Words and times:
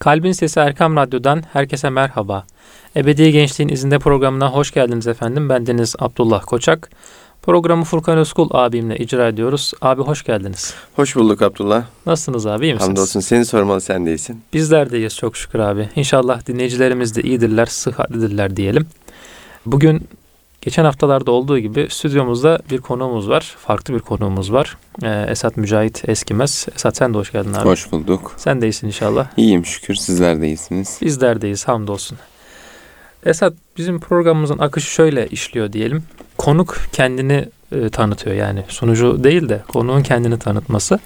Kalbin 0.00 0.32
Sesi 0.32 0.60
Erkam 0.60 0.96
Radyo'dan 0.96 1.42
herkese 1.52 1.90
merhaba. 1.90 2.44
Ebedi 2.96 3.32
Gençliğin 3.32 3.68
izinde 3.68 3.98
programına 3.98 4.52
hoş 4.52 4.70
geldiniz 4.70 5.06
efendim. 5.06 5.48
Ben 5.48 5.66
Deniz 5.66 5.94
Abdullah 5.98 6.42
Koçak. 6.46 6.90
Programı 7.42 7.84
Furkan 7.84 8.18
Özkul 8.18 8.48
abimle 8.50 8.96
icra 8.96 9.28
ediyoruz. 9.28 9.72
Abi 9.80 10.02
hoş 10.02 10.24
geldiniz. 10.24 10.74
Hoş 10.96 11.16
bulduk 11.16 11.42
Abdullah. 11.42 11.84
Nasılsınız 12.06 12.46
abi 12.46 12.64
iyi 12.64 12.74
misiniz? 12.74 12.88
Hamdolsun 12.88 13.20
seni 13.20 13.44
sormalı 13.44 13.80
sen 13.80 14.06
değilsin. 14.06 14.42
Bizler 14.52 14.90
de 14.90 14.98
iyiyiz 14.98 15.16
çok 15.16 15.36
şükür 15.36 15.58
abi. 15.58 15.88
İnşallah 15.96 16.46
dinleyicilerimiz 16.46 17.16
de 17.16 17.22
iyidirler, 17.22 17.66
sıhhatlidirler 17.66 18.56
diyelim. 18.56 18.86
Bugün 19.66 20.08
geçen 20.60 20.84
haftalarda 20.84 21.30
olduğu 21.30 21.58
gibi 21.58 21.86
stüdyomuzda 21.90 22.58
bir 22.70 22.78
konuğumuz 22.78 23.28
var. 23.28 23.56
Farklı 23.58 23.94
bir 23.94 24.00
konuğumuz 24.00 24.52
var. 24.52 24.76
Ee, 25.02 25.26
Esat 25.28 25.56
Mücahit 25.56 26.08
Eskimez. 26.08 26.66
Esat 26.74 26.96
sen 26.96 27.14
de 27.14 27.18
hoş 27.18 27.32
geldin 27.32 27.52
abi. 27.52 27.68
Hoş 27.68 27.92
bulduk. 27.92 28.34
Sen 28.36 28.62
de 28.62 28.66
iyisin 28.66 28.86
inşallah. 28.86 29.26
İyiyim 29.36 29.66
şükür 29.66 29.94
sizler 29.94 30.40
de 30.40 30.46
iyisiniz. 30.46 30.98
Bizler 31.02 31.40
deyiz 31.40 31.68
hamdolsun. 31.68 32.18
Esat 33.26 33.52
bizim 33.76 34.00
programımızın 34.00 34.58
akışı 34.58 34.90
şöyle 34.90 35.26
işliyor 35.26 35.72
diyelim. 35.72 36.02
Konuk 36.38 36.78
kendini 36.92 37.48
e, 37.72 37.88
tanıtıyor 37.88 38.36
yani 38.36 38.64
sunucu 38.68 39.24
değil 39.24 39.48
de 39.48 39.62
konuğun 39.68 40.02
kendini 40.02 40.38
tanıtması. 40.38 40.98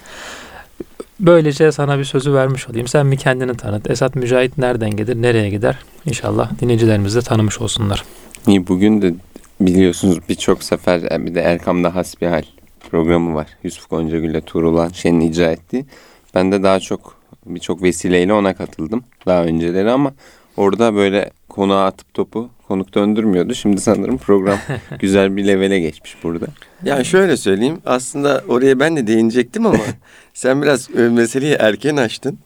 Böylece 1.19 1.71
sana 1.71 1.99
bir 1.99 2.03
sözü 2.03 2.33
vermiş 2.33 2.69
olayım. 2.69 2.87
Sen 2.87 3.11
bir 3.11 3.17
kendini 3.17 3.57
tanıt. 3.57 3.89
Esat 3.89 4.15
Mücahit 4.15 4.57
nereden 4.57 4.89
gelir, 4.89 5.21
nereye 5.21 5.49
gider? 5.49 5.77
İnşallah 6.05 6.51
dinleyicilerimiz 6.61 7.15
de 7.15 7.21
tanımış 7.21 7.61
olsunlar. 7.61 8.03
İyi 8.47 8.67
bugün 8.67 9.01
de 9.01 9.13
biliyorsunuz 9.59 10.19
birçok 10.29 10.63
sefer 10.63 11.11
e, 11.11 11.25
bir 11.25 11.35
de 11.35 11.41
Erkam'da 11.41 11.95
Hasbihal 11.95 12.43
programı 12.91 13.35
var. 13.35 13.47
Yusuf 13.63 13.89
Goncagül 13.89 14.29
ile 14.29 14.41
Tuğrul 14.41 14.93
Şen'in 14.93 15.19
icra 15.21 15.51
ettiği. 15.51 15.85
Ben 16.35 16.51
de 16.51 16.63
daha 16.63 16.79
çok 16.79 17.17
birçok 17.45 17.83
vesileyle 17.83 18.33
ona 18.33 18.53
katıldım 18.55 19.03
daha 19.25 19.43
önceleri 19.43 19.91
ama 19.91 20.13
orada 20.57 20.95
böyle 20.95 21.31
konuğa 21.49 21.85
atıp 21.85 22.13
topu 22.13 22.49
konuk 22.67 22.93
döndürmüyordu. 22.95 23.53
Şimdi 23.55 23.81
sanırım 23.81 24.17
program 24.17 24.57
güzel 24.99 25.37
bir 25.37 25.47
levele 25.47 25.79
geçmiş 25.79 26.17
burada. 26.23 26.45
Yani 26.83 27.05
şöyle 27.05 27.37
söyleyeyim 27.37 27.77
aslında 27.85 28.43
oraya 28.47 28.79
ben 28.79 28.95
de 28.97 29.07
değinecektim 29.07 29.65
ama 29.65 29.77
sen 30.33 30.61
biraz 30.61 30.89
e, 30.97 31.01
meseleyi 31.09 31.53
erken 31.53 31.95
açtın. 31.97 32.39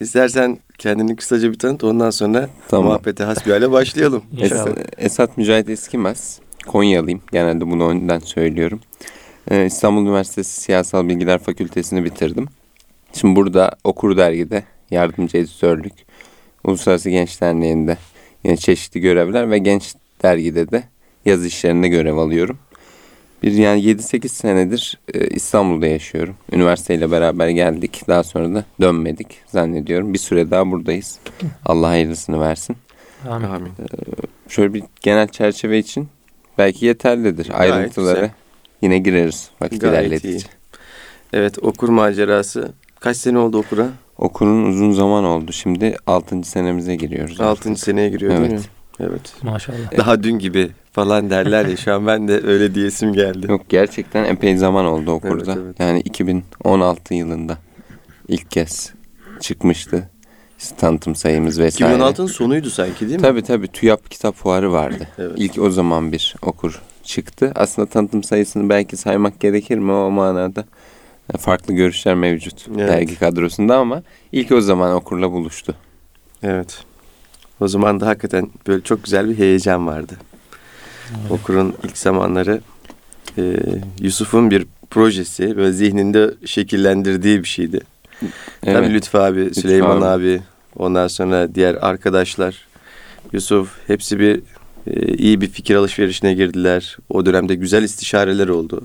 İstersen 0.00 0.58
kendini 0.78 1.16
kısaca 1.16 1.52
bir 1.52 1.58
tanıt 1.58 1.84
ondan 1.84 2.10
sonra 2.10 2.48
Tamam. 2.68 2.86
muhabbete 2.86 3.24
hasbihale 3.24 3.70
başlayalım. 3.70 4.22
İnşallah. 4.38 4.66
Es- 4.66 4.84
Esat 4.98 5.36
Mücahit 5.38 5.68
Eskimez. 5.68 6.38
Konyalıyım. 6.66 7.20
Genelde 7.32 7.70
bunu 7.70 7.88
önden 7.88 8.18
söylüyorum. 8.18 8.80
Ee, 9.50 9.66
İstanbul 9.66 10.02
Üniversitesi 10.02 10.60
Siyasal 10.60 11.08
Bilgiler 11.08 11.38
Fakültesini 11.38 12.04
bitirdim. 12.04 12.46
Şimdi 13.12 13.36
burada 13.36 13.70
Okur 13.84 14.16
Dergi'de 14.16 14.64
yardımcı 14.90 15.38
editörlük, 15.38 15.92
Uluslararası 16.64 17.10
Genç 17.10 17.40
Derneği'nde 17.40 17.96
yine 18.44 18.56
çeşitli 18.56 19.00
görevler 19.00 19.50
ve 19.50 19.58
Genç 19.58 19.94
Dergi'de 20.22 20.70
de 20.70 20.84
yaz 21.24 21.46
işlerinde 21.46 21.88
görev 21.88 22.16
alıyorum. 22.16 22.58
Bir 23.42 23.52
yani 23.52 23.80
7-8 23.80 24.28
senedir 24.28 24.98
e, 25.14 25.26
İstanbul'da 25.26 25.86
yaşıyorum. 25.86 26.36
Üniversiteyle 26.52 27.10
beraber 27.10 27.48
geldik. 27.48 28.02
Daha 28.08 28.22
sonra 28.22 28.54
da 28.54 28.64
dönmedik 28.80 29.38
zannediyorum. 29.46 30.14
Bir 30.14 30.18
süre 30.18 30.50
daha 30.50 30.70
buradayız. 30.70 31.18
Allah 31.66 31.88
hayırlısını 31.88 32.40
versin. 32.40 32.76
Amin. 33.28 33.46
Amin. 33.46 33.72
Şöyle 34.48 34.74
bir 34.74 34.82
genel 35.00 35.28
çerçeve 35.28 35.78
için 35.78 36.08
belki 36.58 36.86
yeterlidir. 36.86 37.50
Ayrıntılara 37.60 38.14
güzel. 38.14 38.30
yine 38.82 38.98
gireriz 38.98 39.50
vakit 39.60 39.80
Gayet 39.80 40.06
ilerledikçe. 40.06 40.48
Evet 41.32 41.58
okur 41.62 41.88
macerası. 41.88 42.72
Kaç 43.00 43.16
sene 43.16 43.38
oldu 43.38 43.58
okura? 43.58 43.88
Okulun 44.18 44.64
uzun 44.64 44.92
zaman 44.92 45.24
oldu. 45.24 45.52
Şimdi 45.52 45.96
6. 46.06 46.42
senemize 46.42 46.96
giriyoruz. 46.96 47.40
Altıncı 47.40 47.80
seneye 47.80 48.08
giriyor 48.08 48.30
değil 48.30 48.40
mi? 48.40 48.48
Evet. 48.52 48.68
Evet. 49.00 49.34
Maşallah. 49.42 49.96
Daha 49.96 50.22
dün 50.22 50.38
gibi 50.38 50.70
falan 50.92 51.30
derler 51.30 51.66
ya 51.66 51.76
şu 51.76 51.94
an 51.94 52.06
ben 52.06 52.28
de 52.28 52.46
öyle 52.46 52.74
diyesim 52.74 53.12
geldi. 53.12 53.46
Yok 53.50 53.68
gerçekten 53.68 54.24
epey 54.24 54.56
zaman 54.56 54.86
oldu 54.86 55.10
okurda. 55.10 55.52
Evet, 55.52 55.62
evet. 55.64 55.80
Yani 55.80 56.00
2016 56.00 57.14
yılında 57.14 57.58
ilk 58.28 58.50
kez 58.50 58.92
çıkmıştı. 59.40 60.10
Tanıtım 60.78 61.14
sayımız 61.14 61.58
vesaire. 61.58 61.94
2016'nın 61.98 62.26
sonuydu 62.26 62.70
sanki 62.70 63.00
değil 63.00 63.20
mi? 63.20 63.22
Tabii 63.22 63.42
tabii 63.42 63.68
TÜYAP 63.68 64.10
kitap 64.10 64.34
fuarı 64.34 64.72
vardı. 64.72 65.08
Evet. 65.18 65.32
İlk 65.36 65.58
o 65.58 65.70
zaman 65.70 66.12
bir 66.12 66.34
okur 66.42 66.82
çıktı. 67.02 67.52
Aslında 67.54 67.88
tanıtım 67.88 68.22
sayısını 68.22 68.68
belki 68.68 68.96
saymak 68.96 69.40
gerekir 69.40 69.78
mi 69.78 69.92
o 69.92 70.10
manada? 70.10 70.64
Farklı 71.38 71.74
görüşler 71.74 72.14
mevcut 72.14 72.66
Evet. 72.76 72.88
dergi 72.88 73.18
kadrosunda 73.18 73.76
ama 73.76 74.02
ilk 74.32 74.52
o 74.52 74.60
zaman 74.60 74.94
okurla 74.94 75.32
buluştu. 75.32 75.74
Evet. 76.42 76.84
O 77.60 77.68
zaman 77.68 78.00
da 78.00 78.06
hakikaten 78.06 78.50
böyle 78.66 78.82
çok 78.82 79.04
güzel 79.04 79.28
bir 79.28 79.38
heyecan 79.38 79.86
vardı. 79.86 80.12
Okur'un 81.30 81.74
ilk 81.84 81.98
zamanları 81.98 82.60
e, 83.38 83.56
Yusuf'un 84.00 84.50
bir 84.50 84.66
projesi 84.90 85.56
böyle 85.56 85.72
zihninde 85.72 86.34
şekillendirdiği 86.44 87.42
bir 87.42 87.48
şeydi. 87.48 87.80
Tabii 88.64 88.94
Lütfü 88.94 89.18
abi, 89.18 89.54
Süleyman 89.54 89.96
abi. 89.96 90.04
abi, 90.04 90.42
ondan 90.76 91.08
sonra 91.08 91.54
diğer 91.54 91.74
arkadaşlar, 91.74 92.66
Yusuf 93.32 93.70
hepsi 93.86 94.18
bir 94.20 94.40
e, 94.86 95.14
iyi 95.14 95.40
bir 95.40 95.48
fikir 95.48 95.74
alışverişine 95.74 96.34
girdiler. 96.34 96.96
O 97.08 97.26
dönemde 97.26 97.54
güzel 97.54 97.82
istişareler 97.82 98.48
oldu. 98.48 98.84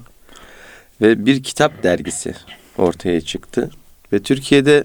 Ve 1.01 1.25
bir 1.25 1.43
kitap 1.43 1.83
dergisi 1.83 2.33
ortaya 2.77 3.21
çıktı. 3.21 3.69
Ve 4.13 4.19
Türkiye'de 4.19 4.83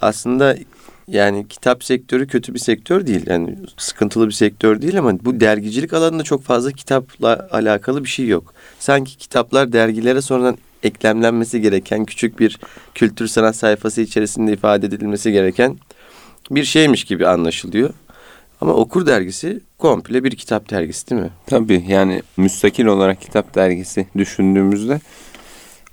aslında 0.00 0.56
yani 1.08 1.48
kitap 1.48 1.84
sektörü 1.84 2.26
kötü 2.26 2.54
bir 2.54 2.58
sektör 2.58 3.06
değil. 3.06 3.26
Yani 3.26 3.56
sıkıntılı 3.76 4.26
bir 4.26 4.32
sektör 4.32 4.82
değil 4.82 4.98
ama 4.98 5.12
bu 5.24 5.40
dergicilik 5.40 5.92
alanında 5.92 6.22
çok 6.22 6.42
fazla 6.42 6.72
kitapla 6.72 7.48
alakalı 7.50 8.04
bir 8.04 8.08
şey 8.08 8.26
yok. 8.26 8.54
Sanki 8.78 9.16
kitaplar 9.16 9.72
dergilere 9.72 10.22
sonradan 10.22 10.58
eklemlenmesi 10.82 11.60
gereken 11.60 12.04
küçük 12.04 12.40
bir 12.40 12.58
kültür 12.94 13.26
sanat 13.26 13.56
sayfası 13.56 14.00
içerisinde 14.00 14.52
ifade 14.52 14.86
edilmesi 14.86 15.32
gereken 15.32 15.78
bir 16.50 16.64
şeymiş 16.64 17.04
gibi 17.04 17.26
anlaşılıyor. 17.26 17.90
Ama 18.60 18.72
Okur 18.72 19.06
dergisi 19.06 19.60
komple 19.78 20.24
bir 20.24 20.30
kitap 20.30 20.70
dergisi 20.70 21.10
değil 21.10 21.22
mi? 21.22 21.30
Tabii 21.46 21.84
yani 21.88 22.22
müstakil 22.36 22.84
olarak 22.84 23.20
kitap 23.20 23.54
dergisi 23.54 24.06
düşündüğümüzde 24.16 25.00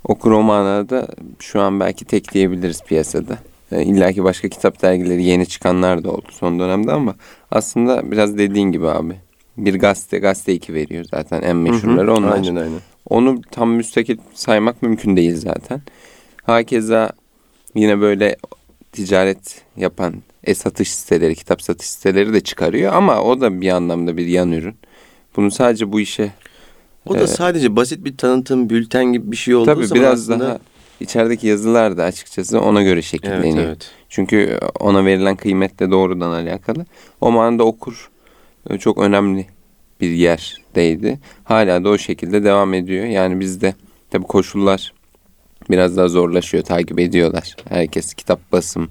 okur 0.03 0.31
o 0.31 0.41
manada 0.41 1.07
şu 1.39 1.61
an 1.61 1.79
belki 1.79 2.05
tek 2.05 2.33
diyebiliriz 2.33 2.81
piyasada. 2.83 3.37
E, 3.71 3.83
İlla 3.83 4.11
ki 4.11 4.23
başka 4.23 4.49
kitap 4.49 4.81
dergileri 4.81 5.23
yeni 5.23 5.45
çıkanlar 5.45 6.03
da 6.03 6.11
oldu 6.11 6.27
son 6.31 6.59
dönemde 6.59 6.91
ama 6.91 7.15
aslında 7.51 8.11
biraz 8.11 8.37
dediğin 8.37 8.71
gibi 8.71 8.87
abi. 8.87 9.15
Bir 9.57 9.79
gazete, 9.79 10.19
gazete 10.19 10.53
2 10.53 10.73
veriyor 10.73 11.05
zaten 11.11 11.41
en 11.41 11.55
meşhurları 11.55 12.13
onlar. 12.13 12.31
Aynen 12.31 12.55
aynen. 12.55 12.79
Onu 13.09 13.41
tam 13.51 13.69
müstakil 13.71 14.17
saymak 14.33 14.81
mümkün 14.81 15.17
değil 15.17 15.35
zaten. 15.35 15.81
Hakeza 16.43 17.11
yine 17.75 18.01
böyle 18.01 18.35
ticaret 18.91 19.61
yapan 19.77 20.13
e-satış 20.43 20.91
siteleri, 20.93 21.35
kitap 21.35 21.61
satış 21.61 21.87
siteleri 21.89 22.33
de 22.33 22.41
çıkarıyor 22.41 22.93
ama 22.93 23.21
o 23.21 23.41
da 23.41 23.61
bir 23.61 23.69
anlamda 23.69 24.17
bir 24.17 24.25
yan 24.25 24.51
ürün. 24.51 24.75
Bunu 25.35 25.51
sadece 25.51 25.91
bu 25.91 25.99
işe 25.99 26.31
O 27.05 27.13
da 27.13 27.19
Evet. 27.19 27.29
sadece 27.29 27.75
basit 27.75 28.05
bir 28.05 28.17
tanıtım, 28.17 28.69
bülten 28.69 29.05
gibi 29.05 29.31
bir 29.31 29.37
şey 29.37 29.55
olduğu 29.55 29.65
tabii 29.65 29.87
zaman 29.87 30.03
biraz 30.03 30.21
aslında... 30.21 30.45
daha 30.45 30.59
içerideki 30.99 31.47
yazılar 31.47 31.97
da 31.97 32.03
açıkçası 32.03 32.61
ona 32.61 32.83
göre 32.83 32.93
Evet, 32.93 33.03
şekilleniyor. 33.03 33.67
evet. 33.67 33.91
Çünkü 34.09 34.59
ona 34.79 35.05
verilen 35.05 35.35
kıymetle 35.35 35.91
doğrudan 35.91 36.31
alakalı. 36.31 36.85
O 37.21 37.31
manada 37.31 37.63
okur 37.63 38.09
e, 38.69 38.77
çok 38.77 38.97
önemli 38.97 39.47
bir 40.01 40.09
yerdeydi. 40.09 41.19
Hala 41.43 41.83
da 41.83 41.89
o 41.89 41.97
şekilde 41.97 42.43
devam 42.43 42.73
ediyor. 42.73 43.05
Yani 43.05 43.39
bizde 43.39 43.73
tabii 44.09 44.25
koşullar 44.25 44.93
biraz 45.69 45.97
daha 45.97 46.07
zorlaşıyor. 46.07 46.63
Takip 46.63 46.99
ediyorlar. 46.99 47.55
Herkes 47.69 48.13
kitap 48.13 48.51
basım, 48.51 48.89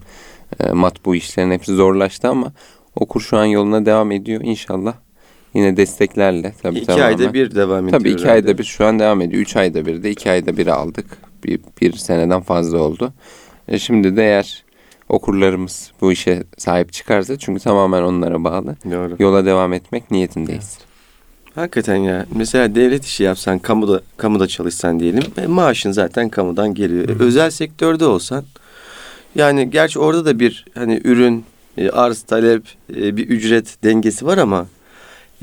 e, 0.61 0.71
matbu 0.73 1.15
işlerin 1.15 1.51
hepsi 1.51 1.75
zorlaştı 1.75 2.29
ama 2.29 2.53
okur 2.97 3.21
şu 3.21 3.37
an 3.37 3.45
yoluna 3.45 3.87
devam 3.87 4.13
ediyor. 4.13 4.41
İnşallah 4.45 4.95
yine 5.55 5.77
desteklerle. 5.77 6.55
Tabii 6.63 6.79
İki 6.79 6.87
tamamen. 6.87 7.07
ayda 7.07 7.35
bir 7.35 7.55
devam 7.55 7.89
ediyor. 7.89 8.01
Tabii 8.01 8.11
iki 8.11 8.25
herhalde. 8.25 8.49
ayda 8.49 8.59
bir 8.59 8.65
şu 8.65 8.85
an 8.87 8.99
devam 8.99 9.21
ediyor. 9.21 9.43
Üç 9.43 9.57
ayda 9.57 9.87
bir 9.87 10.03
de 10.03 10.11
iki 10.11 10.31
ayda 10.31 10.57
bir 10.57 10.67
aldık. 10.67 11.07
Bir, 11.45 11.61
bir 11.81 11.93
seneden 11.93 12.41
fazla 12.41 12.79
oldu. 12.79 13.13
E 13.69 13.79
şimdi 13.79 14.17
de 14.17 14.23
eğer 14.25 14.65
okurlarımız 15.09 15.93
bu 16.01 16.13
işe 16.13 16.43
sahip 16.59 16.93
çıkarsa 16.93 17.39
çünkü 17.39 17.63
tamamen 17.63 18.03
onlara 18.03 18.45
bağlı. 18.45 18.77
Doğru. 18.91 19.17
Yola 19.19 19.47
devam 19.47 19.73
etmek 19.73 20.11
niyetindeyiz. 20.11 20.79
Hakikaten 21.55 21.97
ya. 21.97 22.27
Mesela 22.35 22.75
devlet 22.75 23.05
işi 23.05 23.23
yapsan, 23.23 23.59
kamuda 23.59 24.01
kamuda 24.17 24.47
çalışsan 24.47 25.01
diyelim. 25.01 25.23
E, 25.39 25.47
maaşın 25.47 25.93
zaten 25.93 26.29
kamudan 26.29 26.75
geliyor. 26.75 27.09
E, 27.09 27.23
özel 27.23 27.51
sektörde 27.51 28.05
olsan 28.05 28.45
yani 29.35 29.71
gerçi 29.71 29.99
orada 29.99 30.25
da 30.25 30.39
bir 30.39 30.65
hani 30.75 31.01
ürün, 31.05 31.45
e, 31.79 31.91
arz, 31.91 32.23
talep, 32.23 32.63
bir 32.89 33.29
ücret 33.29 33.77
dengesi 33.85 34.27
var 34.27 34.39
ama 34.39 34.67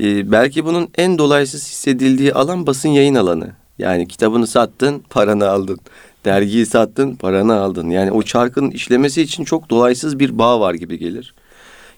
belki 0.00 0.64
bunun 0.64 0.88
en 0.98 1.18
dolaysız 1.18 1.68
hissedildiği 1.68 2.34
alan 2.34 2.66
basın 2.66 2.88
yayın 2.88 3.14
alanı. 3.14 3.50
Yani 3.78 4.08
kitabını 4.08 4.46
sattın, 4.46 5.04
paranı 5.10 5.48
aldın. 5.48 5.78
Dergiyi 6.24 6.66
sattın, 6.66 7.14
paranı 7.14 7.54
aldın. 7.54 7.90
Yani 7.90 8.10
o 8.12 8.22
çarkın 8.22 8.70
işlemesi 8.70 9.22
için 9.22 9.44
çok 9.44 9.70
dolaysız 9.70 10.18
bir 10.18 10.38
bağ 10.38 10.60
var 10.60 10.74
gibi 10.74 10.98
gelir. 10.98 11.34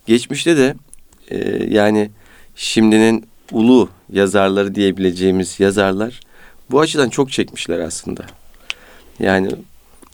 Geçmişte 0.06 0.56
de 0.56 0.74
e, 1.28 1.64
yani 1.74 2.10
şimdinin 2.54 3.24
ulu 3.52 3.88
yazarları 4.12 4.74
diyebileceğimiz 4.74 5.60
yazarlar 5.60 6.20
bu 6.70 6.80
açıdan 6.80 7.08
çok 7.08 7.32
çekmişler 7.32 7.78
aslında. 7.78 8.24
Yani 9.18 9.50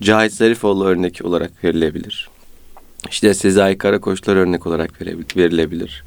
Cahit 0.03 0.32
Zarifoğlu 0.32 0.85
örnek 0.85 1.21
olarak 1.25 1.65
verilebilir. 1.65 2.29
İşte 3.11 3.35
Sezai 3.35 3.79
Karakoçlar 3.79 4.37
örnek 4.37 4.67
olarak 4.67 5.00
verilebilir. 5.37 6.05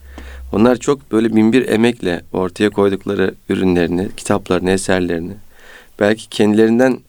Onlar 0.54 0.76
çok 0.76 1.12
böyle 1.12 1.36
binbir 1.36 1.70
emekle 1.70 2.22
ortaya 2.34 2.70
koydukları 2.70 3.36
ürünlerini, 3.50 4.10
kitaplarını, 4.18 4.72
eserlerini 4.72 5.34
belki 6.00 6.30
kendilerinden 6.30 7.00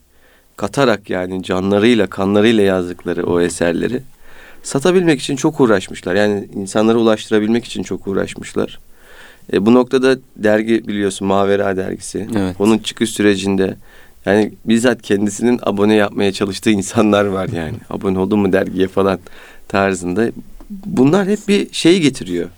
katarak 0.56 1.10
yani 1.10 1.42
canlarıyla, 1.42 2.06
kanlarıyla 2.06 2.62
yazdıkları 2.62 3.26
o 3.26 3.40
eserleri 3.40 4.02
satabilmek 4.62 5.20
için 5.20 5.36
çok 5.36 5.60
uğraşmışlar. 5.60 6.14
Yani 6.14 6.48
insanlara 6.54 6.98
ulaştırabilmek 6.98 7.64
için 7.64 7.82
çok 7.82 8.06
uğraşmışlar. 8.06 8.78
E, 9.52 9.66
bu 9.66 9.74
noktada 9.74 10.18
dergi 10.36 10.88
biliyorsun 10.88 11.28
Mavera 11.28 11.76
dergisi. 11.76 12.28
Evet. 12.36 12.56
Onun 12.58 12.78
çıkış 12.78 13.10
sürecinde 13.10 13.76
yani 14.26 14.52
bizzat 14.64 15.02
kendisinin 15.02 15.60
abone 15.62 15.94
yapmaya 15.94 16.32
çalıştığı 16.32 16.70
insanlar 16.70 17.24
var 17.24 17.48
yani. 17.48 17.76
abone 17.90 18.18
oldun 18.18 18.38
mu 18.38 18.52
dergiye 18.52 18.88
falan 18.88 19.18
tarzında. 19.68 20.26
Bunlar 20.70 21.26
hep 21.26 21.48
bir 21.48 21.72
şeyi 21.72 22.00
getiriyor. 22.00 22.48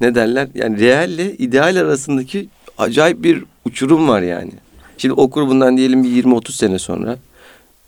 Ne 0.00 0.14
derler? 0.14 0.48
Yani 0.54 0.80
reelle 0.80 1.32
ideal 1.32 1.76
arasındaki 1.76 2.48
acayip 2.78 3.22
bir 3.22 3.44
uçurum 3.64 4.08
var 4.08 4.22
yani. 4.22 4.52
Şimdi 4.98 5.12
okur 5.12 5.48
bundan 5.48 5.76
diyelim 5.76 6.04
bir 6.04 6.24
20-30 6.24 6.52
sene 6.52 6.78
sonra. 6.78 7.16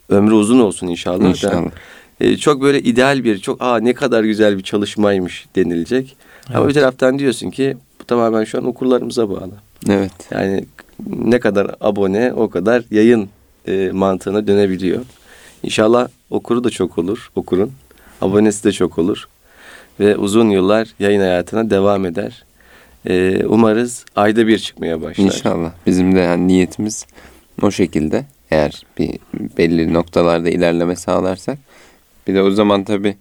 Ömrü 0.09 0.33
uzun 0.33 0.59
olsun 0.59 0.87
inşallah. 0.87 1.25
İnşallah. 1.29 1.71
E, 2.19 2.37
çok 2.37 2.61
böyle 2.61 2.81
ideal 2.81 3.23
bir, 3.23 3.39
çok 3.39 3.61
aa 3.61 3.79
ne 3.79 3.93
kadar 3.93 4.23
güzel 4.23 4.57
bir 4.57 4.63
çalışmaymış 4.63 5.45
denilecek. 5.55 6.15
Ama 6.49 6.59
Evet. 6.59 6.69
bir 6.69 6.73
taraftan 6.73 7.19
diyorsun 7.19 7.49
ki 7.49 7.77
tamamen 8.07 8.43
şu 8.43 8.57
an 8.57 8.65
okurlarımıza 8.65 9.29
bağlı. 9.29 9.53
Evet. 9.89 10.11
Yani 10.31 10.65
ne 11.09 11.39
kadar 11.39 11.75
abone 11.81 12.33
o 12.33 12.49
kadar 12.49 12.83
yayın 12.91 13.29
e, 13.67 13.89
mantığına 13.93 14.47
dönebiliyor. 14.47 15.05
İnşallah 15.63 16.07
okuru 16.29 16.63
da 16.63 16.69
çok 16.69 16.97
olur 16.97 17.31
okurun. 17.35 17.71
Abonesi 18.21 18.63
de 18.63 18.71
çok 18.71 18.97
olur. 18.97 19.27
Ve 19.99 20.17
uzun 20.17 20.49
yıllar 20.49 20.87
yayın 20.99 21.19
hayatına 21.19 21.69
devam 21.69 22.05
eder. 22.05 22.45
E, 23.05 23.45
umarız 23.45 24.05
ayda 24.15 24.47
bir 24.47 24.59
çıkmaya 24.59 25.01
başlar. 25.01 25.25
İnşallah. 25.25 25.71
Bizim 25.85 26.15
de 26.15 26.19
yani 26.19 26.47
niyetimiz 26.47 27.05
o 27.61 27.71
şekilde. 27.71 28.25
Eğer 28.51 28.83
bir 28.97 29.19
belli 29.57 29.93
noktalarda 29.93 30.49
ilerleme 30.49 30.95
sağlarsak. 30.95 31.57
Bir 32.27 32.35
de 32.35 32.41
o 32.41 32.51
zaman 32.51 32.83
tabii 32.83 33.17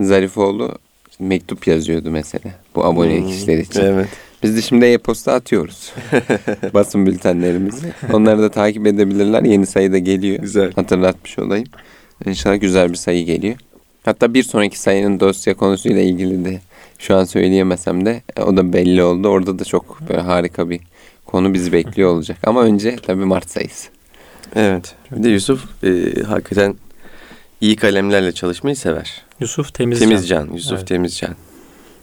Zarifoğlu 0.00 0.78
mektup 1.18 1.66
yazıyordu 1.66 2.10
mesela. 2.10 2.50
Bu 2.74 2.84
abone 2.84 3.18
Hmm, 3.20 3.28
kişiler 3.28 3.58
için. 3.58 3.80
Evet. 3.80 4.08
Biz 4.42 4.56
de 4.56 4.62
şimdi 4.62 4.84
e-posta 4.84 5.32
atıyoruz. 5.32 5.92
Basın 6.74 7.06
bültenlerimizi. 7.06 7.92
Onları 8.12 8.42
da 8.42 8.50
takip 8.50 8.86
edebilirler. 8.86 9.42
Yeni 9.42 9.66
sayı 9.66 9.92
da 9.92 9.98
geliyor. 9.98 10.38
Güzel. 10.38 10.72
Hatırlatmış 10.72 11.38
olayım. 11.38 11.66
İnşallah 12.26 12.60
güzel 12.60 12.90
bir 12.90 12.96
sayı 12.96 13.24
geliyor. 13.24 13.56
Hatta 14.04 14.34
bir 14.34 14.42
sonraki 14.42 14.80
sayının 14.80 15.20
dosya 15.20 15.54
konusuyla 15.54 16.02
ilgili 16.02 16.44
de 16.44 16.60
şu 16.98 17.16
an 17.16 17.24
söyleyemesem 17.24 18.06
de 18.06 18.22
e, 18.36 18.42
o 18.42 18.56
da 18.56 18.72
belli 18.72 19.02
oldu. 19.02 19.28
Orada 19.28 19.58
da 19.58 19.64
çok 19.64 20.00
böyle 20.08 20.20
harika 20.20 20.70
bir 20.70 20.80
konu 21.26 21.54
bizi 21.54 21.72
bekliyor 21.72 22.10
olacak. 22.10 22.38
Ama 22.44 22.62
önce 22.62 22.96
tabii 22.96 23.24
Mart 23.24 23.50
sayısı. 23.50 23.88
Evet. 24.54 24.94
Bir 25.16 25.22
de 25.22 25.28
Yusuf 25.28 25.84
e, 25.84 26.22
hakikaten 26.22 26.74
iyi 27.60 27.76
kalemlerle 27.76 28.32
çalışmayı 28.32 28.76
sever. 28.76 29.22
Yusuf 29.40 29.74
Temizcan. 29.74 30.08
Temizcan. 30.08 30.48
Yusuf 30.52 30.78
Evet. 30.78 30.88
Temizcan. 30.88 31.34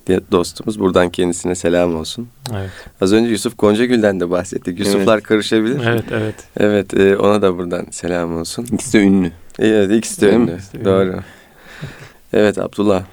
diye 0.07 0.19
dostumuz. 0.31 0.79
Buradan 0.79 1.09
kendisine 1.09 1.55
selam 1.55 1.95
olsun. 1.95 2.27
Evet. 2.55 2.69
Az 3.01 3.13
önce 3.13 3.29
Yusuf 3.29 3.57
Goncagül'den 3.57 4.19
de 4.19 4.29
bahsettik. 4.29 4.79
Yusuflar 4.79 5.21
karışabilir. 5.21 5.81
Evet, 5.85 6.05
evet. 6.11 6.35
Evet, 6.57 6.93
e, 6.93 7.17
ona 7.17 7.41
da 7.41 7.57
buradan 7.57 7.85
selam 7.91 8.37
olsun. 8.37 8.67
İkisi 8.71 8.93
de 8.93 9.03
ünlü. 9.03 9.31
Evet, 9.59 9.91
ikisi 9.91 10.21
de 10.21 10.29
ünlü. 10.31 10.53
İkisi 10.53 10.73
de 10.73 10.77
ünlü. 10.77 10.85
Doğru. 10.85 11.19
Evet 12.33 12.57
Abdullah. 12.57 13.03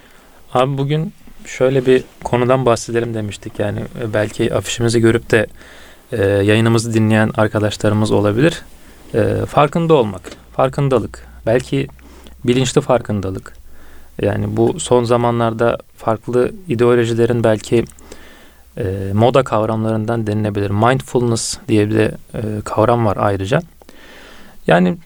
Abi 0.55 0.79
bugün 0.79 1.13
şöyle 1.47 1.87
bir 1.87 2.05
konudan 2.25 2.67
bahsedelim 2.67 3.15
demiştik. 3.15 3.59
Yani 3.59 3.81
e, 3.81 4.13
belki 4.15 4.55
afişimizi 4.55 5.01
görüp 5.01 5.31
de 5.31 5.47
e, 6.13 6.25
yayınımızı 6.25 6.95
dinleyen 6.95 7.31
arkadaşlarımız 7.37 8.11
olabilir. 8.11 8.63
E, 9.15 9.47
farkında 9.47 9.95
olmak, 9.95 10.23
farkındalık. 10.57 11.27
Belki 11.47 11.87
bilinçli 12.45 12.81
farkındalık. 12.81 13.53
Yani 14.23 14.57
bu 14.57 14.81
son 14.81 15.05
zamanlarda 15.05 15.79
farklı 15.97 16.53
ideolojilerin 16.69 17.45
belki 17.45 17.85
e, 18.79 19.11
moda 19.15 19.45
kavramlarından 19.45 20.27
denilebilir. 20.27 20.71
Mindfulness 20.71 21.59
diye 21.69 21.91
bir 21.91 21.95
de 21.95 22.15
e, 22.35 22.41
kavram 22.65 23.07
var 23.07 23.17
ayrıca. 23.21 23.63
Yani 24.67 24.97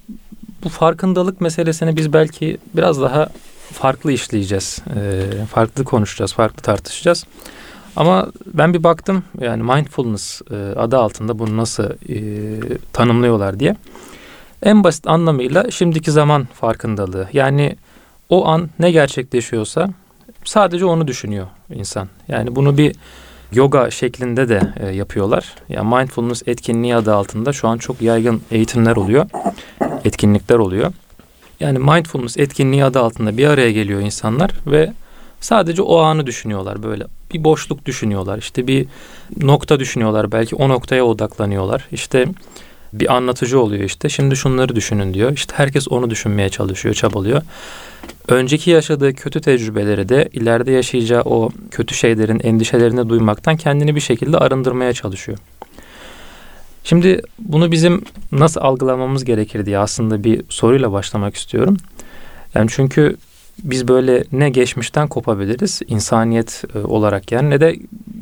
bu 0.65 0.69
farkındalık 0.69 1.41
meselesini 1.41 1.97
biz 1.97 2.13
belki 2.13 2.59
biraz 2.75 3.01
daha 3.01 3.29
farklı 3.73 4.13
işleyeceğiz. 4.13 4.79
E, 4.97 5.47
farklı 5.47 5.85
konuşacağız, 5.85 6.33
farklı 6.33 6.63
tartışacağız. 6.63 7.25
Ama 7.97 8.33
ben 8.47 8.75
bir 8.75 8.85
baktım 8.85 9.25
yani 9.41 9.63
mindfulness 9.63 10.43
e, 10.51 10.55
adı 10.57 10.99
altında 10.99 11.39
bunu 11.39 11.57
nasıl 11.57 11.85
e, 11.85 12.79
tanımlıyorlar 12.93 13.61
diye. 13.61 13.77
En 14.65 14.85
basit 14.85 15.07
anlamıyla 15.07 15.71
şimdiki 15.71 16.11
zaman 16.11 16.49
farkındalığı. 16.55 17.29
Yani 17.33 17.77
o 18.29 18.47
an 18.47 18.71
ne 18.79 18.91
gerçekleşiyorsa 18.91 19.89
sadece 20.45 20.85
onu 20.85 21.09
düşünüyor 21.09 21.47
insan. 21.75 22.09
Yani 22.29 22.57
bunu 22.57 22.79
bir 22.79 22.97
yoga 23.53 23.91
şeklinde 23.91 24.49
de 24.49 24.61
e, 24.77 24.87
yapıyorlar. 24.87 25.55
Yani 25.69 25.95
mindfulness 25.95 26.43
etkinliği 26.47 26.97
adı 26.97 27.15
altında 27.15 27.53
şu 27.53 27.69
an 27.69 27.79
çok 27.79 28.03
yaygın 28.03 28.43
eğitimler 28.51 28.97
oluyor. 28.97 29.27
Etkinlikler 30.05 30.57
oluyor. 30.57 30.93
Yani 31.61 31.79
mindfulness 31.79 32.37
etkinliği 32.37 32.85
adı 32.85 33.01
altında 33.01 33.37
bir 33.37 33.47
araya 33.47 33.73
geliyor 33.73 34.01
insanlar 34.01 34.51
ve 34.67 34.93
sadece 35.41 35.83
o 35.83 35.99
anı 35.99 36.27
düşünüyorlar 36.27 36.83
böyle. 36.83 37.07
Bir 37.33 37.45
boşluk 37.45 37.87
düşünüyorlar. 37.87 38.39
İşte 38.39 38.67
bir 38.67 38.87
nokta 39.41 39.81
düşünüyorlar. 39.81 40.33
Belki 40.33 40.57
o 40.57 40.69
noktaya 40.69 41.05
odaklanıyorlar. 41.05 41.89
İşte 41.93 42.27
bir 43.01 43.15
anlatıcı 43.15 43.61
oluyor 43.61 43.85
işte. 43.85 44.09
Şimdi 44.09 44.37
şunları 44.37 44.77
düşünün 44.77 45.15
diyor. 45.15 45.33
İşte 45.33 45.55
herkes 45.57 45.89
onu 45.89 46.11
düşünmeye 46.11 46.49
çalışıyor, 46.49 46.95
çabalıyor. 46.95 47.43
Önceki 48.29 48.71
yaşadığı 48.71 49.15
kötü 49.15 49.41
tecrübeleri 49.41 50.09
de 50.09 50.29
ileride 50.33 50.73
yaşayacağı 50.73 51.23
o 51.23 51.51
kötü 51.71 51.95
şeylerin 51.95 52.41
endişelerini 52.41 53.09
duymaktan 53.09 53.57
kendini 53.57 53.95
bir 53.95 54.01
şekilde 54.01 54.39
arındırmaya 54.39 54.93
çalışıyor. 54.93 55.39
Şimdi 56.85 57.23
bunu 57.39 57.73
bizim 57.73 58.05
nasıl 58.33 58.61
algılamamız 58.61 59.25
gerekir 59.25 59.67
diye 59.67 59.79
aslında 59.79 60.25
bir 60.25 60.43
soruyla 60.49 60.93
başlamak 60.93 61.37
istiyorum. 61.37 61.77
Yani 62.55 62.71
çünkü 62.71 63.17
biz 63.59 63.89
böyle 63.89 64.25
ne 64.33 64.51
geçmişten 64.51 65.09
kopabiliriz 65.09 65.81
insaniyet 65.89 66.65
e, 66.75 66.79
olarak 66.79 67.33
yani 67.33 67.51
ne 67.51 67.61
de 67.61 67.77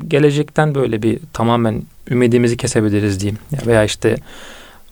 gelecekten 0.09 0.75
böyle 0.75 1.03
bir 1.03 1.21
tamamen 1.33 1.83
ümidimizi 2.11 2.57
kesebiliriz 2.57 3.21
diyeyim. 3.21 3.39
Ya 3.53 3.59
Veya 3.67 3.85
işte 3.85 4.17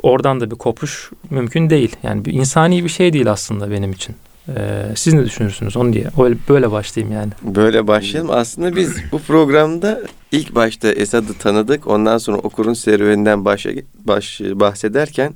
oradan 0.02 0.40
da 0.40 0.50
bir 0.50 0.56
kopuş 0.56 1.10
mümkün 1.30 1.70
değil. 1.70 1.96
Yani 2.02 2.24
bir 2.24 2.32
insani 2.32 2.84
bir 2.84 2.88
şey 2.88 3.12
değil 3.12 3.30
aslında 3.30 3.70
benim 3.70 3.92
için. 3.92 4.16
Ee, 4.56 4.86
siz 4.96 5.14
ne 5.14 5.24
düşünürsünüz 5.24 5.76
onu 5.76 5.92
diye. 5.92 6.08
Öyle, 6.18 6.36
böyle 6.48 6.70
başlayayım 6.70 7.14
yani. 7.14 7.32
Böyle 7.42 7.86
başlayalım. 7.86 8.30
Aslında 8.30 8.76
biz 8.76 8.96
bu 9.12 9.18
programda 9.18 10.00
ilk 10.32 10.54
başta 10.54 10.92
Esad'ı 10.92 11.34
tanıdık. 11.34 11.86
Ondan 11.86 12.18
sonra 12.18 12.36
okurun 12.38 12.74
serüveninden 12.74 13.44
başa, 13.44 13.70
baş, 14.04 14.40
bahsederken 14.40 15.34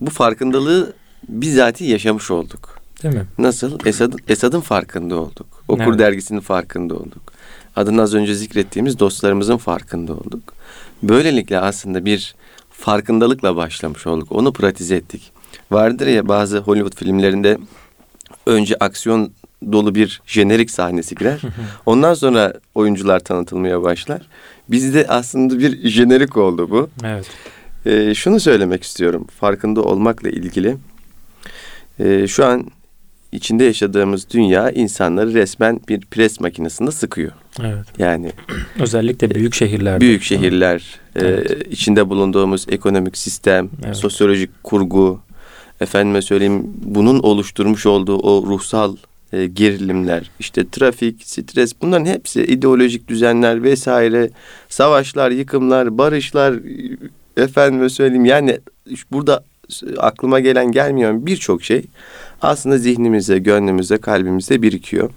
bu 0.00 0.10
farkındalığı 0.10 0.92
bizatihi 1.28 1.90
yaşamış 1.90 2.30
olduk. 2.30 2.78
Değil 3.02 3.14
mi? 3.14 3.26
Nasıl? 3.38 3.78
Esad'ın 3.86 4.18
Esad'ın 4.28 4.60
farkında 4.60 5.16
olduk. 5.16 5.46
Okur 5.68 5.84
Evet. 5.88 5.98
dergisinin 5.98 6.40
farkında 6.40 6.94
olduk. 6.94 7.32
Adını 7.76 8.02
az 8.02 8.14
önce 8.14 8.34
zikrettiğimiz 8.34 8.98
dostlarımızın 8.98 9.56
farkında 9.56 10.12
olduk. 10.12 10.54
Böylelikle 11.02 11.58
aslında 11.58 12.04
bir 12.04 12.34
farkındalıkla 12.82 13.56
başlamış 13.56 14.06
olduk. 14.06 14.32
Onu 14.32 14.52
pratize 14.52 14.96
ettik. 14.96 15.32
Vardır 15.70 16.06
ya 16.06 16.28
bazı 16.28 16.58
Hollywood 16.58 16.96
filmlerinde 16.96 17.58
önce 18.46 18.76
aksiyon 18.76 19.32
dolu 19.72 19.94
bir 19.94 20.22
jenerik 20.26 20.70
sahnesi 20.70 21.14
girer. 21.14 21.40
Ondan 21.86 22.14
sonra 22.14 22.52
oyuncular 22.74 23.20
tanıtılmaya 23.20 23.82
başlar. 23.82 24.22
Bizde 24.68 25.06
aslında 25.08 25.58
bir 25.58 25.88
jenerik 25.88 26.36
oldu 26.36 26.70
bu. 26.70 26.90
Evet. 27.04 27.26
Ee, 27.86 28.14
şunu 28.14 28.40
söylemek 28.40 28.82
istiyorum 28.82 29.26
farkında 29.40 29.82
olmakla 29.82 30.28
ilgili. 30.28 30.76
Ee, 32.00 32.26
şu 32.28 32.44
an 32.46 32.66
içinde 33.32 33.64
yaşadığımız 33.64 34.30
dünya 34.30 34.70
insanları 34.70 35.34
resmen 35.34 35.80
bir 35.88 36.00
pres 36.00 36.40
makinesinde 36.40 36.90
sıkıyor. 36.90 37.32
Evet. 37.60 37.86
Yani 37.98 38.32
Özellikle 38.80 39.34
büyük 39.34 39.54
şehirlerde. 39.54 40.00
büyük 40.00 40.22
şehirler, 40.22 41.00
e, 41.16 41.20
Evet. 41.20 41.66
içinde 41.70 42.08
bulunduğumuz 42.08 42.66
ekonomik 42.68 43.18
sistem, 43.18 43.70
Evet. 43.84 43.96
sosyolojik 43.96 44.64
kurgu, 44.64 45.20
efendime 45.80 46.22
söyleyeyim 46.22 46.62
bunun 46.82 47.18
oluşturmuş 47.18 47.86
olduğu 47.86 48.18
o 48.18 48.46
ruhsal 48.46 48.96
e, 49.32 49.46
gerilimler, 49.46 50.30
işte 50.38 50.68
trafik, 50.72 51.22
stres 51.28 51.72
bunların 51.82 52.04
hepsi 52.06 52.42
ideolojik 52.44 53.08
düzenler 53.08 53.62
vesaire, 53.62 54.30
savaşlar, 54.68 55.30
yıkımlar, 55.30 55.98
barışlar, 55.98 56.52
e, 57.36 57.42
efendime 57.42 57.88
söyleyeyim 57.88 58.24
yani 58.24 58.58
burada 59.12 59.44
aklıma 59.98 60.40
gelen 60.40 60.72
gelmeyen 60.72 61.26
birçok 61.26 61.62
şey 61.64 61.82
aslında 62.42 62.78
zihnimize, 62.78 63.38
gönlümüze, 63.38 63.98
kalbimize 63.98 64.62
birikiyor. 64.62 65.10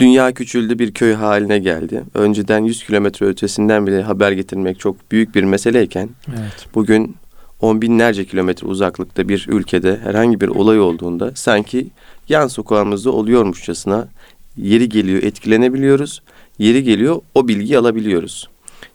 Dünya 0.00 0.32
küçüldü 0.32 0.78
bir 0.78 0.92
köy 0.92 1.14
haline 1.14 1.58
geldi. 1.58 2.04
Önceden 2.14 2.64
100 2.64 2.84
kilometre 2.84 3.26
ötesinden 3.26 3.86
bile 3.86 4.02
haber 4.02 4.32
getirmek 4.32 4.80
çok 4.80 5.12
büyük 5.12 5.34
bir 5.34 5.44
meseleyken 5.44 6.08
Evet. 6.28 6.66
bugün 6.74 7.16
on 7.60 7.82
binlerce 7.82 8.24
kilometre 8.24 8.66
uzaklıkta 8.66 9.28
bir 9.28 9.46
ülkede 9.48 10.00
herhangi 10.04 10.40
bir 10.40 10.48
olay 10.48 10.80
olduğunda 10.80 11.32
sanki 11.34 11.86
yan 12.28 12.46
sokağımızda 12.46 13.10
oluyormuşçasına 13.10 14.08
yeri 14.56 14.88
geliyor 14.88 15.22
etkilenebiliyoruz. 15.22 16.22
Yeri 16.58 16.84
geliyor 16.84 17.20
o 17.34 17.48
bilgiyi 17.48 17.78
alabiliyoruz. 17.78 18.48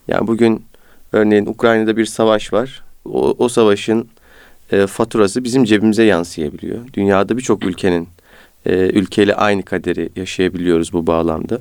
Yani 0.08 0.26
bugün 0.26 0.64
örneğin 1.12 1.46
Ukrayna'da 1.46 1.96
bir 1.96 2.06
savaş 2.06 2.52
var. 2.52 2.82
O, 3.04 3.34
o 3.38 3.48
savaşın 3.48 4.08
e, 4.72 4.86
faturası 4.86 5.44
bizim 5.44 5.64
cebimize 5.64 6.04
yansıyabiliyor. 6.04 6.78
Dünyada 6.92 7.36
birçok 7.36 7.64
ülkenin 7.64 8.08
e, 8.66 8.72
ülkeyle 8.74 9.34
aynı 9.34 9.62
kaderi 9.62 10.08
yaşayabiliyoruz 10.16 10.92
bu 10.92 11.06
bağlamda. 11.06 11.58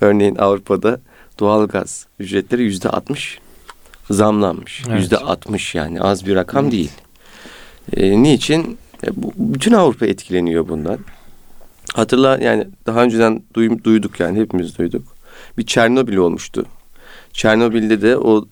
Örneğin 0.00 0.36
Avrupa'da 0.36 1.00
doğalgaz 1.40 2.06
ücretleri 2.18 2.62
yüzde 2.62 2.88
altmış 2.88 3.38
zamlanmış. 4.10 4.84
Evet. 4.88 5.00
Yüzde 5.00 5.16
altmış 5.16 5.74
yani 5.74 6.00
az 6.00 6.26
bir 6.26 6.34
rakam 6.34 6.70
değil. 6.70 6.90
E, 7.96 8.22
niçin? 8.22 8.78
E, 9.06 9.08
bu, 9.16 9.32
bütün 9.36 9.72
Avrupa 9.72 10.06
etkileniyor 10.06 10.68
bundan. 10.68 10.98
Hatırla 11.94 12.38
yani 12.38 12.66
daha 12.86 13.02
önceden 13.02 13.42
duy- 13.54 13.84
duyduk 13.84 14.20
yani 14.20 14.40
hepimiz 14.40 14.78
duyduk. 14.78 15.16
Bir 15.58 15.66
Çernobil 15.66 16.16
olmuştu. 16.16 16.66
Çernobil'de 17.32 18.02
de 18.02 18.16
o 18.16 18.46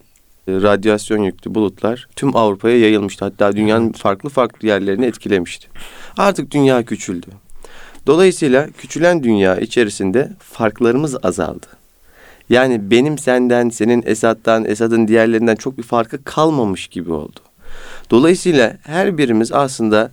radyasyon 0.48 1.22
yüklü 1.22 1.54
bulutlar 1.54 2.08
tüm 2.16 2.36
Avrupa'ya 2.36 2.78
yayılmıştı. 2.78 3.24
Hatta 3.24 3.56
dünyanın 3.56 3.92
farklı 3.92 4.28
farklı 4.28 4.68
yerlerini 4.68 5.06
etkilemişti. 5.06 5.68
Artık 6.18 6.50
dünya 6.50 6.82
küçüldü. 6.82 7.26
Dolayısıyla 8.06 8.68
küçülen 8.78 9.22
dünya 9.22 9.56
içerisinde 9.56 10.32
farklarımız 10.38 11.16
azaldı. 11.24 11.66
Yani 12.50 12.90
benim 12.90 13.18
senden, 13.18 13.68
senin 13.68 14.02
Esad'dan, 14.06 14.64
Esad'ın 14.64 15.08
diğerlerinden 15.08 15.56
çok 15.56 15.78
bir 15.78 15.82
farkı 15.82 16.24
kalmamış 16.24 16.86
gibi 16.86 17.12
oldu. 17.12 17.40
Dolayısıyla 18.10 18.76
her 18.82 19.18
birimiz 19.18 19.52
aslında 19.52 20.10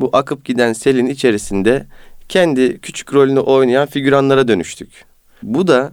bu 0.00 0.10
akıp 0.12 0.44
giden 0.44 0.72
selin 0.72 1.06
içerisinde 1.06 1.86
kendi 2.28 2.78
küçük 2.78 3.14
rolünü 3.14 3.40
oynayan 3.40 3.86
figüranlara 3.86 4.48
dönüştük. 4.48 5.04
Bu 5.42 5.66
da 5.66 5.92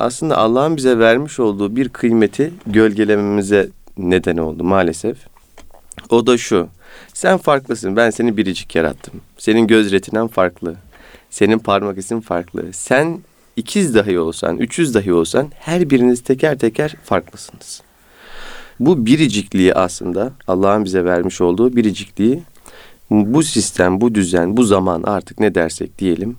aslında 0.00 0.38
Allah'ın 0.38 0.76
bize 0.76 0.98
vermiş 0.98 1.40
olduğu 1.40 1.76
bir 1.76 1.88
kıymeti 1.88 2.52
gölgelememize 2.66 3.68
neden 3.98 4.36
oldu 4.36 4.64
maalesef. 4.64 5.16
O 6.10 6.26
da 6.26 6.38
şu. 6.38 6.68
Sen 7.14 7.38
farklısın. 7.38 7.96
Ben 7.96 8.10
seni 8.10 8.36
biricik 8.36 8.74
yarattım. 8.74 9.20
Senin 9.38 9.66
göz 9.66 9.92
retinen 9.92 10.28
farklı. 10.28 10.76
Senin 11.30 11.58
parmak 11.58 11.98
izin 11.98 12.20
farklı. 12.20 12.72
Sen 12.72 13.18
ikiz 13.56 13.94
dahi 13.94 14.18
olsan, 14.18 14.58
üçüz 14.58 14.94
dahi 14.94 15.12
olsan 15.12 15.48
her 15.54 15.90
biriniz 15.90 16.20
teker 16.20 16.58
teker 16.58 16.94
farklısınız. 17.04 17.82
Bu 18.80 19.06
biricikliği 19.06 19.74
aslında 19.74 20.32
Allah'ın 20.48 20.84
bize 20.84 21.04
vermiş 21.04 21.40
olduğu 21.40 21.76
biricikliği 21.76 22.42
bu 23.10 23.42
sistem, 23.42 24.00
bu 24.00 24.14
düzen, 24.14 24.56
bu 24.56 24.64
zaman 24.64 25.02
artık 25.02 25.40
ne 25.40 25.54
dersek 25.54 25.98
diyelim 25.98 26.36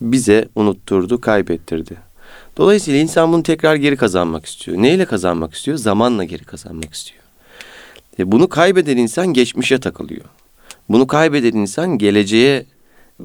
bize 0.00 0.48
unutturdu, 0.54 1.20
kaybettirdi. 1.20 2.09
Dolayısıyla 2.56 3.00
insan 3.00 3.32
bunu 3.32 3.42
tekrar 3.42 3.74
geri 3.74 3.96
kazanmak 3.96 4.46
istiyor. 4.46 4.82
Neyle 4.82 5.04
kazanmak 5.04 5.54
istiyor? 5.54 5.76
Zamanla 5.76 6.24
geri 6.24 6.44
kazanmak 6.44 6.94
istiyor. 6.94 7.22
E 8.18 8.32
bunu 8.32 8.48
kaybeden 8.48 8.96
insan 8.96 9.26
geçmişe 9.26 9.80
takılıyor. 9.80 10.24
Bunu 10.88 11.06
kaybeden 11.06 11.52
insan 11.52 11.98
geleceğe 11.98 12.66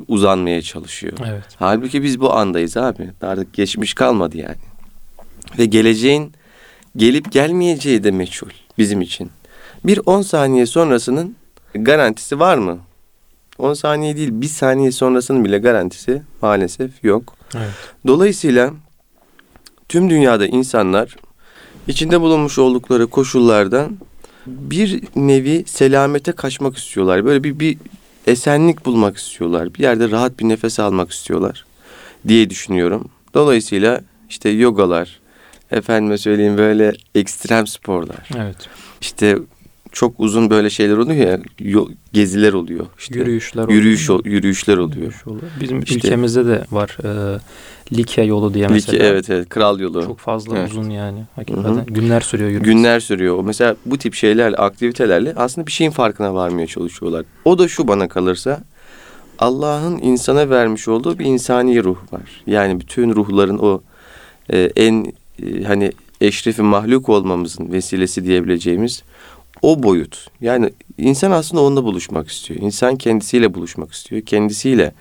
uzanmaya 0.08 0.62
çalışıyor. 0.62 1.18
Evet. 1.28 1.44
Halbuki 1.56 2.04
biz 2.04 2.20
bu 2.20 2.34
andayız 2.34 2.78
abi. 2.78 3.12
Artık 3.22 3.54
geçmiş 3.54 3.94
kalmadı 3.94 4.38
yani. 4.38 4.56
Ve 5.58 5.66
geleceğin 5.66 6.34
gelip 6.98 7.32
gelmeyeceği 7.32 8.04
de 8.04 8.12
meçhul 8.12 8.50
bizim 8.78 9.02
için. 9.02 9.30
Bir 9.84 10.00
10 10.06 10.22
saniye 10.22 10.66
sonrasının 10.66 11.36
garantisi 11.74 12.40
var 12.40 12.58
mı? 12.58 12.80
10 13.58 13.74
saniye 13.74 14.18
değil 14.18 14.30
bir 14.32 14.48
saniye 14.48 14.92
sonrasının 14.92 15.46
bile 15.46 15.58
garantisi 15.58 16.22
maalesef 16.42 17.04
yok. 17.04 17.36
Evet. 17.56 17.70
Dolayısıyla 18.08 18.74
tüm 19.90 20.10
dünyada 20.10 20.48
insanlar 20.48 21.16
içinde 21.88 22.22
bulunmuş 22.22 22.60
oldukları 22.60 23.08
koşullardan 23.08 23.98
bir 24.48 25.04
nevi 25.16 25.64
selamete 25.68 26.32
kaçmak 26.32 26.78
istiyorlar. 26.78 27.26
Böyle 27.26 27.44
bir, 27.44 27.60
bir 27.60 27.78
esenlik 28.28 28.86
bulmak 28.86 29.18
istiyorlar. 29.18 29.74
Bir 29.74 29.80
yerde 29.80 30.12
rahat 30.12 30.40
bir 30.40 30.50
nefes 30.50 30.80
almak 30.80 31.12
istiyorlar 31.12 31.66
diye 32.28 32.50
düşünüyorum. 32.50 33.10
Dolayısıyla 33.34 34.02
işte 34.30 34.50
yogalar, 34.50 35.20
efendime 35.72 36.18
söyleyeyim 36.18 36.58
böyle 36.58 36.94
ekstrem 37.16 37.68
sporlar. 37.68 38.30
Evet. 38.38 38.56
İşte 39.02 39.38
çok 39.96 40.20
uzun 40.20 40.50
böyle 40.50 40.70
şeyler 40.70 40.98
oluyor 40.98 41.28
ya, 41.28 41.40
geziler 42.14 42.54
oluyor. 42.54 42.86
İşte 43.00 43.20
Yürüyüşler 43.20 43.68
yürüyüş, 43.70 44.10
oluyor. 44.10 44.36
yürüyüşler 44.36 44.78
oluyor. 44.78 44.96
Yürüyüş 44.98 45.28
oluyor. 45.28 45.52
Bizim 45.62 45.80
İşte- 45.80 45.96
ülkemizde 45.96 46.46
de 46.46 46.66
var. 46.72 46.98
E, 47.04 47.40
Likya 47.98 48.24
yolu 48.24 48.54
diye 48.54 48.68
mesela. 48.68 49.06
evet 49.06 49.30
evet 49.30 49.50
kral 49.50 49.80
yolu. 49.80 50.04
Çok 50.06 50.20
fazla 50.20 50.58
Evet. 50.58 50.72
uzun 50.72 50.90
yani. 50.90 51.20
Hakikaten. 51.36 51.70
Hı 51.70 51.80
hı. 51.82 51.86
Günler 51.86 52.22
sürüyor 52.22 52.50
yürüyüş. 52.50 52.66
Günler 52.74 53.00
sürüyor. 53.00 53.44
Mesela 53.44 53.76
bu 53.86 53.98
tip 53.98 54.14
şeylerle, 54.14 54.56
aktivitelerle 54.56 55.34
aslında 55.36 55.68
bir 55.68 55.72
şeyin 55.72 55.92
farkına 55.92 56.34
varmaya 56.34 56.68
çalışıyorlar. 56.68 57.26
O 57.46 57.58
da 57.60 57.68
şu 57.68 57.88
bana 57.88 58.08
kalırsa 58.08 58.64
Allah'ın 59.40 59.98
insana 59.98 60.50
vermiş 60.50 60.88
olduğu 60.88 61.20
bir 61.20 61.26
insani 61.26 61.84
ruh 61.84 61.98
var. 62.14 62.44
Yani 62.48 62.80
bütün 62.80 63.16
ruhların 63.16 63.58
o 63.58 63.82
e, 64.54 64.60
en 64.76 65.14
e, 65.44 65.64
hani 65.64 65.92
eşrefi 66.22 66.62
mahluk 66.62 67.10
olmamızın 67.10 67.72
vesilesi 67.72 68.26
diyebileceğimiz 68.26 69.04
o 69.66 69.84
boyut. 69.84 70.28
Yani 70.42 70.70
insan 70.98 71.32
aslında 71.32 71.62
onunla 71.62 71.84
buluşmak 71.84 72.28
istiyor. 72.28 72.62
İnsan 72.62 72.96
kendisiyle 72.96 73.54
buluşmak 73.54 73.92
istiyor. 73.94 74.22
Kendisiyle 74.22 74.94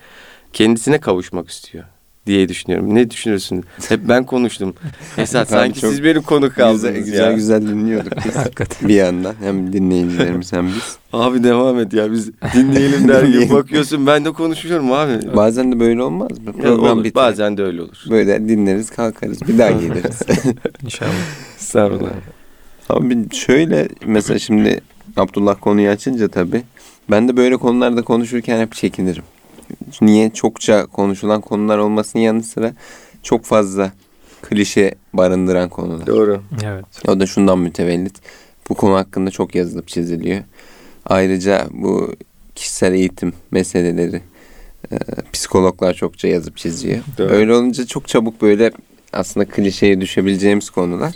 kendisine 0.53 0.99
kavuşmak 0.99 1.49
istiyor 1.49 1.83
diye 2.27 2.49
düşünüyorum. 2.49 2.95
Ne 2.95 3.09
düşünüyorsun? 3.11 3.63
Hep 3.89 3.99
ben 4.09 4.25
konuştum. 4.25 4.73
Esat 5.17 5.49
sanki 5.49 5.79
siz 5.79 6.03
benim 6.03 6.21
konuk 6.21 6.55
kaldınız 6.55 6.81
güzel, 6.81 6.95
ya. 6.95 7.01
güzel 7.31 7.33
güzel 7.35 7.61
dinliyorduk 7.61 8.13
biz. 8.25 8.35
Hakikaten. 8.35 8.89
bir 8.89 8.93
yandan 8.93 9.35
hem 9.41 9.73
dinleyicilerimiz 9.73 10.53
hem 10.53 10.67
biz. 10.67 10.97
Abi 11.13 11.43
devam 11.43 11.79
et 11.79 11.93
ya 11.93 12.11
biz 12.11 12.31
dinleyelim 12.53 13.07
der 13.07 13.23
gibi 13.23 13.49
bakıyorsun 13.49 14.07
ben 14.07 14.25
de 14.25 14.31
konuşuyorum 14.31 14.91
abi. 14.91 15.35
Bazen 15.35 15.71
de 15.71 15.79
böyle 15.79 16.03
olmaz 16.03 16.31
mı? 16.39 16.45
Ya 16.45 16.53
Program 16.53 16.97
olur, 16.97 17.03
biter. 17.03 17.23
bazen 17.23 17.57
de 17.57 17.63
öyle 17.63 17.81
olur. 17.81 17.97
Böyle 18.09 18.49
dinleriz 18.49 18.89
kalkarız 18.89 19.41
bir 19.47 19.57
daha 19.57 19.71
geliriz. 19.71 20.21
İnşallah. 20.83 21.11
Estağfurullah. 21.59 22.09
Abi 22.89 23.35
şöyle 23.35 23.87
mesela 24.05 24.39
şimdi 24.39 24.81
Abdullah 25.17 25.55
konuyu 25.61 25.89
açınca 25.89 26.27
tabii 26.27 26.63
ben 27.11 27.27
de 27.27 27.37
böyle 27.37 27.57
konularda 27.57 28.01
konuşurken 28.01 28.61
hep 28.61 28.73
çekinirim. 28.73 29.23
Niye? 30.01 30.29
Çokça 30.29 30.85
konuşulan 30.85 31.41
konular 31.41 31.77
olmasının 31.77 32.23
yanı 32.23 32.43
sıra 32.43 32.73
çok 33.23 33.45
fazla 33.45 33.91
klişe 34.41 34.95
barındıran 35.13 35.69
konular. 35.69 36.07
Doğru. 36.07 36.41
Evet. 36.65 36.85
O 37.07 37.19
da 37.19 37.25
şundan 37.25 37.59
mütevellit. 37.59 38.15
Bu 38.69 38.75
konu 38.75 38.95
hakkında 38.95 39.31
çok 39.31 39.55
yazılıp 39.55 39.87
çiziliyor. 39.87 40.43
Ayrıca 41.05 41.67
bu 41.71 42.15
kişisel 42.55 42.93
eğitim 42.93 43.33
meseleleri 43.51 44.21
e, 44.91 44.97
psikologlar 45.33 45.93
çokça 45.93 46.27
yazıp 46.27 46.57
çiziyor. 46.57 46.99
Doğru. 47.17 47.29
Öyle 47.29 47.53
olunca 47.53 47.85
çok 47.85 48.07
çabuk 48.07 48.41
böyle 48.41 48.71
aslında 49.13 49.45
klişeye 49.45 50.01
düşebileceğimiz 50.01 50.69
konular. 50.69 51.15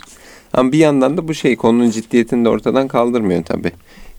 Ama 0.52 0.72
bir 0.72 0.78
yandan 0.78 1.16
da 1.16 1.28
bu 1.28 1.34
şey 1.34 1.56
konunun 1.56 1.90
ciddiyetini 1.90 2.44
de 2.44 2.48
ortadan 2.48 2.88
kaldırmıyor 2.88 3.44
tabii. 3.44 3.72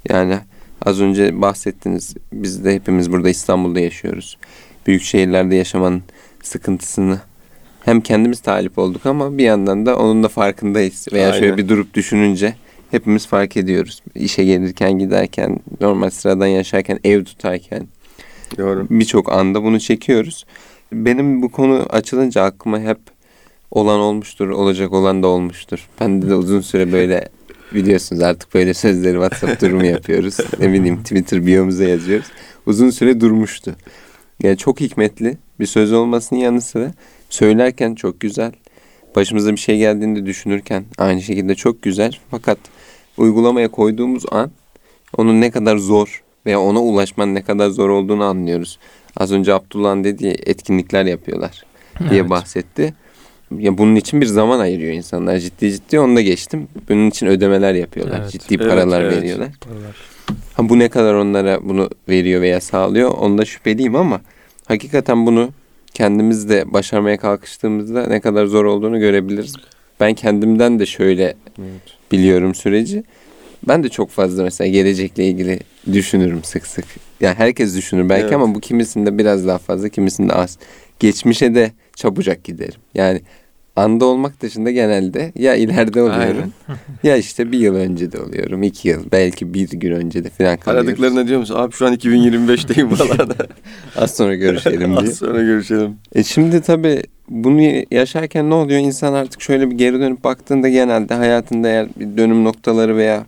Yani 0.09 0.37
az 0.85 1.01
önce 1.01 1.41
bahsettiniz. 1.41 2.15
Biz 2.33 2.65
de 2.65 2.75
hepimiz 2.75 3.11
burada 3.11 3.29
İstanbul'da 3.29 3.79
yaşıyoruz. 3.79 4.37
Büyük 4.87 5.01
şehirlerde 5.01 5.55
yaşamanın 5.55 6.03
sıkıntısını 6.43 7.19
hem 7.85 8.01
kendimiz 8.01 8.39
talip 8.39 8.77
olduk 8.77 9.05
ama 9.05 9.37
bir 9.37 9.43
yandan 9.43 9.85
da 9.85 9.97
onun 9.97 10.23
da 10.23 10.27
farkındayız. 10.27 11.07
Veya 11.13 11.27
Aynen. 11.27 11.39
şöyle 11.39 11.57
bir 11.57 11.69
durup 11.69 11.93
düşününce 11.93 12.55
hepimiz 12.91 13.27
fark 13.27 13.57
ediyoruz. 13.57 14.01
İşe 14.15 14.43
gelirken 14.43 14.99
giderken, 14.99 15.59
normal 15.81 16.09
sıradan 16.09 16.47
yaşarken, 16.47 16.99
ev 17.03 17.23
tutarken 17.23 17.87
Doğru. 18.57 18.87
Birçok 18.89 19.31
anda 19.31 19.63
bunu 19.63 19.79
çekiyoruz. 19.79 20.45
Benim 20.93 21.41
bu 21.41 21.51
konu 21.51 21.85
açılınca 21.89 22.43
aklıma 22.43 22.79
hep 22.79 22.97
olan 23.71 23.99
olmuştur, 23.99 24.49
olacak 24.49 24.93
olan 24.93 25.23
da 25.23 25.27
olmuştur. 25.27 25.87
Ben 25.99 26.21
de 26.21 26.35
uzun 26.35 26.61
süre 26.61 26.91
böyle 26.91 27.29
biliyorsunuz 27.73 28.21
artık 28.21 28.53
böyle 28.53 28.73
sözleri 28.73 29.13
WhatsApp 29.13 29.61
durumu 29.61 29.85
yapıyoruz. 29.85 30.37
ne 30.59 30.73
bileyim 30.73 31.03
Twitter 31.03 31.45
biyomuza 31.45 31.83
yazıyoruz. 31.83 32.25
Uzun 32.65 32.89
süre 32.89 33.21
durmuştu. 33.21 33.75
Yani 34.43 34.57
çok 34.57 34.79
hikmetli 34.79 35.37
bir 35.59 35.65
söz 35.65 35.93
olmasının 35.93 36.39
yanı 36.39 36.61
sıra 36.61 36.91
söylerken 37.29 37.95
çok 37.95 38.19
güzel. 38.19 38.51
Başımıza 39.15 39.51
bir 39.51 39.57
şey 39.57 39.77
geldiğinde 39.77 40.25
düşünürken 40.25 40.85
aynı 40.97 41.21
şekilde 41.21 41.55
çok 41.55 41.81
güzel. 41.81 42.17
Fakat 42.31 42.57
uygulamaya 43.17 43.67
koyduğumuz 43.67 44.23
an 44.31 44.51
onun 45.17 45.41
ne 45.41 45.51
kadar 45.51 45.77
zor 45.77 46.23
veya 46.45 46.59
ona 46.61 46.81
ulaşmanın 46.81 47.35
ne 47.35 47.41
kadar 47.41 47.69
zor 47.69 47.89
olduğunu 47.89 48.23
anlıyoruz. 48.23 48.79
Az 49.17 49.31
önce 49.31 49.53
Abdullah'ın 49.53 50.03
dediği 50.03 50.31
etkinlikler 50.45 51.05
yapıyorlar 51.05 51.63
diye 52.09 52.21
Evet. 52.21 52.29
bahsetti. 52.29 52.93
Ya 53.59 53.77
bunun 53.77 53.95
için 53.95 54.21
bir 54.21 54.25
zaman 54.25 54.59
ayırıyor 54.59 54.93
insanlar. 54.93 55.37
Ciddi 55.39 55.71
ciddi 55.71 55.99
onu 55.99 56.15
da 56.15 56.21
geçtim. 56.21 56.67
Bunun 56.89 57.09
için 57.09 57.27
ödemeler 57.27 57.73
yapıyorlar. 57.73 58.19
Evet. 58.21 58.31
Ciddi 58.31 58.55
Evet, 58.55 58.67
paralar 58.67 59.01
evet. 59.01 59.17
veriyorlar. 59.17 59.49
Paralar. 59.61 59.95
Ha 60.53 60.69
bu 60.69 60.79
ne 60.79 60.89
kadar 60.89 61.13
onlara 61.13 61.69
bunu 61.69 61.89
veriyor 62.09 62.41
veya 62.41 62.61
sağlıyor 62.61 63.09
onda 63.11 63.45
şüpheliyim 63.45 63.95
ama 63.95 64.21
hakikaten 64.65 65.25
bunu 65.25 65.49
kendimiz 65.93 66.49
de 66.49 66.73
başarmaya 66.73 67.17
kalkıştığımızda 67.17 68.07
ne 68.07 68.19
kadar 68.19 68.45
zor 68.45 68.65
olduğunu 68.65 68.99
görebiliriz. 68.99 69.55
Ben 69.99 70.13
kendimden 70.13 70.79
de 70.79 70.85
şöyle 70.85 71.33
biliyorum 72.11 72.55
süreci. 72.55 73.03
Ben 73.67 73.83
de 73.83 73.89
çok 73.89 74.09
fazla 74.09 74.43
mesela 74.43 74.67
gelecekle 74.67 75.25
ilgili 75.25 75.59
düşünürüm 75.93 76.43
sık 76.43 76.67
sık. 76.67 76.85
Yani 77.21 77.35
herkes 77.35 77.77
düşünür 77.77 78.09
belki 78.09 78.23
Evet. 78.23 78.33
ama 78.33 78.55
bu 78.55 78.59
kimisinde 78.59 79.17
biraz 79.17 79.47
daha 79.47 79.57
fazla, 79.57 79.89
kimisinde 79.89 80.33
az. 80.33 80.57
Geçmişe 80.99 81.55
de 81.55 81.71
çabucak 81.95 82.43
giderim. 82.43 82.79
Yani 82.93 83.21
anda 83.75 84.05
olmak 84.05 84.41
dışında 84.41 84.71
genelde 84.71 85.31
ya 85.35 85.55
ileride 85.55 86.01
oluyorum 86.01 86.53
ya 87.03 87.17
işte 87.17 87.51
bir 87.51 87.59
yıl 87.59 87.75
önce 87.75 88.11
de 88.11 88.19
oluyorum. 88.21 88.63
iki 88.63 88.87
yıl 88.87 89.11
belki 89.11 89.53
bir 89.53 89.69
gün 89.69 89.91
önce 89.91 90.23
de 90.23 90.29
falan 90.29 90.57
kalıyoruz. 90.57 90.87
Aradıklarına 90.89 91.27
diyor 91.27 91.39
musun? 91.39 91.55
Abi 91.55 91.73
şu 91.73 91.85
an 91.87 91.93
2025'teyim 91.93 92.89
falan. 92.95 93.29
Az 93.95 94.15
sonra 94.17 94.35
görüşelim 94.35 94.97
diye. 94.97 95.09
Az 95.09 95.17
sonra 95.17 95.41
görüşelim. 95.43 95.95
E 96.15 96.23
şimdi 96.23 96.61
tabii 96.61 97.01
bunu 97.29 97.61
yaşarken 97.91 98.49
ne 98.49 98.53
oluyor? 98.53 98.79
İnsan 98.79 99.13
artık 99.13 99.41
şöyle 99.41 99.71
bir 99.71 99.77
geri 99.77 99.99
dönüp 99.99 100.23
baktığında 100.23 100.69
genelde 100.69 101.13
hayatında 101.13 101.67
eğer 101.67 101.87
bir 101.99 102.17
dönüm 102.17 102.43
noktaları 102.43 102.97
veya 102.97 103.25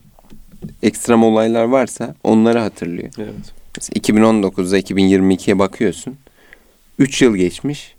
ekstrem 0.83 1.23
olaylar 1.23 1.63
varsa 1.63 2.15
onları 2.23 2.59
hatırlıyor. 2.59 3.09
Evet. 3.17 3.33
Mesela 3.77 4.19
2019'da 4.19 4.79
2022'ye 4.79 5.59
bakıyorsun. 5.59 6.15
3 6.99 7.21
yıl 7.21 7.35
geçmiş. 7.35 7.95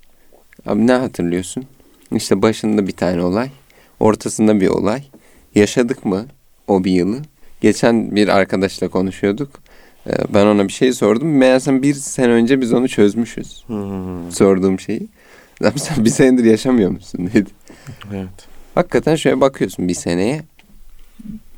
Abi 0.67 0.87
ne 0.87 0.93
hatırlıyorsun? 0.93 1.65
İşte 2.13 2.43
başında 2.43 2.87
bir 2.87 2.93
tane 2.93 3.23
olay. 3.23 3.49
Ortasında 4.01 4.61
bir 4.61 4.69
olay. 4.69 5.03
Yaşadık 5.55 6.05
mı 6.05 6.27
o 6.69 6.85
bir 6.85 6.91
yılı? 6.91 7.19
Geçen 7.61 8.17
bir 8.17 8.29
arkadaşla 8.29 8.89
konuşuyorduk. 8.89 9.51
Ee, 10.07 10.11
Ben 10.35 10.47
ona 10.47 10.69
bir 10.69 10.73
şey 10.73 10.93
sordum. 10.93 11.37
Meğersem 11.37 11.83
bir 11.83 11.95
sene 11.95 12.33
önce 12.33 12.61
biz 12.61 12.73
onu 12.73 12.89
çözmüşüz. 12.89 13.65
Hmm. 13.67 14.31
Sorduğum 14.33 14.81
şeyi. 14.81 15.09
Sen 15.77 16.05
bir 16.05 16.11
senedir 16.11 16.45
yaşamıyor 16.45 16.91
musun 16.91 17.31
dedi. 17.35 17.51
Evet. 18.15 18.49
Hakikaten 18.75 19.17
şöyle 19.17 19.41
bakıyorsun 19.41 19.89
bir 19.89 19.95
seneye. 19.95 20.43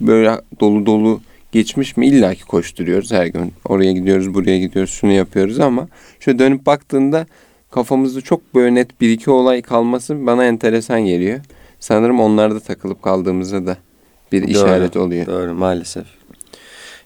Böyle 0.00 0.40
dolu 0.60 0.86
dolu 0.86 1.20
geçmiş 1.52 1.96
mi? 1.96 2.06
İlla 2.06 2.34
ki 2.34 2.44
koşturuyoruz 2.44 3.12
her 3.12 3.26
gün. 3.26 3.52
Oraya 3.64 3.92
gidiyoruz, 3.92 4.34
buraya 4.34 4.58
gidiyoruz, 4.58 4.90
şunu 4.92 5.12
yapıyoruz 5.12 5.60
ama 5.60 5.88
şöyle 6.20 6.38
dönüp 6.38 6.66
baktığında 6.66 7.26
kafamızda 7.76 8.20
çok 8.20 8.54
böyle 8.54 8.74
net 8.74 9.00
bir 9.00 9.10
iki 9.10 9.30
olay 9.30 9.62
kalması 9.62 10.26
bana 10.26 10.44
enteresan 10.44 11.00
geliyor. 11.00 11.40
Sanırım 11.80 12.20
onlarda 12.20 12.60
takılıp 12.60 13.02
kaldığımızda 13.02 13.66
da 13.66 13.76
bir 14.32 14.42
Doğru, 14.42 14.50
işaret 14.50 14.96
oluyor. 14.96 15.26
Doğru 15.26 15.54
maalesef. 15.54 16.06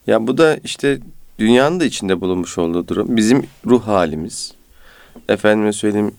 Ya 0.07 0.27
bu 0.27 0.39
da 0.39 0.57
işte 0.65 0.99
dünyanın 1.39 1.81
da 1.81 1.85
içinde 1.85 2.21
bulunmuş 2.21 2.59
olduğu 2.59 2.89
durum. 2.89 3.17
Bizim 3.17 3.47
ruh 3.67 3.87
halimiz. 3.87 4.53
Efendime 5.29 5.73
söyleyeyim 5.73 6.15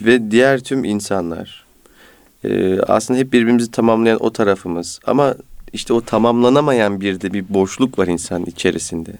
ve 0.00 0.30
diğer 0.30 0.60
tüm 0.60 0.84
insanlar. 0.84 1.64
Ee, 2.44 2.80
aslında 2.80 3.20
hep 3.20 3.32
birbirimizi 3.32 3.70
tamamlayan 3.70 4.24
o 4.24 4.32
tarafımız. 4.32 5.00
Ama 5.06 5.34
işte 5.72 5.92
o 5.92 6.00
tamamlanamayan 6.00 7.00
bir 7.00 7.20
de 7.20 7.32
bir 7.32 7.44
boşluk 7.48 7.98
var 7.98 8.06
insanın 8.06 8.46
içerisinde. 8.46 9.12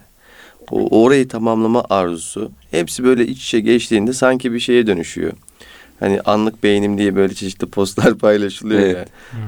O 0.71 1.03
orayı 1.03 1.27
tamamlama 1.27 1.83
arzusu. 1.89 2.51
Hepsi 2.71 3.03
böyle 3.03 3.27
iç 3.27 3.43
içe 3.43 3.59
geçtiğinde 3.59 4.13
sanki 4.13 4.53
bir 4.53 4.59
şeye 4.59 4.87
dönüşüyor. 4.87 5.33
Hani 5.99 6.21
anlık 6.21 6.63
beynim 6.63 6.97
diye 6.97 7.15
böyle 7.15 7.33
çeşitli 7.33 7.67
postlar 7.67 8.13
paylaşılıyor 8.17 8.79
Evet. 8.81 8.95
ya. 8.97 9.05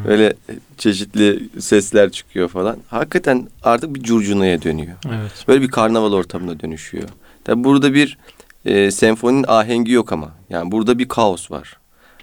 Böyle 0.08 0.34
çeşitli 0.78 1.50
sesler 1.60 2.10
çıkıyor 2.12 2.50
falan. 2.50 2.78
Hakikaten 2.88 3.48
artık 3.64 3.96
bir 3.96 4.04
curcunaya 4.04 4.62
dönüyor. 4.62 4.96
Evet. 5.08 5.46
Böyle 5.48 5.62
bir 5.62 5.68
karnaval 5.68 6.14
ortamına 6.14 6.60
dönüşüyor. 6.60 7.10
Tabi 7.44 7.64
burada 7.64 7.94
bir 7.94 8.18
e, 8.66 8.92
senfoninin 8.92 9.46
ahengi 9.48 9.92
yok 9.92 10.12
ama. 10.12 10.32
Yani 10.50 10.72
burada 10.72 11.00
bir 11.00 11.08
kaos 11.08 11.52
var. 11.52 11.78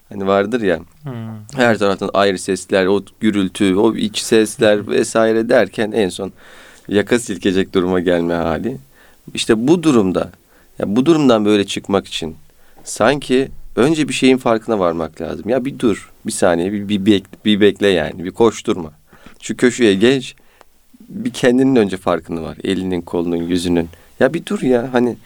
Hani 0.08 0.26
vardır 0.26 0.60
ya 0.62 0.80
Hmm. 1.02 1.12
her 1.56 1.78
taraftan 1.78 2.10
ayrı 2.14 2.38
sesler, 2.38 2.86
o 2.86 3.02
gürültü, 3.20 3.74
o 3.74 3.94
iç 3.96 4.18
sesler 4.18 4.88
vesaire 4.88 5.48
derken 5.48 5.92
en 5.92 6.08
son 6.08 6.32
yaka 6.88 7.18
silkecek 7.18 7.74
duruma 7.74 8.00
gelme 8.00 8.34
hali. 8.34 8.76
İşte 9.34 9.68
bu 9.68 9.82
durumda, 9.82 10.30
ya 10.78 10.96
bu 10.96 11.06
durumdan 11.06 11.44
böyle 11.44 11.66
çıkmak 11.66 12.06
için 12.06 12.36
sanki 12.84 13.48
önce 13.76 14.08
bir 14.08 14.14
şeyin 14.14 14.36
farkına 14.36 14.78
varmak 14.78 15.20
lazım. 15.20 15.48
Ya 15.48 15.64
bir 15.64 15.78
dur, 15.78 16.10
bir 16.26 16.32
saniye, 16.32 16.72
bir, 16.72 16.88
bir, 16.88 17.06
bek, 17.06 17.24
bir 17.44 17.60
bekle 17.60 17.88
yani, 17.88 18.24
bir 18.24 18.30
koşturma. 18.30 18.92
Şu 19.40 19.56
köşeye 19.56 19.94
geç, 19.94 20.34
bir 21.08 21.30
kendinin 21.30 21.76
önce 21.76 21.96
farkını 21.96 22.42
var. 22.42 22.56
Elinin, 22.64 23.00
kolunun, 23.00 23.36
yüzünün. 23.36 23.88
Ya 24.20 24.34
bir 24.34 24.46
dur 24.46 24.62
ya 24.62 24.88
hani 24.92 25.16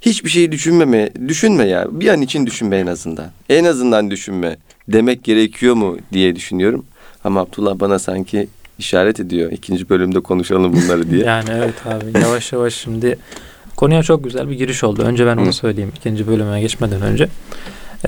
hiçbir 0.00 0.30
şeyi 0.30 0.52
düşünmeme, 0.52 1.10
düşünme 1.28 1.64
ya. 1.64 1.86
Bir 1.90 2.08
an 2.08 2.22
için 2.22 2.46
düşünme 2.46 2.76
en 2.76 2.86
azından. 2.86 3.30
En 3.48 3.64
azından 3.64 4.10
düşünme 4.10 4.56
demek 4.88 5.24
gerekiyor 5.24 5.74
mu 5.74 5.98
diye 6.12 6.36
düşünüyorum. 6.36 6.84
Ama 7.24 7.40
Abdullah 7.40 7.80
bana 7.80 7.98
sanki 7.98 8.48
işaret 8.80 9.20
ediyor. 9.20 9.52
İkinci 9.52 9.88
bölümde 9.88 10.20
konuşalım 10.20 10.72
bunları 10.72 11.10
diye. 11.10 11.24
Yani 11.30 11.48
evet 11.52 11.86
abi 11.86 12.22
yavaş 12.22 12.52
yavaş 12.52 12.74
şimdi 12.74 13.18
konuya 13.76 14.02
çok 14.02 14.24
güzel 14.24 14.48
bir 14.48 14.54
giriş 14.54 14.84
oldu. 14.84 15.02
Önce 15.02 15.26
ben 15.26 15.36
onu 15.36 15.52
söyleyeyim 15.52 15.92
ikinci 15.96 16.26
bölüme 16.26 16.60
geçmeden 16.60 17.02
önce. 17.02 17.28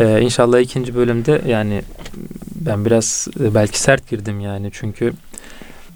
Ee, 0.00 0.20
inşallah 0.20 0.60
ikinci 0.60 0.94
bölümde 0.94 1.42
yani 1.48 1.82
ben 2.54 2.84
biraz 2.84 3.28
e, 3.40 3.54
belki 3.54 3.80
sert 3.80 4.10
girdim 4.10 4.40
yani 4.40 4.70
çünkü 4.72 5.12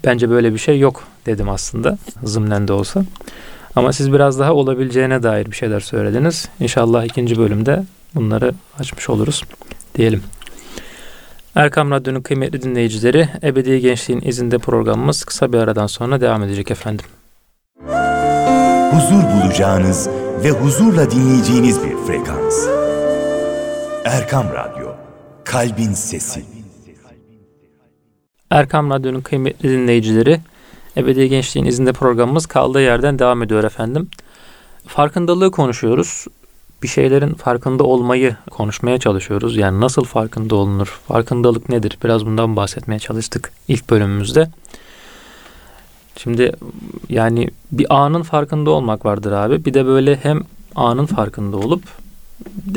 bence 0.05 0.29
böyle 0.29 0.53
bir 0.53 0.59
şey 0.59 0.79
yok 0.79 1.03
dedim 1.25 1.49
aslında 1.49 1.97
zımnen 2.23 2.67
de 2.67 2.73
olsa. 2.73 3.03
Ama 3.75 3.93
siz 3.93 4.13
biraz 4.13 4.39
daha 4.39 4.53
olabileceğine 4.53 5.23
dair 5.23 5.45
bir 5.45 5.55
şeyler 5.55 5.79
söylediniz. 5.79 6.49
İnşallah 6.59 7.05
ikinci 7.05 7.37
bölümde 7.37 7.83
bunları 8.15 8.53
açmış 8.79 9.09
oluruz 9.09 9.43
diyelim. 9.95 10.23
Erkam 11.57 11.91
Radyo'nun 11.91 12.21
kıymetli 12.21 12.61
dinleyicileri, 12.61 13.29
Ebedi 13.43 13.81
Gençliğin 13.81 14.21
izinde 14.21 14.57
programımız 14.57 15.23
kısa 15.23 15.53
bir 15.53 15.57
aradan 15.57 15.87
sonra 15.87 16.21
devam 16.21 16.43
edecek 16.43 16.71
efendim. 16.71 17.05
huzur 18.91 19.23
bulacağınız 19.23 20.09
ve 20.43 20.51
huzurla 20.51 21.11
dinleyeceğiniz 21.11 21.83
bir 21.83 21.97
frekans. 22.07 22.67
Erkam 24.05 24.45
Radyo, 24.53 24.87
Kalbin 25.43 25.93
Sesi. 25.93 26.45
Erkam 28.51 28.89
Radyo'nun 28.89 29.21
kıymetli 29.21 29.69
dinleyicileri, 29.69 30.39
Ebedi 30.97 31.29
Gençliğin 31.29 31.65
izinde 31.65 31.93
programımız 31.93 32.45
kaldığı 32.45 32.81
yerden 32.81 33.19
devam 33.19 33.43
ediyor 33.43 33.63
efendim. 33.63 34.09
Farkındalığı 34.87 35.51
konuşuyoruz. 35.51 36.27
Bir 36.83 36.87
şeylerin 36.87 37.33
farkında 37.33 37.83
olmayı 37.83 38.35
konuşmaya 38.51 38.97
çalışıyoruz. 38.97 39.57
Yani 39.57 39.81
nasıl 39.81 40.03
farkında 40.03 40.55
olunur? 40.55 40.99
Farkındalık 41.07 41.69
nedir? 41.69 41.97
Biraz 42.03 42.25
bundan 42.25 42.55
bahsetmeye 42.55 42.99
çalıştık 42.99 43.51
ilk 43.67 43.89
bölümümüzde. 43.89 44.49
Şimdi 46.17 46.51
yani 47.09 47.49
bir 47.71 47.95
anın 47.95 48.23
farkında 48.23 48.69
olmak 48.71 49.05
vardır 49.05 49.31
abi. 49.31 49.65
Bir 49.65 49.73
de 49.73 49.85
böyle 49.85 50.15
hem 50.15 50.41
anın 50.75 51.05
farkında 51.05 51.57
olup 51.57 51.83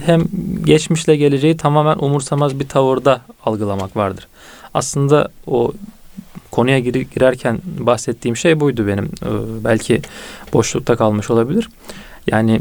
hem 0.05 0.25
geçmişle 0.65 1.17
geleceği 1.17 1.57
tamamen 1.57 1.97
umursamaz 1.99 2.61
bir 2.61 2.69
tavırda 2.69 3.21
algılamak 3.45 3.97
vardır. 3.97 4.29
Aslında 4.75 5.29
o 5.47 5.73
konuya 6.51 6.79
gir- 6.79 7.07
girerken 7.15 7.61
bahsettiğim 7.79 8.37
şey 8.37 8.61
buydu 8.61 8.87
benim. 8.87 9.05
Ee, 9.05 9.29
belki 9.65 10.03
boşlukta 10.53 10.97
kalmış 10.97 11.31
olabilir. 11.31 11.69
Yani 12.27 12.61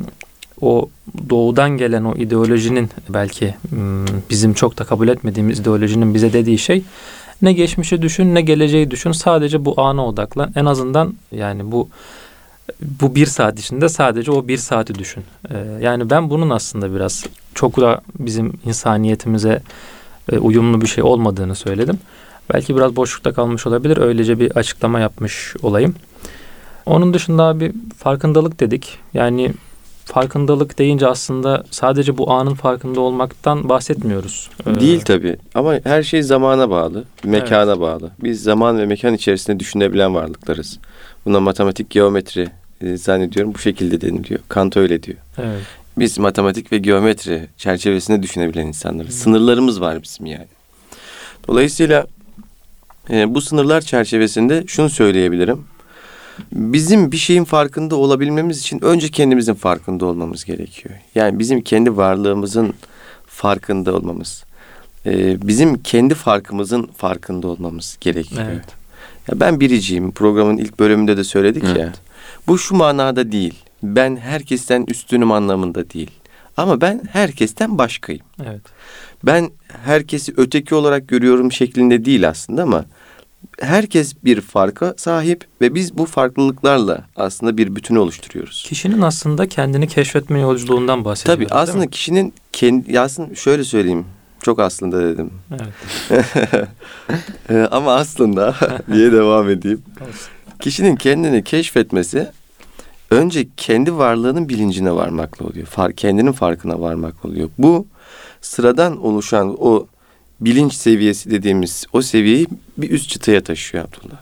o 0.62 0.89
doğudan 1.30 1.69
gelen 1.69 2.04
o 2.04 2.15
ideolojinin 2.15 2.89
belki 3.10 3.56
hmm, 3.69 4.06
bizim 4.30 4.54
çok 4.54 4.80
da 4.80 4.84
kabul 4.84 5.08
etmediğimiz 5.08 5.60
ideolojinin 5.60 6.13
bize 6.13 6.34
dediği 6.34 6.58
şey 6.58 6.84
ne 7.41 7.54
geçmişi 7.54 8.02
düşün 8.02 8.36
ne 8.36 8.41
geleceği 8.41 8.91
düşün 8.91 9.12
sadece 9.12 9.65
bu 9.65 9.82
ana 9.82 10.08
odaklan. 10.08 10.52
En 10.56 10.65
azından 10.65 11.13
yani 11.32 11.72
bu 11.72 11.89
Bu 13.02 13.15
bir 13.15 13.26
saat 13.26 13.60
içinde 13.60 13.89
sadece 13.89 14.32
o 14.32 14.48
bir 14.48 14.58
saati 14.58 14.95
düşün. 14.95 15.24
Ee, 15.52 15.58
yani 15.82 16.10
ben 16.10 16.30
bunun 16.30 16.50
aslında 16.50 16.95
biraz 16.95 17.26
çok 17.56 17.78
da 17.78 18.02
bizim 18.19 18.54
insaniyetimize 18.65 19.62
e, 20.32 20.38
uyumlu 20.38 20.82
bir 20.82 20.88
şey 20.88 21.04
olmadığını 21.04 21.56
söyledim. 21.56 22.00
Belki 22.54 22.76
biraz 22.76 22.95
boşlukta 22.95 23.34
kalmış 23.34 23.67
olabilir. 23.67 23.98
Öylece 23.98 24.39
bir 24.39 24.58
açıklama 24.58 25.00
yapmış 25.00 25.56
olayım. 25.62 25.95
Onun 26.86 27.13
dışında 27.13 27.60
bir 27.60 27.72
farkındalık 27.98 28.60
dedik. 28.60 28.98
Yani 29.13 29.54
farkındalık 30.13 30.78
deyince 30.80 31.08
aslında 31.08 31.63
sadece 31.72 32.17
bu 32.17 32.32
anın 32.32 32.54
farkında 32.54 33.02
olmaktan 33.02 33.69
bahsetmiyoruz. 33.69 34.50
Ee, 34.67 34.80
Değil 34.80 35.02
tabii 35.02 35.38
ama 35.56 35.74
her 35.84 36.04
şey 36.04 36.24
zamana 36.24 36.69
bağlı, 36.69 37.04
mekana 37.24 37.80
bağlı. 37.80 38.12
Biz 38.24 38.43
zaman 38.43 38.78
ve 38.80 38.86
mekan 38.86 39.13
içerisinde 39.13 39.60
düşünebilen 39.60 40.15
varlıklarız. 40.15 40.80
Buna 41.26 41.39
matematik, 41.39 41.89
geometri 41.89 42.50
e, 42.82 42.98
zannediyorum 42.98 43.54
bu 43.54 43.60
şekilde 43.60 44.02
deniliyor. 44.02 44.39
Kant 44.50 44.78
öyle 44.78 45.04
diyor. 45.04 45.17
Evet. 45.38 45.62
Biz 45.98 46.19
matematik 46.19 46.72
ve 46.72 46.78
geometri 46.78 47.48
çerçevesinde 47.58 48.24
düşünebilen 48.24 48.67
insanlarız. 48.67 49.15
Sınırlarımız 49.15 49.82
var 49.82 50.04
bizim 50.04 50.26
yani. 50.26 50.48
Dolayısıyla 51.48 52.08
e, 53.10 53.34
bu 53.34 53.41
sınırlar 53.41 53.82
çerçevesinde 53.82 54.63
şunu 54.67 54.89
söyleyebilirim. 54.89 55.65
Bizim 56.52 57.12
bir 57.12 57.17
şeyin 57.17 57.43
farkında 57.43 57.95
olabilmemiz 57.95 58.60
için 58.60 58.84
önce 58.84 59.10
kendimizin 59.10 59.54
farkında 59.54 60.06
olmamız 60.06 60.45
gerekiyor. 60.45 60.95
Yani 61.15 61.39
bizim 61.39 61.62
kendi 61.62 61.97
varlığımızın 61.97 62.73
farkında 63.28 63.95
olmamız. 63.95 64.43
e, 65.06 65.47
bizim 65.47 65.82
kendi 65.84 66.13
farkımızın 66.13 66.89
farkında 66.97 67.47
olmamız 67.47 67.97
gerekiyor. 68.02 68.45
Evet. 68.52 68.65
Ya 69.28 69.39
ben 69.39 69.60
biriciyim. 69.60 70.12
Programın 70.12 70.58
ilk 70.58 70.80
bölümünde 70.80 71.17
de 71.17 71.23
söyledik 71.23 71.63
ya. 71.63 71.75
Evet. 71.75 71.95
Bu 72.47 72.58
şu 72.58 72.75
manada 72.75 73.32
değil. 73.32 73.54
Ben 73.84 74.15
herkesten 74.17 74.86
üstünüm 74.88 75.32
anlamında 75.32 75.89
değil. 75.89 76.12
Ama 76.58 76.82
ben 76.82 77.02
herkesten 77.12 77.78
başkayım. 77.78 78.21
Evet. 78.45 78.62
Ben 79.23 79.49
herkesi 79.86 80.34
öteki 80.38 80.75
olarak 80.75 81.08
görüyorum 81.08 81.52
şeklinde 81.52 82.06
değil 82.06 82.30
aslında 82.30 82.63
ama 82.63 82.86
herkes 83.62 84.15
bir 84.23 84.41
farka 84.41 84.93
sahip 84.97 85.45
ve 85.62 85.75
biz 85.75 85.97
bu 85.97 86.06
farklılıklarla 86.06 87.04
aslında 87.15 87.58
bir 87.58 87.75
bütünü 87.75 87.99
oluşturuyoruz. 87.99 88.63
Kişinin 88.67 89.02
aslında 89.02 89.49
kendini 89.49 89.88
keşfetme 89.88 90.39
yolculuğundan 90.39 91.06
bahsediyoruz. 91.06 91.47
Tabii 91.49 91.60
aslında 91.60 91.88
kişinin 91.88 92.34
kendi 92.52 92.99
aslında 92.99 93.36
şöyle 93.36 93.63
söyleyeyim. 93.63 94.06
Çok 94.41 94.60
aslında 94.60 95.04
dedim. 95.04 95.32
Evet. 95.52 96.25
Ee, 97.49 97.67
ama 97.71 97.93
aslında 97.95 98.56
diye 98.93 99.12
devam 99.12 99.49
edeyim. 99.49 99.82
Kişinin 100.60 100.95
kendini 100.95 101.43
keşfetmesi 101.43 102.28
önce 103.12 103.47
kendi 103.58 103.97
varlığının 103.97 104.49
bilincine 104.49 104.91
varmakla 104.91 105.45
oluyor. 105.45 105.65
Far, 105.65 105.93
kendinin 105.93 106.32
farkına 106.32 106.82
varmakla 106.82 107.30
oluyor. 107.30 107.49
Bu 107.58 107.88
sıradan 108.41 109.06
oluşan 109.06 109.56
o 109.60 109.88
bilinç 110.41 110.73
seviyesi 110.73 111.32
dediğimiz 111.32 111.86
o 111.93 112.02
seviyeyi 112.02 112.47
bir 112.78 112.89
üst 112.89 113.10
çıtaya 113.10 113.43
taşıyor 113.43 113.84
Abdullah. 113.86 114.17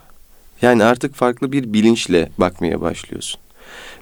Yani 0.62 0.84
artık 0.84 1.14
farklı 1.14 1.52
bir 1.52 1.72
bilinçle 1.72 2.28
bakmaya 2.38 2.80
başlıyorsun. 2.80 3.40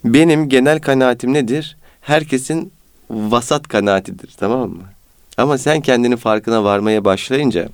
Benim 0.05 0.49
genel 0.49 0.81
kanaatim 0.81 1.33
nedir? 1.33 1.77
Herkesin 2.01 2.73
vasat 3.11 3.69
kanaatidir 3.69 4.31
tamam 4.37 4.71
mı? 4.71 4.83
Ama 5.37 5.59
sen 5.59 5.81
kendini 5.81 6.17
farkına 6.17 6.65
varmaya 6.65 7.05
başlayınca 7.05 7.69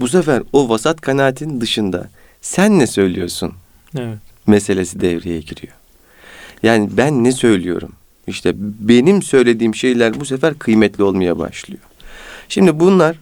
bu 0.00 0.08
sefer 0.08 0.42
o 0.52 0.68
vasat 0.68 1.00
kanaatin 1.00 1.60
dışında 1.60 2.08
sen 2.40 2.78
ne 2.78 2.86
söylüyorsun 2.86 3.52
Evet. 3.98 4.18
meselesi 4.46 5.00
devreye 5.00 5.40
giriyor. 5.40 5.72
Yani 6.62 6.88
ben 6.92 7.24
ne 7.24 7.32
söylüyorum? 7.32 7.92
İşte 8.26 8.52
benim 8.56 9.22
söylediğim 9.22 9.74
şeyler 9.74 10.20
bu 10.20 10.24
sefer 10.24 10.54
kıymetli 10.54 11.04
olmaya 11.04 11.38
başlıyor. 11.38 11.82
Şimdi 12.48 12.80
bunlar 12.80 13.16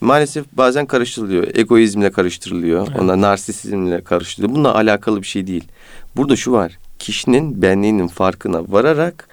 maalesef 0.00 0.46
bazen 0.52 0.86
karıştırılıyor. 0.86 1.56
Egoizmle 1.56 2.10
karıştırılıyor. 2.10 2.88
Evet. 2.90 3.00
Ona 3.00 3.20
narsisizmle 3.20 4.00
karıştırılıyor. 4.00 4.54
Bununla 4.54 4.74
alakalı 4.74 5.22
bir 5.22 5.26
şey 5.26 5.46
değil. 5.46 5.64
Burada 6.16 6.36
şu 6.36 6.52
var. 6.52 6.78
Kişinin 6.98 7.62
benliğinin 7.62 8.08
farkına 8.08 8.62
vararak 8.68 9.28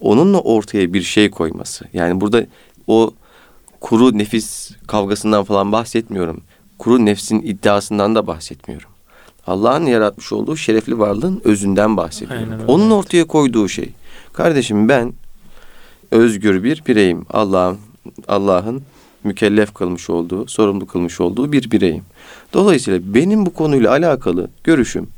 onunla 0.00 0.40
ortaya 0.40 0.92
bir 0.92 1.02
şey 1.02 1.30
koyması. 1.30 1.84
Yani 1.92 2.20
burada 2.20 2.46
o 2.86 3.14
kuru 3.80 4.18
nefis 4.18 4.70
kavgasından 4.86 5.44
falan 5.44 5.72
bahsetmiyorum. 5.72 6.40
Kuru 6.78 7.06
nefsin 7.06 7.40
iddiasından 7.40 8.14
da 8.14 8.26
bahsetmiyorum. 8.26 8.88
Allah'ın 9.46 9.86
yaratmış 9.86 10.32
olduğu 10.32 10.56
şerefli 10.56 10.98
varlığın 10.98 11.40
özünden 11.44 11.96
bahsediyorum. 11.96 12.52
Aynen. 12.52 12.66
Onun 12.66 12.90
ortaya 12.90 13.26
koyduğu 13.26 13.68
şey. 13.68 13.90
Kardeşim 14.32 14.88
ben 14.88 15.12
özgür 16.10 16.64
bir 16.64 16.82
bireyim. 16.86 17.26
Allah'ın 17.30 17.78
Allah'ın 18.28 18.82
mükellef 19.24 19.74
kılmış 19.74 20.10
olduğu, 20.10 20.46
sorumlu 20.46 20.86
kılmış 20.86 21.20
olduğu 21.20 21.52
bir 21.52 21.70
bireyim. 21.70 22.04
Dolayısıyla 22.52 23.00
benim 23.14 23.46
bu 23.46 23.52
konuyla 23.52 23.90
alakalı 23.90 24.48
görüşüm 24.64 25.08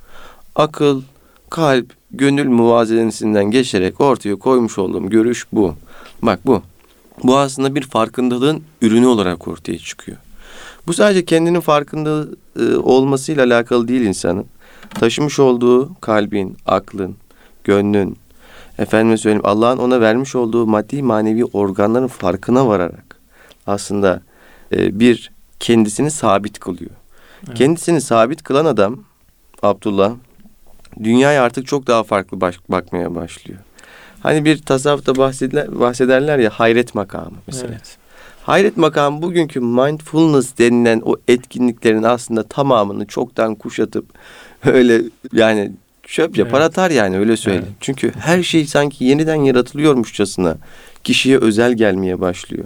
akıl, 0.56 1.02
kalp, 1.50 1.86
gönül 2.10 2.48
muvazenesinden 2.48 3.44
geçerek 3.44 4.00
ortaya 4.00 4.36
koymuş 4.36 4.78
olduğum 4.78 5.10
görüş 5.10 5.46
bu. 5.52 5.74
Bak 6.22 6.40
bu. 6.46 6.62
Bu 7.22 7.38
aslında 7.38 7.74
bir 7.74 7.82
farkındalığın 7.82 8.62
ürünü 8.82 9.06
olarak 9.06 9.48
ortaya 9.48 9.78
çıkıyor. 9.78 10.18
Bu 10.86 10.92
sadece 10.92 11.24
kendinin 11.24 11.60
farkında 11.60 12.26
e, 12.60 12.76
olmasıyla 12.76 13.44
alakalı 13.44 13.88
değil 13.88 14.00
insanın. 14.00 14.44
Taşımış 14.90 15.38
olduğu 15.38 15.94
kalbin, 16.00 16.56
aklın, 16.66 17.16
gönlün, 17.64 18.16
efendime 18.78 19.16
söyleyeyim 19.16 19.46
Allah'ın 19.46 19.78
ona 19.78 20.00
vermiş 20.00 20.36
olduğu 20.36 20.66
maddi 20.66 21.02
manevi 21.02 21.44
organların 21.44 22.06
farkına 22.06 22.68
vararak 22.68 23.05
aslında 23.66 24.22
e, 24.72 25.00
bir 25.00 25.30
kendisini 25.60 26.10
sabit 26.10 26.58
kılıyor. 26.58 26.90
Evet. 27.46 27.58
Kendisini 27.58 28.00
sabit 28.00 28.42
kılan 28.42 28.64
adam 28.64 29.04
Abdullah 29.62 30.12
dünyaya 31.04 31.42
artık 31.42 31.66
çok 31.66 31.86
daha 31.86 32.02
farklı 32.02 32.40
baş- 32.40 32.60
bakmaya 32.68 33.14
başlıyor. 33.14 33.58
Hani 34.22 34.44
bir 34.44 34.58
tasavvufta 34.62 35.16
bahsediler, 35.16 35.80
bahsederler 35.80 36.38
ya 36.38 36.50
hayret 36.50 36.94
makamı 36.94 37.36
mesela. 37.46 37.68
Evet. 37.72 37.96
Hayret 38.42 38.76
makamı 38.76 39.22
bugünkü 39.22 39.60
mindfulness 39.60 40.58
denilen 40.58 41.02
o 41.04 41.16
etkinliklerin 41.28 42.02
aslında 42.02 42.42
tamamını 42.42 43.06
çoktan 43.06 43.54
kuşatıp 43.54 44.06
öyle 44.64 45.02
yani 45.32 45.72
çöp 46.02 46.38
yapar 46.38 46.60
Evet. 46.60 46.70
atar 46.70 46.90
yani 46.90 47.18
öyle 47.18 47.36
söyleyeyim. 47.36 47.64
Evet. 47.68 47.76
Çünkü 47.80 48.12
her 48.18 48.42
şey 48.42 48.66
sanki 48.66 49.04
yeniden 49.04 49.34
yaratılıyormuşçasına 49.34 50.56
kişiye 51.04 51.38
özel 51.38 51.72
gelmeye 51.72 52.20
başlıyor. 52.20 52.64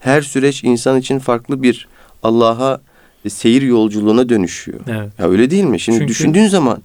Her 0.00 0.22
süreç 0.22 0.64
insan 0.64 0.98
için 0.98 1.18
farklı 1.18 1.62
bir 1.62 1.88
Allah'a 2.22 2.80
seyir 3.28 3.62
yolculuğuna 3.62 4.28
dönüşüyor. 4.28 4.80
Evet. 4.88 5.12
Ya 5.18 5.28
öyle 5.30 5.50
değil 5.50 5.64
mi? 5.64 5.80
Şimdi 5.80 5.98
Çünkü- 5.98 6.10
düşündüğün 6.10 6.46
zaman 6.48 6.82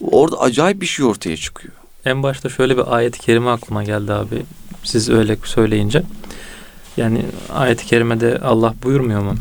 orada 0.00 0.40
acayip 0.40 0.80
bir 0.80 0.86
şey 0.86 1.06
ortaya 1.06 1.36
çıkıyor. 1.36 1.74
En 2.04 2.22
başta 2.22 2.48
şöyle 2.48 2.76
bir 2.76 2.96
ayet-i 2.96 3.18
kerime 3.18 3.50
aklıma 3.50 3.84
geldi 3.84 4.12
abi. 4.12 4.42
Siz 4.84 5.10
öyle 5.10 5.36
söyleyince. 5.44 6.02
Yani 6.96 7.22
ayet-i 7.52 7.86
kerimede 7.86 8.38
Allah 8.38 8.74
buyurmuyor 8.82 9.22
mu? 9.22 9.34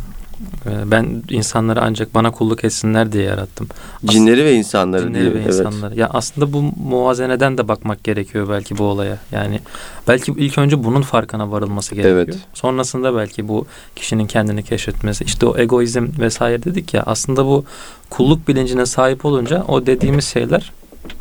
Ee, 0.66 0.92
Ben 0.92 1.24
insanları 1.30 1.82
ancak 1.82 2.16
bana 2.16 2.32
kulluk 2.32 2.64
etsinler 2.64 3.12
diye 3.12 3.24
yarattım. 3.24 3.68
As- 4.08 4.14
Cinleri 4.14 4.46
ve 4.46 4.54
insanları 4.54 5.04
Cinleri 5.04 5.22
diyor. 5.24 5.34
ve 5.34 5.40
Evet. 5.40 5.48
insanları. 5.48 6.00
Ya 6.00 6.10
aslında 6.14 6.54
bu 6.54 6.62
muvazeneden 6.62 7.58
de 7.58 7.68
bakmak 7.68 8.04
gerekiyor 8.04 8.50
belki 8.50 8.78
bu 8.78 8.84
olaya. 8.84 9.18
Yani 9.32 9.60
belki 10.08 10.32
ilk 10.38 10.58
önce 10.58 10.84
bunun 10.84 11.02
farkına 11.02 11.52
varılması 11.52 11.96
gerekiyor. 11.96 12.16
Evet. 12.18 12.38
Sonrasında 12.54 13.16
belki 13.16 13.48
bu 13.48 13.66
kişinin 13.96 14.28
kendini 14.28 14.64
keşfetmesi. 14.64 15.24
İşte 15.24 15.46
o 15.46 15.58
egoizm 15.58 16.08
vesaire 16.20 16.64
dedik 16.64 16.94
ya 16.94 17.04
aslında 17.06 17.46
bu 17.46 17.66
kulluk 18.10 18.48
bilincine 18.48 18.86
sahip 18.86 19.26
olunca 19.26 19.64
o 19.68 19.86
dediğimiz 19.86 20.26
şeyler 20.26 20.72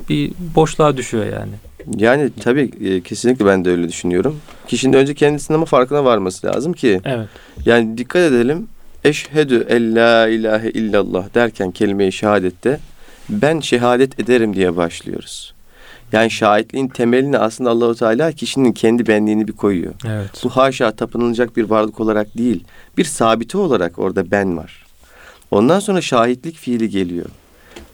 bir 0.09 0.33
boşluğa 0.57 0.97
düşüyor 0.97 1.25
yani. 1.25 1.53
Yani 1.97 2.31
tabii 2.41 2.71
e, 2.85 3.01
kesinlikle 3.01 3.47
ben 3.47 3.65
de 3.65 3.71
öyle 3.71 3.89
düşünüyorum. 3.89 4.37
Kişinin 4.69 4.93
önce 4.93 5.15
kendisinin 5.15 5.57
ama 5.57 5.65
farkına 5.67 6.05
varması 6.05 6.47
lazım 6.47 6.73
ki. 6.73 7.01
Evet. 7.05 7.29
Yani 7.67 7.99
dikkat 7.99 8.23
edelim. 8.23 8.67
Eşhedü 9.05 9.67
en 9.69 9.95
la 9.97 10.29
ilahe 10.29 10.71
illallah 10.71 11.35
derken 11.35 11.71
kelime-i 11.71 12.13
şehadette 12.13 12.81
ben 13.29 13.61
şehadet 13.61 14.21
ederim 14.21 14.57
diye 14.57 14.77
başlıyoruz. 14.77 15.55
Yani 16.13 16.31
şahitliğin 16.31 16.89
temelini 16.89 17.39
aslında 17.39 17.71
Allahu 17.71 17.95
Teala 17.95 18.33
kişinin 18.33 18.73
kendi 18.73 19.07
benliğini 19.07 19.49
bir 19.49 19.53
koyuyor. 19.53 19.95
Evet. 20.09 20.31
Bu 20.45 20.51
haşa 20.51 20.91
tapınılacak 20.91 21.57
bir 21.57 21.65
varlık 21.65 22.01
olarak 22.01 22.39
değil, 22.39 22.65
bir 22.97 23.05
sabiti 23.05 23.59
olarak 23.59 23.99
orada 23.99 24.31
ben 24.31 24.57
var. 24.57 24.87
Ondan 25.51 25.81
sonra 25.81 26.01
şahitlik 26.01 26.57
fiili 26.57 26.91
geliyor. 26.91 27.27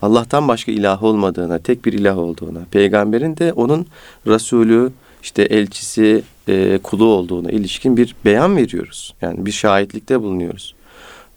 Allah'tan 0.02 0.48
başka 0.48 0.72
ilah 0.72 1.02
olmadığına, 1.02 1.58
tek 1.58 1.84
bir 1.84 1.92
ilah 1.92 2.18
olduğuna, 2.18 2.60
peygamberin 2.70 3.36
de 3.36 3.52
onun 3.52 3.86
Resulü, 4.26 4.92
işte 5.22 5.42
elçisi, 5.42 6.22
e, 6.48 6.78
kulu 6.82 7.04
olduğuna 7.04 7.50
ilişkin 7.50 7.96
bir 7.96 8.14
beyan 8.24 8.56
veriyoruz. 8.56 9.14
Yani 9.22 9.46
bir 9.46 9.52
şahitlikte 9.52 10.22
bulunuyoruz. 10.22 10.75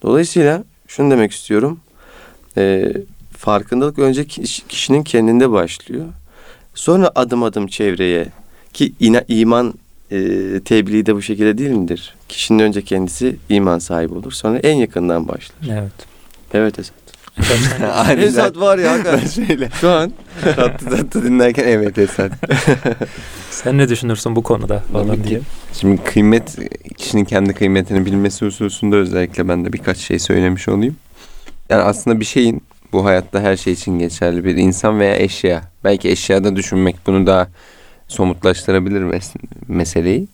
Dolayısıyla 0.02 0.64
şunu 0.88 1.12
demek 1.12 1.32
istiyorum. 1.32 1.80
E, 2.58 2.94
farkındalık 3.38 4.00
önce 4.00 4.22
kiş- 4.28 4.64
kişinin 4.70 5.04
kendinde 5.04 5.52
başlıyor. 5.52 6.06
Sonra 6.76 7.12
adım 7.16 7.44
adım 7.44 7.68
çevreye 7.68 8.28
ki 8.74 8.94
ina, 9.00 9.24
iman 9.28 9.74
e, 10.12 10.18
tebliği 10.66 11.06
de 11.06 11.16
bu 11.16 11.22
şekilde 11.22 11.58
değil 11.58 11.70
midir? 11.70 12.16
Kişinin 12.30 12.60
önce 12.60 12.82
kendisi 12.82 13.36
iman 13.50 13.80
sahibi 13.80 14.14
olur. 14.14 14.32
Sonra 14.32 14.58
en 14.58 14.76
yakından 14.76 15.28
başlar. 15.28 15.58
Evet. 15.82 15.92
Evet 16.54 16.80
Esat. 16.80 16.94
Aniden 17.94 18.28
Esat 18.28 18.58
var 18.58 18.78
ya 18.78 18.92
hakikaten. 18.92 19.28
şöyle 19.28 19.70
Şu 19.70 19.90
an 19.90 20.12
tatlı 20.56 20.90
tatlı 20.98 21.24
dinlerken 21.24 21.68
evet 21.68 21.98
Esat. 21.98 22.32
Sen 23.52 23.78
ne 23.78 23.90
düşünürsün 23.90 24.36
bu 24.36 24.44
konuda 24.44 24.80
falan 24.94 25.24
diye. 25.24 25.40
Şimdi 25.74 26.04
kıymet, 26.04 26.58
kişinin 26.98 27.26
kendi 27.26 27.54
kıymetini 27.54 28.06
bilmesi 28.06 28.46
hususunda 28.46 28.96
özellikle 28.96 29.48
ben 29.48 29.66
de 29.66 29.74
birkaç 29.74 29.98
şey 29.98 30.20
söylemiş 30.20 30.68
olayım. 30.68 30.96
Yani 31.70 31.82
aslında 31.82 32.20
bir 32.20 32.26
şeyin 32.26 32.62
bu 32.94 33.06
hayatta 33.06 33.42
her 33.42 33.56
şey 33.58 33.74
için 33.74 34.00
geçerli 34.00 34.46
bir 34.46 34.56
insan 34.56 35.00
veya 35.00 35.16
eşya. 35.18 35.62
Belki 35.84 36.10
eşyada 36.10 36.56
düşünmek 36.56 36.96
bunu 37.08 37.28
daha 37.28 37.48
somutlaştırabilir 38.08 39.02
mes- 39.02 39.36
meseleyi. 39.68 40.28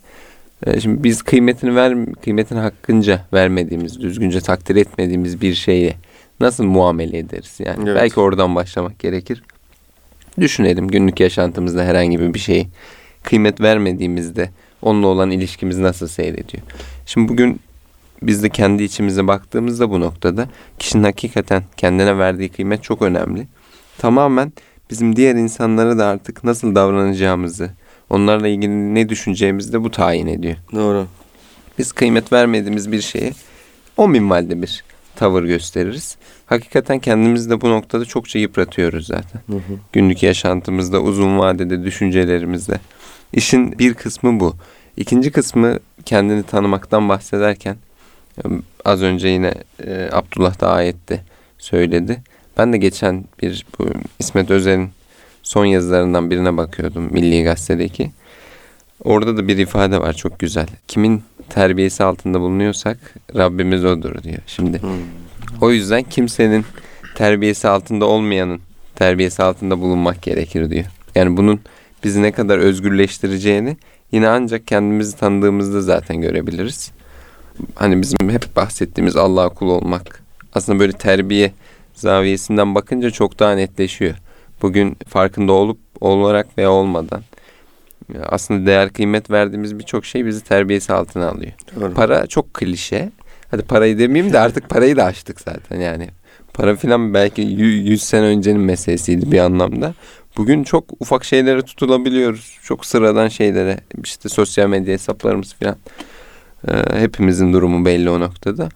Ee, 0.66 0.80
Şimdi 0.80 1.04
biz 1.04 1.22
kıymetini 1.22 1.76
ver, 1.76 1.94
kıymetini 2.24 2.58
hakkınca 2.58 3.20
vermediğimiz, 3.32 4.00
düzgünce 4.00 4.40
takdir 4.40 4.76
etmediğimiz 4.76 5.40
bir 5.40 5.54
şeye 5.54 5.94
nasıl 6.40 6.64
muamele 6.64 7.18
ederiz? 7.18 7.56
Yani 7.58 7.84
Evet. 7.88 7.96
belki 7.96 8.20
oradan 8.20 8.54
başlamak 8.54 8.98
gerekir. 8.98 9.42
Düşünelim 10.40 10.88
günlük 10.88 11.20
yaşantımızda 11.20 11.84
herhangi 11.84 12.34
bir 12.34 12.38
şeyi 12.38 12.68
kıymet 13.22 13.60
vermediğimizde 13.60 14.50
onunla 14.82 15.06
olan 15.06 15.30
ilişkimiz 15.30 15.78
nasıl 15.78 16.08
seyrediyor? 16.08 16.62
Şimdi 17.06 17.28
bugün 17.28 17.60
biz 18.22 18.42
de 18.42 18.48
kendi 18.50 18.82
içimize 18.82 19.26
baktığımızda 19.26 19.90
bu 19.90 20.00
noktada 20.00 20.48
kişinin 20.78 21.02
hakikaten 21.04 21.62
kendine 21.76 22.18
verdiği 22.18 22.48
kıymet 22.48 22.82
çok 22.82 23.02
önemli. 23.02 23.46
Tamamen 23.98 24.52
bizim 24.90 25.16
diğer 25.16 25.34
insanlara 25.34 25.98
da 25.98 26.06
artık 26.06 26.44
nasıl 26.44 26.74
davranacağımızı, 26.74 27.70
onlarla 28.10 28.48
ilgili 28.48 28.94
ne 28.94 29.08
düşüneceğimizi 29.08 29.72
de 29.72 29.84
bu 29.84 29.90
tayin 29.90 30.26
ediyor. 30.26 30.56
doğru. 30.74 31.06
Biz 31.78 31.92
kıymet 31.92 32.32
vermediğimiz 32.32 32.92
bir 32.92 33.00
şeye 33.00 33.32
o 33.96 34.08
minvalde 34.08 34.62
bir 34.62 34.84
tavır 35.16 35.42
gösteririz. 35.42 36.16
Hakikaten 36.46 36.98
kendimizi 36.98 37.50
de 37.50 37.60
bu 37.60 37.70
noktada 37.70 38.04
çokça 38.04 38.38
yıpratıyoruz 38.38 39.06
zaten. 39.06 39.40
Hı 39.46 39.56
hı. 39.56 39.78
Günlük 39.92 40.22
yaşantımızda, 40.22 41.00
uzun 41.00 41.38
vadede 41.38 41.84
düşüncelerimizde. 41.84 42.80
İşin 43.32 43.78
bir 43.78 43.94
kısmı 43.94 44.40
bu. 44.40 44.54
İkinci 44.96 45.30
kısmı 45.30 45.78
kendini 46.04 46.42
tanımaktan 46.42 47.08
bahsederken 47.08 47.76
az 48.84 49.02
önce 49.02 49.28
yine 49.28 49.54
e, 49.86 50.08
Abdullah 50.12 50.60
da 50.60 50.70
ayette 50.70 51.22
söyledi. 51.58 52.22
Ben 52.58 52.72
de 52.72 52.78
geçen 52.78 53.24
bir 53.42 53.66
bu 53.78 53.88
İsmet 54.18 54.50
Özel'in 54.50 54.90
son 55.42 55.64
yazılarından 55.64 56.30
birine 56.30 56.56
bakıyordum 56.56 57.08
Milli 57.12 57.42
Gazete'deki. 57.42 58.10
Orada 59.04 59.36
da 59.36 59.48
bir 59.48 59.58
ifade 59.58 60.00
var 60.00 60.12
çok 60.12 60.38
güzel. 60.38 60.66
Kimin 60.88 61.22
terbiyesi 61.48 62.04
altında 62.04 62.40
bulunuyorsak 62.40 63.14
Rabbimiz 63.36 63.84
odur 63.84 64.22
diyor. 64.22 64.38
Şimdi 64.46 64.82
Hı. 64.82 64.88
o 65.60 65.70
yüzden 65.70 66.02
kimsenin 66.02 66.64
terbiyesi 67.14 67.68
altında 67.68 68.04
olmayanın 68.04 68.60
terbiyesi 68.94 69.42
altında 69.42 69.80
bulunmak 69.80 70.22
gerekir 70.22 70.70
diyor. 70.70 70.84
Yani 71.14 71.36
bunun 71.36 71.60
bizi 72.04 72.22
ne 72.22 72.32
kadar 72.32 72.58
özgürleştireceğini 72.58 73.76
yine 74.12 74.28
ancak 74.28 74.66
kendimizi 74.66 75.16
tanıdığımızda 75.16 75.82
zaten 75.82 76.20
görebiliriz. 76.20 76.92
Hani 77.74 78.02
bizim 78.02 78.30
hep 78.30 78.56
bahsettiğimiz 78.56 79.16
Allah'a 79.16 79.48
kul 79.48 79.68
olmak 79.68 80.22
aslında 80.54 80.78
böyle 80.78 80.92
terbiye 80.92 81.52
zaviyesinden 81.94 82.74
bakınca 82.74 83.10
çok 83.10 83.38
daha 83.38 83.52
netleşiyor. 83.52 84.14
Bugün 84.62 84.96
farkında 85.08 85.52
olup 85.52 85.78
olarak 86.00 86.58
veya 86.58 86.70
olmadan 86.70 87.22
aslında 88.22 88.66
değer 88.66 88.92
kıymet 88.92 89.30
verdiğimiz 89.30 89.78
birçok 89.78 90.04
şey 90.04 90.26
bizi 90.26 90.44
terbiyesi 90.44 90.92
altına 90.92 91.28
alıyor. 91.28 91.52
Doğru. 91.80 91.94
Para 91.94 92.26
çok 92.26 92.54
klişe. 92.54 93.10
Hadi 93.50 93.62
parayı 93.62 93.98
demeyeyim 93.98 94.32
de 94.32 94.38
artık 94.38 94.68
parayı 94.70 94.96
da 94.96 95.04
açtık 95.04 95.40
zaten 95.40 95.80
yani. 95.80 96.08
Para 96.54 96.76
filan 96.76 97.14
belki 97.14 97.42
100 97.42 98.02
sene 98.02 98.24
öncenin 98.26 98.60
meselesiydi 98.60 99.32
bir 99.32 99.38
anlamda. 99.38 99.94
Bugün 100.36 100.64
çok 100.64 100.84
ufak 101.00 101.24
şeylere 101.24 101.62
tutulabiliyoruz. 101.62 102.58
Çok 102.62 102.86
sıradan 102.86 103.28
şeylere. 103.28 103.78
işte 104.04 104.28
sosyal 104.28 104.68
medya 104.68 104.94
hesaplarımız 104.94 105.54
filan. 105.54 105.76
Ee, 106.68 106.72
hepimizin 107.00 107.52
durumu 107.52 107.84
belli 107.84 108.10
o 108.10 108.20
noktada. 108.20 108.68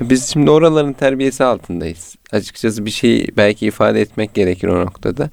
E, 0.00 0.10
Biz 0.10 0.26
şimdi 0.32 0.50
oraların 0.50 0.92
terbiyesi 0.92 1.44
altındayız. 1.44 2.14
Açıkçası 2.32 2.86
bir 2.86 2.90
şey 2.90 3.26
belki 3.36 3.66
ifade 3.66 4.00
etmek 4.00 4.34
gerekir 4.34 4.68
o 4.68 4.80
noktada. 4.80 5.30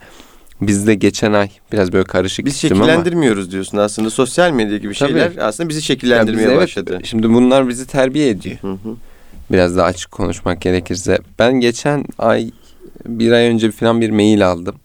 Bizde 0.62 0.95
geçen 0.95 1.34
ay 1.34 1.50
biraz 1.72 1.93
böyle 1.93 2.04
karışık 2.04 2.45
Biz 2.45 2.62
gittim 2.62 2.78
ama- 2.78 2.86
şekillendirmiyoruz 2.86 3.52
diyorsun 3.52 3.78
aslında. 3.78 4.10
Sosyal 4.10 4.52
medya 4.52 4.78
gibi 4.78 4.93
Tabii. 4.93 5.10
şeyler 5.12 5.32
aslında 5.38 5.69
bizi 5.69 5.82
şekillendirmeye 5.82 6.48
biz 6.48 6.52
evet, 6.54 6.62
başladı. 6.62 7.00
Şimdi 7.04 7.30
bunlar 7.30 7.67
bizi 7.69 7.88
terbiye 7.88 8.30
ediyor. 8.30 8.58
Hı 8.62 8.72
hı. 8.72 8.95
Biraz 9.52 9.78
daha 9.78 9.86
açık 9.86 10.12
konuşmak 10.12 10.62
gerekirse. 10.62 11.17
Ben 11.39 11.54
geçen 11.54 12.06
ay 12.17 12.52
bir 13.06 13.32
ay 13.32 13.45
önce 13.48 13.72
falan 13.72 14.02
bir 14.02 14.10
mail 14.10 14.48
aldım. 14.48 14.76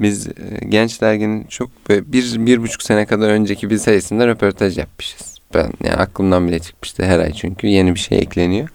Biz 0.00 0.26
e, 0.28 0.32
Genç 0.68 1.00
Dergi'nin 1.00 1.44
çok 1.44 1.70
böyle 1.88 2.12
bir, 2.12 2.46
bir 2.46 2.62
buçuk 2.62 2.82
sene 2.82 3.06
kadar 3.06 3.28
önceki 3.28 3.70
bir 3.70 3.78
sayısında 3.78 4.26
röportaj 4.26 4.78
yapmışız. 4.78 5.34
Ben 5.54 5.72
yani 5.84 5.96
aklımdan 5.96 6.48
bile 6.48 6.58
çıkmıştı 6.58 7.04
her 7.04 7.18
ay 7.18 7.32
çünkü 7.32 7.66
yeni 7.66 7.94
bir 7.94 8.00
şey 8.00 8.18
ekleniyor. 8.18 8.68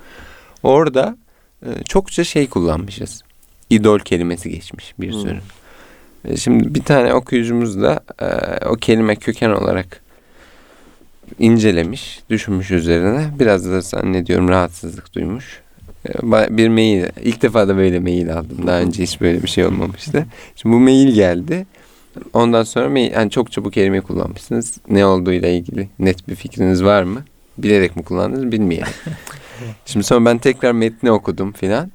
Orada 0.63 1.17
e, 1.65 1.83
çokça 1.83 2.23
şey 2.23 2.47
kullanmışız. 2.47 3.21
İdol 3.69 3.99
kelimesi 3.99 4.49
geçmiş 4.49 4.93
bir 4.99 5.13
Hmm. 5.13 5.21
sürü. 5.21 5.35
E, 5.37 5.41
Şimdi 6.37 6.75
bir 6.75 6.83
tane 6.83 7.13
okuyucumuz 7.13 7.81
da 7.81 7.99
e, 8.21 8.65
o 8.65 8.75
kelime 8.75 9.15
köken 9.15 9.49
olarak 9.49 10.03
incelemiş, 11.39 12.19
düşünmüş 12.29 12.71
üzerine. 12.71 13.25
Biraz 13.39 13.71
da 13.71 13.81
zannediyorum 13.81 14.49
rahatsızlık 14.49 15.13
duymuş. 15.15 15.61
E, 16.09 16.11
Bir 16.57 16.69
mail, 16.69 17.05
ilk 17.21 17.41
defa 17.41 17.67
da 17.67 17.77
böyle 17.77 17.99
mail 17.99 18.33
aldım. 18.33 18.67
Daha 18.67 18.79
önce 18.79 19.03
hiç 19.03 19.21
böyle 19.21 19.43
bir 19.43 19.47
şey 19.47 19.65
olmamıştı. 19.65 20.25
Şimdi 20.55 20.75
bu 20.75 20.79
mail 20.79 21.15
geldi. 21.15 21.65
Ondan 22.33 22.63
sonra 22.63 22.89
mail, 22.89 23.11
yani 23.11 23.31
çokça 23.31 23.65
bu 23.65 23.71
kelimeyi 23.71 24.01
kullanmışsınız. 24.01 24.77
Ne 24.89 25.05
olduğuyla 25.05 25.49
ilgili 25.49 25.89
net 25.99 26.27
bir 26.27 26.35
fikriniz 26.35 26.83
var 26.83 27.03
mı? 27.03 27.23
Bilerek 27.57 27.95
mi 27.95 28.03
kullandınız 28.03 28.51
bilmiyorum. 28.51 28.93
Şimdi 29.85 30.05
sonra 30.05 30.25
ben 30.25 30.37
tekrar 30.37 30.71
metni 30.71 31.11
okudum 31.11 31.51
filan. 31.51 31.91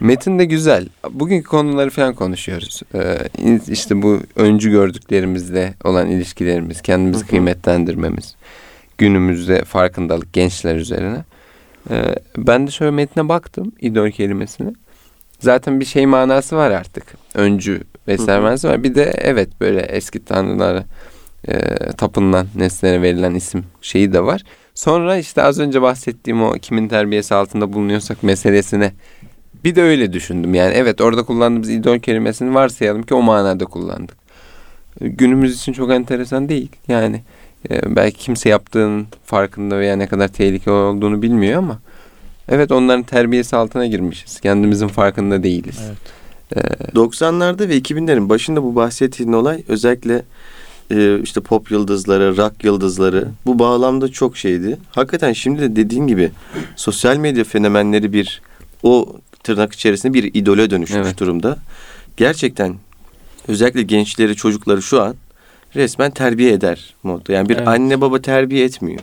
Metin 0.00 0.38
de 0.38 0.44
güzel. 0.44 0.88
Bugünkü 1.10 1.48
konuları 1.48 1.90
falan 1.90 2.14
konuşuyoruz. 2.14 2.80
Ee, 2.94 3.18
işte 3.68 4.02
bu 4.02 4.20
öncü 4.36 4.70
gördüklerimizle 4.70 5.74
olan 5.84 6.10
ilişkilerimiz, 6.10 6.82
kendimizi 6.82 7.20
Hı 7.20 7.24
hı. 7.24 7.30
kıymetlendirmemiz, 7.30 8.34
günümüzde 8.98 9.64
farkındalık 9.64 10.32
gençler 10.32 10.76
üzerine. 10.76 11.24
Ee, 11.90 12.14
ben 12.36 12.66
de 12.66 12.70
şöyle 12.70 12.90
metne 12.90 13.28
baktım, 13.28 13.72
idol 13.80 14.10
kelimesine. 14.10 14.72
Zaten 15.40 15.80
bir 15.80 15.84
şey 15.84 16.06
manası 16.06 16.56
var 16.56 16.70
artık. 16.70 17.04
Öncü 17.34 17.80
vesaire 18.08 18.40
manası 18.40 18.68
var. 18.68 18.82
Bir 18.82 18.94
de 18.94 19.14
evet 19.18 19.48
böyle 19.60 19.80
eski 19.80 20.24
tanrılara 20.24 20.84
e, 21.48 21.76
tapınılan 21.92 22.46
nesnelere 22.54 23.02
verilen 23.02 23.34
isim 23.34 23.64
şeyi 23.82 24.12
de 24.12 24.24
var. 24.24 24.42
Sonra 24.74 25.16
işte 25.16 25.42
az 25.42 25.58
önce 25.58 25.82
bahsettiğim 25.82 26.42
o 26.42 26.52
kimin 26.52 26.88
terbiyesi 26.88 27.34
altında 27.34 27.72
bulunuyorsak 27.72 28.22
meselesine 28.22 28.92
bir 29.66 29.74
de 29.74 29.82
öyle 29.82 30.12
düşündüm. 30.12 30.54
Yani 30.54 30.74
evet 30.74 31.00
orada 31.00 31.22
kullandığımız 31.22 31.70
idol 31.70 31.98
kelimesini 31.98 32.54
varsayalım 32.54 33.02
ki 33.02 33.14
o 33.14 33.22
manada 33.22 33.64
kullandık. 33.64 34.16
Günümüz 35.00 35.56
için 35.56 35.72
çok 35.72 35.90
enteresan 35.90 36.48
değil. 36.48 36.68
Yani 36.88 37.22
e, 37.70 37.96
belki 37.96 38.18
kimse 38.18 38.48
yaptığının 38.48 39.06
farkında 39.24 39.78
veya 39.78 39.96
ne 39.96 40.06
kadar 40.06 40.28
tehlikeli 40.28 40.74
olduğunu 40.74 41.22
bilmiyor 41.22 41.58
ama 41.58 41.78
evet 42.48 42.72
onların 42.72 43.02
terbiyesi 43.02 43.56
altına 43.56 43.86
girmişiz. 43.86 44.40
Kendimizin 44.40 44.88
farkında 44.88 45.42
değiliz. 45.42 45.78
Evet. 45.86 46.94
90'larda 46.94 47.68
ve 47.68 47.78
2000'lerin 47.78 48.28
başında 48.28 48.62
bu 48.62 48.74
bahsettiğin 48.74 49.32
olay 49.32 49.62
özellikle 49.68 50.22
e, 50.90 51.20
işte 51.20 51.40
pop 51.40 51.70
yıldızları, 51.70 52.36
rock 52.36 52.64
yıldızları 52.64 53.28
bu 53.46 53.58
bağlamda 53.58 54.08
çok 54.08 54.36
şeydi. 54.36 54.78
Hakikaten 54.90 55.32
şimdi 55.32 55.62
de 55.62 55.76
dediğin 55.76 56.06
gibi 56.06 56.30
sosyal 56.76 57.16
medya 57.16 57.44
fenomenleri 57.44 58.12
bir 58.12 58.42
o 58.82 59.16
tırnak 59.46 59.72
içerisinde 59.72 60.14
bir 60.14 60.34
idole 60.34 60.70
dönüşmüş 60.70 60.98
Evet. 61.06 61.18
durumda. 61.20 61.58
Gerçekten 62.16 62.74
özellikle 63.48 63.82
gençleri, 63.82 64.36
çocukları 64.36 64.82
şu 64.82 65.02
an 65.02 65.14
resmen 65.76 66.10
terbiye 66.10 66.52
eder 66.52 66.94
modda. 67.02 67.32
Yani 67.32 67.48
bir 67.48 67.56
Evet. 67.56 67.68
anne 67.68 68.00
baba 68.00 68.22
terbiye 68.22 68.64
etmiyor. 68.64 69.00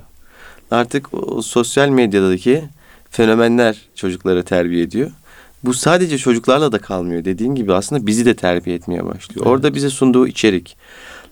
Artık 0.71 1.13
o 1.13 1.41
sosyal 1.41 1.89
medyadaki 1.89 2.63
fenomenler 3.10 3.82
çocukları 3.95 4.43
terbiye 4.43 4.84
ediyor. 4.84 5.12
Bu 5.63 5.73
sadece 5.73 6.17
çocuklarla 6.17 6.71
da 6.71 6.77
kalmıyor. 6.79 7.25
Dediğin 7.25 7.56
gibi 7.56 7.73
aslında 7.73 8.08
bizi 8.08 8.25
de 8.25 8.34
terbiye 8.36 8.75
etmeye 8.75 9.06
başlıyor. 9.06 9.41
Evet. 9.45 9.47
Orada 9.47 9.75
bize 9.75 9.89
sunduğu 9.89 10.27
içerik 10.27 10.77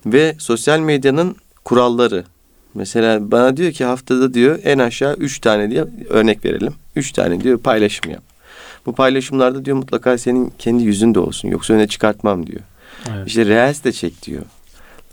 ve 0.06 0.36
sosyal 0.40 0.80
medyanın 0.80 1.36
kuralları. 1.66 2.24
Mesela 2.74 3.32
bana 3.32 3.58
diyor 3.58 3.72
ki 3.72 3.86
haftada 3.86 4.34
diyor 4.34 4.60
en 4.64 4.80
aşağı 4.80 5.14
üç 5.14 5.40
tane 5.40 5.72
diye 5.72 5.86
örnek 6.10 6.46
verelim. 6.46 6.74
Üç 6.96 7.12
tane 7.12 7.42
diyor 7.42 7.58
paylaşım 7.60 8.12
yap. 8.12 8.31
Bu 8.86 8.96
paylaşımlarda 8.96 9.66
diyor 9.66 9.78
mutlaka 9.78 10.18
senin 10.18 10.54
kendi 10.60 10.84
yüzün 10.84 11.16
de 11.16 11.20
olsun. 11.20 11.48
Yoksa 11.48 11.74
öne 11.74 11.88
çıkartmam 11.88 12.48
diyor. 12.48 12.62
Evet. 13.10 13.28
İşte 13.28 13.46
reels 13.46 13.84
de 13.84 13.92
çek 13.92 14.24
diyor. 14.24 14.44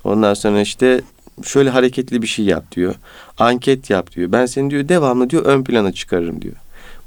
Ondan 0.04 0.34
sonra 0.34 0.60
işte 0.60 1.00
şöyle 1.44 1.70
hareketli 1.70 2.22
bir 2.22 2.26
şey 2.26 2.44
yap 2.44 2.72
diyor. 2.76 2.94
Anket 3.38 3.90
yap 3.90 4.12
diyor. 4.12 4.32
Ben 4.32 4.46
seni 4.46 4.70
diyor 4.70 4.88
devamlı 4.88 5.30
diyor 5.30 5.44
ön 5.44 5.64
plana 5.64 5.92
çıkarırım 5.92 6.42
diyor. 6.42 6.54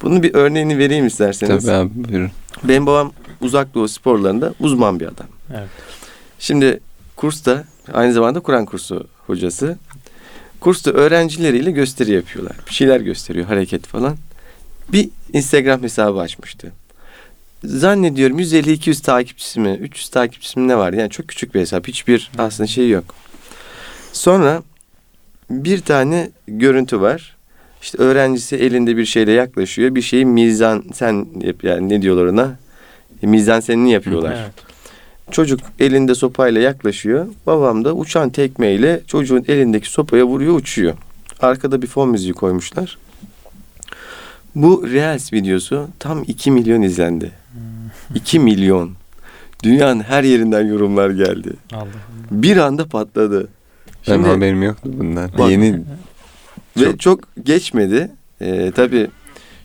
Bunun 0.01 0.23
bir 0.23 0.33
örneğini 0.33 0.77
vereyim 0.77 1.07
isterseniz. 1.07 1.65
Tabii 1.65 1.75
abi 1.75 1.89
buyurun. 1.95 2.31
Benim 2.63 2.85
babam 2.85 3.11
uzak 3.41 3.73
doğu 3.73 3.87
sporlarında 3.87 4.53
uzman 4.59 4.99
bir 4.99 5.05
adam. 5.05 5.27
Evet. 5.53 5.69
Şimdi 6.39 6.79
kursta 7.15 7.63
aynı 7.93 8.13
zamanda 8.13 8.39
Kur'an 8.39 8.65
kursu 8.65 9.07
hocası. 9.27 9.77
Kursta 10.59 10.91
öğrencileriyle 10.91 11.71
gösteri 11.71 12.11
yapıyorlar. 12.11 12.55
Bir 12.67 12.73
şeyler 12.73 12.99
gösteriyor, 12.99 13.45
hareket 13.45 13.87
falan. 13.87 14.17
Bir 14.91 15.09
Instagram 15.33 15.83
hesabı 15.83 16.19
açmıştı. 16.19 16.71
Zannediyorum 17.63 18.39
150-200 18.39 19.01
takipçisi 19.01 19.59
mi, 19.59 19.77
300 19.81 20.09
takipçisi 20.09 20.59
mi 20.59 20.67
ne 20.67 20.77
var? 20.77 20.93
Yani 20.93 21.09
çok 21.09 21.27
küçük 21.27 21.55
bir 21.55 21.59
hesap. 21.59 21.87
Hiçbir 21.87 22.31
aslında 22.37 22.67
şey 22.67 22.89
yok. 22.89 23.15
Sonra 24.13 24.63
bir 25.49 25.81
tane 25.81 26.29
görüntü 26.47 27.01
var. 27.01 27.35
İşte 27.81 27.97
öğrencisi 27.97 28.55
elinde 28.55 28.97
bir 28.97 29.05
şeyle 29.05 29.31
yaklaşıyor. 29.31 29.95
Bir 29.95 30.01
şeyi 30.01 30.25
mizan 30.25 30.83
sen 30.93 31.27
yap 31.41 31.63
yani 31.63 31.89
ne 31.89 32.01
diyorlar 32.01 32.25
ona? 32.25 32.55
E, 33.23 33.27
mizan 33.27 33.59
senini 33.59 33.91
yapıyorlar. 33.91 34.37
Evet. 34.41 34.51
Çocuk 35.31 35.59
elinde 35.79 36.15
sopayla 36.15 36.61
yaklaşıyor. 36.61 37.27
Babam 37.47 37.85
da 37.85 37.93
uçan 37.93 38.29
tekmeyle 38.29 39.01
çocuğun 39.07 39.45
elindeki 39.47 39.89
sopaya 39.89 40.23
vuruyor 40.23 40.55
uçuyor. 40.55 40.93
Arkada 41.41 41.81
bir 41.81 41.87
fon 41.87 42.09
müziği 42.09 42.33
koymuşlar. 42.33 42.97
Bu 44.55 44.83
Reels 44.91 45.33
videosu 45.33 45.87
tam 45.99 46.23
2 46.27 46.51
milyon 46.51 46.81
izlendi. 46.81 47.31
2 48.15 48.39
milyon. 48.39 48.91
Dünyanın 49.63 49.99
her 50.01 50.23
yerinden 50.23 50.67
yorumlar 50.67 51.09
geldi. 51.09 51.53
Allah. 51.73 51.87
Bir 52.31 52.57
anda 52.57 52.85
patladı. 52.85 53.47
Ben 54.07 54.13
Şimdi- 54.13 54.27
haberim 54.27 54.63
yoktu 54.63 54.89
bundan. 54.97 55.29
Bak- 55.37 55.51
Yeni 55.51 55.79
Ve 56.77 56.83
Çok- 56.85 56.99
çok, 56.99 57.19
geçmedi. 57.43 58.11
Ee, 58.41 58.71
tabii 58.75 59.07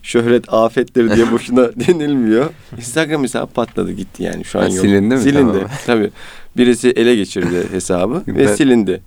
şöhret 0.03 0.53
afettir 0.53 1.15
diye 1.15 1.31
boşuna 1.31 1.69
denilmiyor. 1.87 2.49
Instagram 2.77 3.23
hesabı 3.23 3.51
patladı 3.53 3.91
gitti 3.91 4.23
yani 4.23 4.45
şu 4.45 4.59
an 4.59 4.63
Ha, 4.63 4.69
yok. 4.69 4.77
silindi 4.77 5.15
mi? 5.15 5.21
Silindi. 5.21 5.51
Tamam. 5.53 5.69
Tabii. 5.85 6.11
Birisi 6.57 6.89
ele 6.89 7.15
geçirdi 7.15 7.63
hesabı 7.71 8.23
ve 8.27 8.55
silindi. 8.55 9.01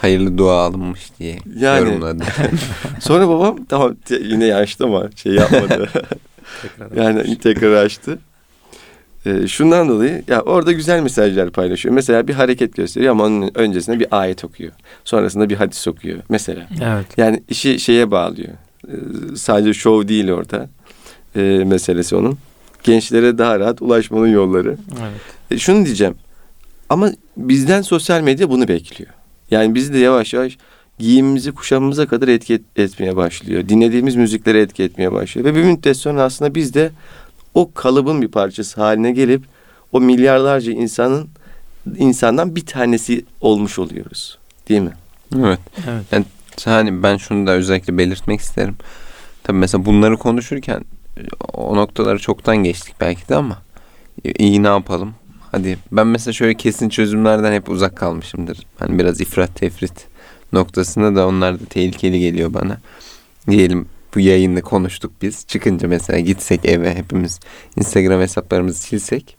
Hayırlı 0.00 0.38
dua 0.38 0.62
alınmış 0.66 1.10
diye 1.18 1.38
Yani- 1.58 1.88
yorumladı. 1.88 2.24
Sonra 3.00 3.28
babam 3.28 3.64
tamam 3.64 3.96
yine 4.10 4.54
açtı 4.54 4.84
ama 4.84 5.08
şey 5.16 5.32
yapmadı. 5.32 5.88
Tekrar 6.62 7.04
yani 7.04 7.38
tekrar 7.38 7.72
açtı. 7.84 8.18
Ee, 9.26 9.48
şundan 9.48 9.88
dolayı 9.88 10.22
ya 10.28 10.40
orada 10.40 10.72
güzel 10.72 11.02
mesajlar 11.02 11.50
paylaşıyor. 11.50 11.94
Mesela 11.94 12.28
bir 12.28 12.34
hareket 12.34 12.76
gösteriyor 12.76 13.12
ama 13.12 13.24
onun 13.24 13.50
öncesinde 13.54 14.00
bir 14.00 14.06
ayet 14.10 14.44
okuyor. 14.44 14.72
Sonrasında 15.04 15.48
bir 15.48 15.56
hadis 15.56 15.88
okuyor 15.88 16.18
mesela. 16.28 16.66
Evet. 16.82 17.06
Yani 17.16 17.42
işi 17.48 17.80
şeye 17.80 18.10
bağlıyor. 18.10 18.48
Ee, 18.88 18.92
sadece 19.36 19.74
şov 19.74 20.08
değil 20.08 20.30
orada. 20.30 20.68
Ee, 21.36 21.40
meselesi 21.66 22.16
onun. 22.16 22.38
Gençlere 22.82 23.38
daha 23.38 23.60
rahat 23.60 23.82
ulaşmanın 23.82 24.28
yolları. 24.28 24.76
Evet. 25.00 25.20
E, 25.50 25.58
şunu 25.58 25.84
diyeceğim. 25.84 26.14
Ama 26.88 27.10
bizden 27.36 27.82
sosyal 27.82 28.20
medya 28.20 28.50
bunu 28.50 28.68
bekliyor. 28.68 29.10
Yani 29.50 29.74
bizi 29.74 29.92
de 29.92 29.98
yavaş 29.98 30.34
yavaş 30.34 30.58
giyimimizi 30.98 31.52
kuşamımıza 31.52 32.06
kadar 32.06 32.28
etki 32.28 32.54
et- 32.54 32.62
etmeye 32.76 33.16
başlıyor. 33.16 33.68
Dinlediğimiz 33.68 34.16
müziklere 34.16 34.60
etki 34.60 34.82
etmeye 34.82 35.12
başlıyor. 35.12 35.44
Ve 35.46 35.54
bir 35.54 35.62
müddet 35.62 35.96
sonra 35.96 36.22
aslında 36.22 36.54
biz 36.54 36.74
de 36.74 36.90
o 37.54 37.72
kalıbın 37.72 38.22
bir 38.22 38.28
parçası 38.28 38.80
haline 38.80 39.12
gelip 39.12 39.42
o 39.92 40.00
milyarlarca 40.00 40.72
insanın 40.72 41.28
insandan 41.96 42.56
bir 42.56 42.66
tanesi 42.66 43.24
olmuş 43.40 43.78
oluyoruz. 43.78 44.38
Değil 44.68 44.80
mi? 44.80 44.92
evet. 45.36 45.58
Evet. 45.86 46.26
Hani 46.64 47.02
ben 47.02 47.16
şunu 47.16 47.46
da 47.46 47.50
özellikle 47.50 47.98
belirtmek 47.98 48.40
isterim. 48.40 48.76
Tabii 49.42 49.58
mesela 49.58 49.84
bunları 49.84 50.16
konuşurken 50.16 50.84
o 51.54 51.76
noktaları 51.76 52.18
çoktan 52.18 52.56
geçtik 52.56 52.94
belki 53.00 53.28
de 53.28 53.34
ama 53.36 53.58
iyi 54.38 54.62
ne 54.62 54.66
yapalım? 54.66 55.14
Hadi 55.52 55.78
ben 55.92 56.06
mesela 56.06 56.32
şöyle 56.32 56.54
kesin 56.54 56.88
çözümlerden 56.88 57.52
hep 57.52 57.68
uzak 57.68 57.96
kalmışımdır. 57.96 58.66
Hani 58.78 58.98
biraz 58.98 59.20
ifrat 59.20 59.54
tefrit 59.54 60.06
noktasında 60.52 61.16
da 61.16 61.28
onlar 61.28 61.60
da 61.60 61.64
tehlikeli 61.64 62.20
geliyor 62.20 62.54
bana. 62.54 62.78
Diyelim 63.50 63.86
bu 64.14 64.20
yayında 64.20 64.60
konuştuk 64.60 65.12
biz. 65.22 65.46
Çıkınca 65.46 65.88
mesela 65.88 66.18
gitsek 66.18 66.64
eve 66.64 66.94
hepimiz 66.94 67.40
Instagram 67.76 68.20
hesaplarımızı 68.20 68.78
silsek. 68.78 69.36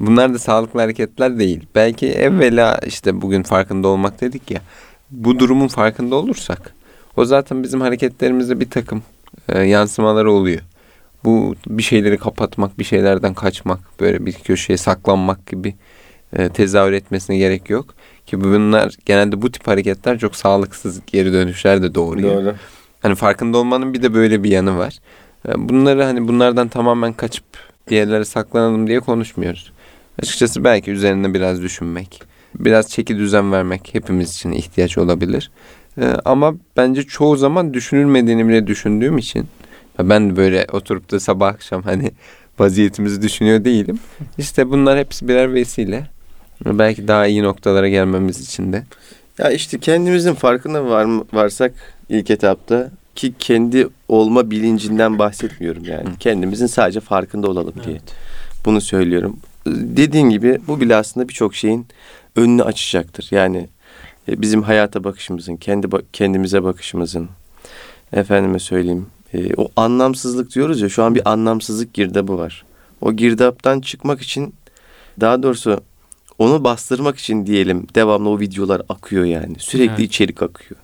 Bunlar 0.00 0.34
da 0.34 0.38
sağlıklı 0.38 0.80
hareketler 0.80 1.38
değil. 1.38 1.66
Belki 1.74 2.12
evvela 2.12 2.80
işte 2.86 3.22
bugün 3.22 3.42
farkında 3.42 3.88
olmak 3.88 4.20
dedik 4.20 4.50
ya. 4.50 4.60
Bu 5.10 5.38
durumun 5.38 5.68
farkında 5.68 6.16
olursak 6.16 6.74
o 7.16 7.24
zaten 7.24 7.62
bizim 7.62 7.80
hareketlerimizde 7.80 8.60
bir 8.60 8.70
takım 8.70 9.02
e, 9.48 9.62
yansımaları 9.62 10.32
oluyor. 10.32 10.60
Bu 11.24 11.54
bir 11.66 11.82
şeyleri 11.82 12.18
kapatmak, 12.18 12.78
bir 12.78 12.84
şeylerden 12.84 13.34
kaçmak, 13.34 13.78
böyle 14.00 14.26
bir 14.26 14.32
köşeye 14.32 14.76
saklanmak 14.76 15.46
gibi 15.46 15.74
e, 16.36 16.48
tezahür 16.48 16.92
etmesine 16.92 17.36
gerek 17.38 17.70
yok. 17.70 17.94
Ki 18.26 18.40
bunlar 18.40 18.94
genelde 19.06 19.42
bu 19.42 19.52
tip 19.52 19.66
hareketler 19.66 20.18
çok 20.18 20.36
sağlıksız 20.36 21.00
geri 21.06 21.32
dönüşler 21.32 21.82
de 21.82 21.94
doğuruyor. 21.94 22.42
Hani 23.02 23.14
farkında 23.14 23.58
olmanın 23.58 23.94
bir 23.94 24.02
de 24.02 24.14
böyle 24.14 24.42
bir 24.42 24.50
yanı 24.50 24.78
var. 24.78 24.98
E, 25.48 25.68
Bunları 25.68 26.04
hani 26.04 26.28
bunlardan 26.28 26.68
tamamen 26.68 27.12
kaçıp 27.12 27.44
bir 27.90 27.96
yerlere 27.96 28.24
saklanalım 28.24 28.86
diye 28.86 29.00
konuşmuyoruz. 29.00 29.72
Açıkçası 30.22 30.64
belki 30.64 30.90
üzerine 30.90 31.34
biraz 31.34 31.62
düşünmek, 31.62 32.22
biraz 32.54 32.90
çeki 32.90 33.16
düzen 33.18 33.52
vermek 33.52 33.90
hepimiz 33.92 34.34
için 34.34 34.52
ihtiyaç 34.52 34.98
olabilir. 34.98 35.50
E, 36.00 36.04
Ama 36.24 36.54
bence 36.76 37.02
çoğu 37.02 37.36
zaman 37.36 37.74
düşünülmediğini 37.74 38.48
bile 38.48 38.66
düşündüğüm 38.66 39.18
için 39.18 39.46
ben 40.08 40.36
böyle 40.36 40.66
oturup 40.72 41.10
da 41.10 41.20
sabah 41.20 41.48
akşam 41.48 41.82
hani 41.82 42.10
vaziyetimizi 42.58 43.22
düşünüyor 43.22 43.64
değilim. 43.64 43.98
İşte 44.38 44.70
bunlar 44.70 44.98
hepsi 44.98 45.28
birer 45.28 45.54
vesile. 45.54 46.06
Belki 46.66 47.08
daha 47.08 47.26
iyi 47.26 47.42
noktalara 47.42 47.88
gelmemiz 47.88 48.40
için 48.40 48.72
de. 48.72 48.84
Ya 49.38 49.50
işte 49.50 49.78
kendimizin 49.78 50.34
farkına 50.34 50.84
var 50.84 51.06
varsak 51.32 51.72
ilk 52.08 52.30
etapta 52.30 52.90
ki 53.14 53.34
kendi 53.38 53.88
olma 54.08 54.50
bilincinden 54.50 55.18
bahsetmiyorum 55.18 55.84
yani. 55.84 56.08
Kendimizin 56.20 56.66
sadece 56.66 57.00
farkında 57.00 57.50
olalım 57.50 57.74
diye. 57.84 57.96
Evet. 57.96 58.14
Bunu 58.64 58.80
söylüyorum. 58.80 59.36
Dediğin 59.66 60.30
gibi 60.30 60.60
bu 60.66 60.80
bile 60.80 60.96
aslında 60.96 61.28
birçok 61.28 61.54
şeyin 61.54 61.86
önünü 62.36 62.62
açacaktır. 62.62 63.28
Yani 63.30 63.68
e, 64.28 64.42
bizim 64.42 64.62
hayata 64.62 65.04
bakışımızın, 65.04 65.56
kendi 65.56 65.86
kendimize 66.12 66.64
bakışımızın, 66.64 67.28
efendime 68.12 68.58
söyleyeyim, 68.58 69.06
e, 69.34 69.54
o 69.56 69.68
anlamsızlık 69.76 70.54
diyoruz 70.54 70.80
ya 70.80 70.88
şu 70.88 71.02
an 71.02 71.14
bir 71.14 71.30
anlamsızlık 71.30 71.94
girdabı 71.94 72.38
var. 72.38 72.64
O 73.00 73.12
girdaptan 73.12 73.80
çıkmak 73.80 74.22
için 74.22 74.54
daha 75.20 75.42
doğrusu 75.42 75.80
onu 76.38 76.64
bastırmak 76.64 77.18
için 77.18 77.46
diyelim 77.46 77.86
devamlı 77.94 78.28
o 78.28 78.40
videolar 78.40 78.82
akıyor 78.88 79.24
yani. 79.24 79.54
Sürekli 79.58 79.92
Evet. 79.92 80.00
içerik 80.00 80.42
akıyor. 80.42 80.80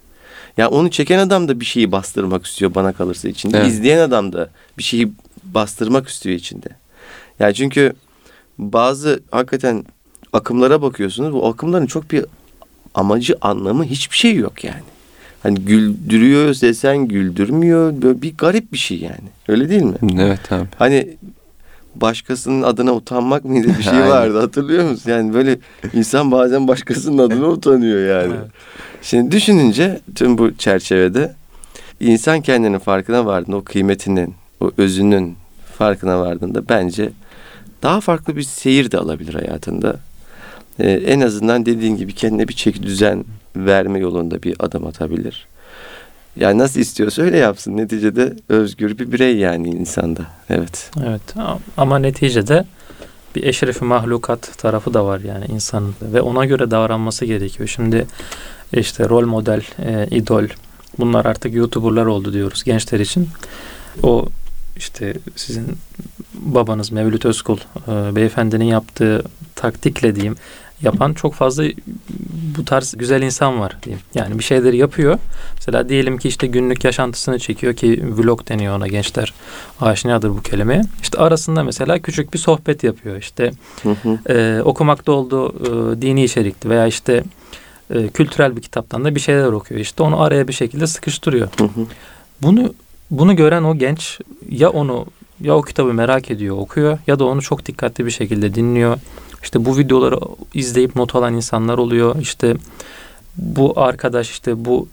Ya 0.57 0.69
onu 0.69 0.91
çeken 0.91 1.19
adam 1.19 1.49
da 1.49 1.61
bir 1.61 1.65
şeyi 1.65 1.93
bastırmak 1.93 2.47
istiyor 2.47 2.75
bana 2.75 2.93
kalırsa 2.93 3.29
içinde. 3.29 3.59
Evet. 3.59 3.69
İzleyen 3.69 3.99
adam 3.99 4.33
da 4.33 4.51
bir 4.79 4.83
şeyi 4.83 5.13
bastırmak 5.45 6.09
istiyor 6.09 6.37
içinde. 6.37 6.69
Yani 7.41 7.55
çünkü 7.55 7.93
bazı 8.59 9.21
hakikaten 9.31 9.85
akımlara 10.33 10.83
bakıyorsunuz. 10.83 11.33
Bu 11.33 11.47
akımların 11.47 11.87
çok 11.87 12.11
bir 12.11 12.25
amacı, 12.95 13.37
anlamı 13.41 13.85
hiçbir 13.85 14.17
şey 14.17 14.35
yok 14.35 14.65
yani. 14.65 14.83
Hani 15.43 15.59
güldürüyor 15.59 16.49
desen 16.61 16.99
güldürmüyor. 16.99 18.03
Böyle 18.03 18.23
bir 18.23 18.37
garip 18.37 18.73
bir 18.73 18.79
şey 18.79 18.99
yani. 18.99 19.29
Öyle 19.49 19.69
değil 19.69 19.83
mi? 19.83 19.97
Evet 20.19 20.53
abi. 20.53 20.67
Hani 20.79 21.17
başkasının 21.97 22.63
adına 22.63 22.93
utanmak 22.93 23.45
mıydı 23.45 23.69
bir 23.79 23.83
şey 23.83 24.01
vardı 24.09 24.41
hatırlıyor 24.41 24.91
musun? 24.91 25.11
Yani 25.11 25.35
böyle 25.35 25.59
insan 25.93 26.31
bazen 26.31 26.69
başkasının 26.69 27.19
adına 27.19 27.47
utanıyor 27.47 28.23
yani. 28.23 28.35
Evet. 28.39 28.51
Şimdi 29.03 29.31
düşününce 29.31 30.01
tüm 30.15 30.39
bu 30.39 30.55
çerçevede 30.55 31.35
insan 32.01 32.41
kendinin 32.41 32.79
farkına 32.79 33.27
vardığında 33.27 33.57
o 33.57 33.65
kıymetinin, 33.65 34.35
o 34.61 34.71
özünün 34.79 35.37
farkına 35.79 36.21
vardığında 36.21 36.69
bence 36.69 37.11
daha 37.83 38.01
farklı 38.01 38.37
bir 38.37 38.43
seyir 38.43 38.91
de 38.91 38.99
alabilir 38.99 39.35
hayatında. 39.35 39.97
Ee, 40.79 40.91
en 40.91 41.21
azından 41.21 41.67
dediğin 41.67 41.97
gibi 41.97 42.13
kendine 42.13 42.49
bir 42.49 42.55
çeki 42.55 42.83
düzen 42.83 43.25
verme 43.57 43.99
yolunda 43.99 44.43
bir 44.43 44.57
adım 44.59 44.87
atabilir. 44.87 45.47
Yani 46.37 46.59
nasıl 46.59 46.81
istiyorsa 46.81 47.23
öyle 47.23 47.37
yapsın. 47.37 47.77
Neticede 47.77 48.37
özgür 48.49 48.99
bir 48.99 49.13
birey 49.13 49.37
yani 49.37 49.69
insanda. 49.69 50.23
Evet. 50.51 50.91
Evet 51.07 51.35
ama 51.77 51.99
neticede 51.99 52.65
bir 53.37 53.43
eşrefi 53.43 53.85
mahlukat 53.85 54.59
tarafı 54.59 54.95
da 54.95 55.07
var 55.07 55.21
yani 55.21 55.45
insanın 55.45 55.95
ve 56.03 56.21
ona 56.21 56.45
göre 56.45 56.71
davranması 56.71 57.25
gerekiyor. 57.25 57.69
Şimdi 57.69 58.07
işte 58.73 59.09
rol 59.09 59.27
model, 59.27 59.63
e, 59.79 60.07
idol 60.11 60.45
bunlar 60.99 61.25
artık 61.25 61.55
YouTuber'lar 61.55 62.07
oldu 62.07 62.33
diyoruz 62.33 62.65
gençler 62.65 63.01
için. 63.01 63.29
O 64.03 64.27
işte 64.77 65.15
sizin 65.37 65.67
babanız 66.35 66.93
Mevlüt 66.93 67.25
Özkul 67.25 67.59
e, 67.59 68.17
beyefendinin 68.17 68.65
yaptığı 68.65 69.23
taktikle 69.55 70.15
diyeyim 70.15 70.37
yapan 70.83 71.13
çok 71.13 71.35
fazla 71.35 71.65
bu 72.59 72.65
tarz 72.65 72.95
güzel 72.97 73.23
insan 73.23 73.61
var 73.61 73.77
diyeyim. 73.83 74.03
Yani 74.15 74.39
bir 74.39 74.45
şeyleri 74.45 74.77
yapıyor. 74.77 75.19
Mesela 75.57 75.89
diyelim 75.89 76.19
ki 76.19 76.29
işte 76.29 76.47
günlük 76.47 76.85
yaşantısını 76.85 77.39
çekiyor 77.39 77.75
ki 77.75 78.03
vlog 78.17 78.49
deniyor 78.49 78.77
ona 78.77 78.89
gençler 78.89 79.35
aşinadır 79.81 80.31
bu 80.31 80.43
kelimeye. 80.43 80.83
İşte 81.03 81.19
arasında 81.19 81.63
mesela 81.63 81.99
küçük 81.99 82.35
bir 82.35 82.39
sohbet 82.39 82.85
yapıyor. 82.85 83.17
İşte 83.17 83.51
Hı 83.83 83.91
hı. 83.91 84.33
e, 84.33 84.63
okumakta 84.63 85.13
olduğu 85.13 85.49
e, 85.49 86.03
dini 86.03 86.25
içerikli 86.25 86.71
veya 86.71 86.87
işte 86.87 87.25
e, 87.95 88.09
kültürel 88.09 88.57
bir 88.57 88.63
kitaptan 88.63 89.05
da 89.05 89.15
bir 89.15 89.21
şeyler 89.21 89.47
okuyor. 89.47 89.81
İşte 89.81 90.03
onu 90.03 90.23
araya 90.23 90.49
bir 90.49 90.53
şekilde 90.53 90.87
sıkıştırıyor. 90.87 91.49
Hı 91.59 91.65
hı. 91.65 91.87
Bunu 92.43 92.75
bunu 93.11 93.37
gören 93.37 93.63
o 93.63 93.75
genç 93.75 94.21
ya 94.51 94.71
onu 94.71 95.07
ya 95.41 95.57
o 95.57 95.63
kitabı 95.63 95.95
merak 95.95 96.31
ediyor, 96.31 96.57
okuyor 96.59 96.99
ya 97.07 97.19
da 97.19 97.25
onu 97.25 97.43
çok 97.43 97.67
dikkatli 97.67 98.07
bir 98.07 98.11
şekilde 98.11 98.55
dinliyor. 98.55 98.99
İşte 99.43 99.65
bu 99.65 99.79
videoları 99.79 100.19
izleyip 100.55 100.97
not 100.97 101.15
alan 101.15 101.35
insanlar 101.35 101.79
oluyor. 101.79 102.17
İşte 102.21 102.57
bu 103.37 103.81
arkadaş 103.81 104.31
işte 104.31 104.65
bu 104.65 104.89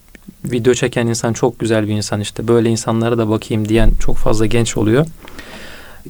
video 0.46 0.74
çeken 0.74 1.08
insan 1.08 1.34
çok 1.34 1.60
güzel 1.60 1.88
bir 1.88 1.94
insan 1.94 2.22
işte 2.22 2.48
böyle 2.48 2.70
insanlara 2.70 3.18
da 3.18 3.30
bakayım 3.30 3.70
diyen 3.70 3.92
çok 4.00 4.16
fazla 4.16 4.46
genç 4.46 4.78
oluyor. 4.78 5.06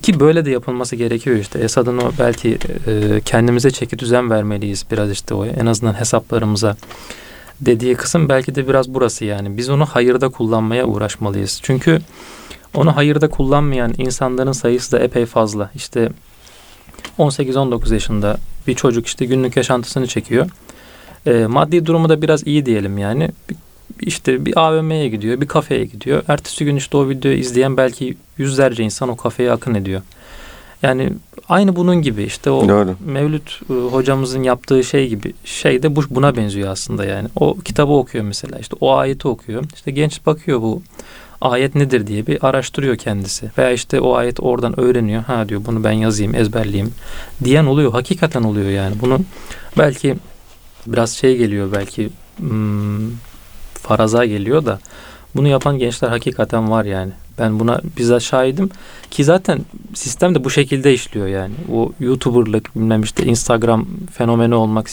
Ki 0.02 0.20
böyle 0.20 0.46
de 0.46 0.52
yapılması 0.52 0.96
gerekiyor 0.96 1.38
işte. 1.38 1.60
Esad'ın 1.60 1.98
o 1.98 2.12
belki 2.20 2.58
e, 2.88 3.22
kendimize 3.26 3.72
çeki 3.72 4.00
düzen 4.00 4.30
vermeliyiz 4.30 4.86
biraz 4.92 5.12
işte 5.12 5.34
o 5.34 5.46
en 5.46 5.66
azından 5.66 5.94
hesaplarımıza 5.94 6.78
dediği 7.62 7.96
kısım 7.96 8.30
belki 8.30 8.56
de 8.56 8.68
biraz 8.68 8.94
burası 8.94 9.26
yani. 9.26 9.58
Biz 9.58 9.70
onu 9.70 9.86
hayırda 9.86 10.30
kullanmaya 10.30 10.86
uğraşmalıyız. 10.86 11.60
Çünkü 11.64 12.02
onu 12.74 12.96
hayırda 12.96 13.30
kullanmayan 13.30 13.94
insanların 13.98 14.52
sayısı 14.52 14.92
da 14.92 15.00
epey 15.00 15.26
fazla. 15.26 15.72
İşte 15.76 16.10
18-19 17.20 17.94
yaşında 17.94 18.38
bir 18.68 18.76
çocuk 18.76 19.08
işte 19.08 19.26
günlük 19.26 19.58
yaşantısını 19.58 20.08
çekiyor. 20.08 20.50
E, 21.26 21.46
maddi 21.46 21.86
durumu 21.86 22.10
da 22.10 22.22
biraz 22.22 22.48
iyi 22.48 22.66
diyelim 22.66 22.98
yani. 22.98 23.30
İşte 24.02 24.46
bir 24.46 24.60
AVM'ye 24.60 25.10
gidiyor, 25.10 25.42
bir 25.42 25.48
kafeye 25.48 25.86
gidiyor. 25.86 26.24
Ertesi 26.28 26.66
gün 26.66 26.76
işte 26.76 26.98
o 26.98 27.10
videoyu 27.10 27.38
izleyen 27.38 27.78
belki 27.78 28.18
yüzlerce 28.38 28.84
insan 28.84 29.10
o 29.10 29.16
kafeye 29.16 29.52
akın 29.52 29.76
ediyor. 29.76 30.02
Yani 30.82 31.10
aynı 31.50 31.76
bunun 31.76 32.02
gibi 32.02 32.24
işte 32.24 32.52
o 32.52 32.70
Doğru. 32.70 32.96
Mevlüt 33.06 33.62
e, 33.70 33.74
hocamızın 33.74 34.44
yaptığı 34.44 34.84
şey 34.84 35.10
gibi 35.10 35.34
şey 35.46 35.84
de 35.84 35.96
bu 35.96 36.02
buna 36.10 36.36
benziyor 36.36 36.70
aslında 36.70 37.06
yani. 37.06 37.28
O 37.36 37.58
kitabı 37.60 37.92
okuyor 37.92 38.24
mesela 38.24 38.60
işte 38.60 38.76
o 38.80 38.96
ayeti 38.96 39.28
okuyor. 39.28 39.64
İşte 39.76 39.92
genç 39.92 40.26
bakıyor 40.26 40.62
bu 40.62 40.82
ayet 41.42 41.76
nedir 41.76 42.08
diye 42.08 42.28
bir 42.28 42.48
araştırıyor 42.48 42.96
kendisi. 42.96 43.52
Veya 43.58 43.72
işte 43.72 44.02
o 44.02 44.16
ayet 44.16 44.40
oradan 44.40 44.80
öğreniyor. 44.80 45.24
Ha 45.24 45.50
diyor 45.50 45.62
bunu 45.66 45.84
ben 45.84 45.92
yazayım, 45.92 46.36
ezberleyeyim 46.36 46.94
diyen 47.44 47.66
oluyor. 47.66 47.92
Hakikaten 47.92 48.44
oluyor 48.44 48.70
yani. 48.70 48.96
Bunu 49.02 49.20
belki 49.78 50.16
biraz 50.88 51.12
şey 51.12 51.38
geliyor 51.38 51.72
belki 51.72 52.10
hmm, 52.38 53.12
faraza 53.74 54.26
geliyor 54.26 54.66
da 54.66 54.80
bunu 55.36 55.48
yapan 55.48 55.78
gençler 55.80 56.10
hakikaten 56.10 56.72
var 56.72 56.86
yani. 56.86 57.12
Ben 57.40 57.60
buna 57.60 57.82
bizzat 57.98 58.22
şahidim 58.22 58.70
ki 59.12 59.24
zaten 59.24 59.60
sistem 59.94 60.36
de 60.36 60.44
bu 60.44 60.50
şekilde 60.50 60.94
işliyor 60.94 61.28
yani. 61.28 61.54
O 61.74 61.92
YouTuber'lık 62.00 62.76
bilmem 62.76 63.02
işte 63.02 63.26
Instagram 63.26 63.88
fenomeni 64.14 64.56
olmak 64.56 64.88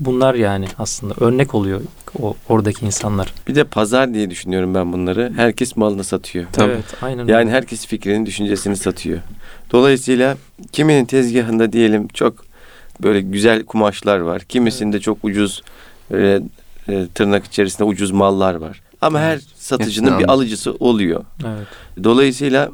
bunlar 0.00 0.34
yani 0.34 0.66
aslında 0.78 1.14
örnek 1.20 1.54
oluyor 1.54 1.80
o 2.22 2.36
oradaki 2.48 2.86
insanlar. 2.86 3.34
Bir 3.48 3.54
de 3.54 3.64
pazar 3.64 4.14
diye 4.14 4.30
düşünüyorum 4.30 4.74
ben 4.74 4.92
bunları. 4.92 5.32
Herkes 5.36 5.76
malını 5.76 6.04
satıyor. 6.04 6.46
Evet, 6.60 6.84
aynen. 7.02 7.18
öyle. 7.18 7.32
Yani 7.32 7.50
herkes 7.50 7.86
fikrinin, 7.86 8.26
düşüncesini 8.26 8.76
satıyor. 8.76 9.18
Dolayısıyla 9.72 10.36
kiminin 10.72 11.04
tezgahında 11.04 11.72
diyelim 11.72 12.08
çok 12.08 12.44
böyle 13.02 13.20
güzel 13.20 13.64
kumaşlar 13.64 14.18
var. 14.18 14.42
Kimisinde 14.42 15.00
çok 15.00 15.18
ucuz 15.24 15.62
böyle, 16.10 16.42
e, 16.88 17.06
tırnak 17.14 17.44
içerisinde 17.44 17.84
ucuz 17.84 18.10
mallar 18.10 18.54
var. 18.54 18.80
Ama 19.00 19.20
her 19.20 19.40
satıcının 19.56 20.06
Hepsini 20.06 20.18
bir 20.18 20.24
almış. 20.24 20.28
alıcısı 20.44 20.72
oluyor. 20.80 21.24
evet. 21.46 21.66
Dolayısıyla 22.04 22.70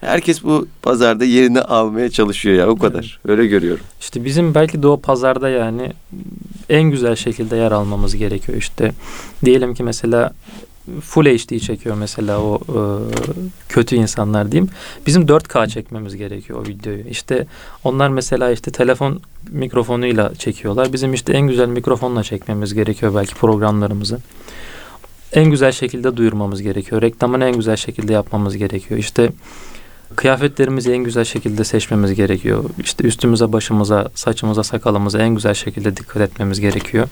herkes 0.00 0.44
bu 0.44 0.66
pazarda 0.82 1.24
yerini 1.24 1.60
almaya 1.60 2.10
çalışıyor 2.10 2.56
ya 2.56 2.68
o 2.68 2.78
kadar. 2.78 3.20
Öyle 3.28 3.46
görüyorum. 3.46 3.84
İşte 4.00 4.24
bizim 4.24 4.54
belki 4.54 4.82
de 4.82 4.88
o 4.88 5.00
pazarda 5.00 5.48
yani 5.48 5.92
en 6.68 6.82
güzel 6.82 7.16
şekilde 7.16 7.56
yer 7.56 7.72
almamız 7.72 8.16
gerekiyor. 8.16 8.58
İşte 8.58 8.92
diyelim 9.44 9.74
ki 9.74 9.82
mesela 9.82 10.32
Full 11.00 11.24
HD 11.24 11.58
çekiyor 11.58 11.96
mesela 11.96 12.40
o 12.40 12.58
e, 12.68 12.80
kötü 13.68 13.96
insanlar 13.96 14.52
diyeyim. 14.52 14.70
Bizim 15.06 15.22
4K 15.22 15.68
çekmemiz 15.68 16.16
gerekiyor 16.16 16.60
o 16.60 16.68
videoyu. 16.68 17.04
İşte 17.10 17.46
onlar 17.84 18.08
mesela 18.08 18.50
işte 18.50 18.70
telefon 18.70 19.20
mikrofonuyla 19.50 20.34
çekiyorlar. 20.34 20.92
Bizim 20.92 21.14
işte 21.14 21.32
en 21.32 21.48
güzel 21.48 21.68
mikrofonla 21.68 22.22
çekmemiz 22.22 22.74
gerekiyor 22.74 23.14
belki 23.14 23.34
programlarımızı. 23.34 24.18
En 25.32 25.50
güzel 25.50 25.72
şekilde 25.72 26.16
duyurmamız 26.16 26.62
gerekiyor. 26.62 27.02
Reklamını 27.02 27.44
en 27.44 27.56
güzel 27.56 27.76
şekilde 27.76 28.12
yapmamız 28.12 28.56
gerekiyor. 28.56 29.00
İşte 29.00 29.30
kıyafetlerimizi 30.16 30.92
en 30.92 31.04
güzel 31.04 31.24
şekilde 31.24 31.64
seçmemiz 31.64 32.14
gerekiyor. 32.14 32.64
İşte 32.78 33.04
üstümüze, 33.04 33.52
başımıza, 33.52 34.08
saçımıza, 34.14 34.62
sakalımıza 34.64 35.18
en 35.18 35.34
güzel 35.34 35.54
şekilde 35.54 35.96
dikkat 35.96 36.22
etmemiz 36.22 36.60
gerekiyor. 36.60 37.08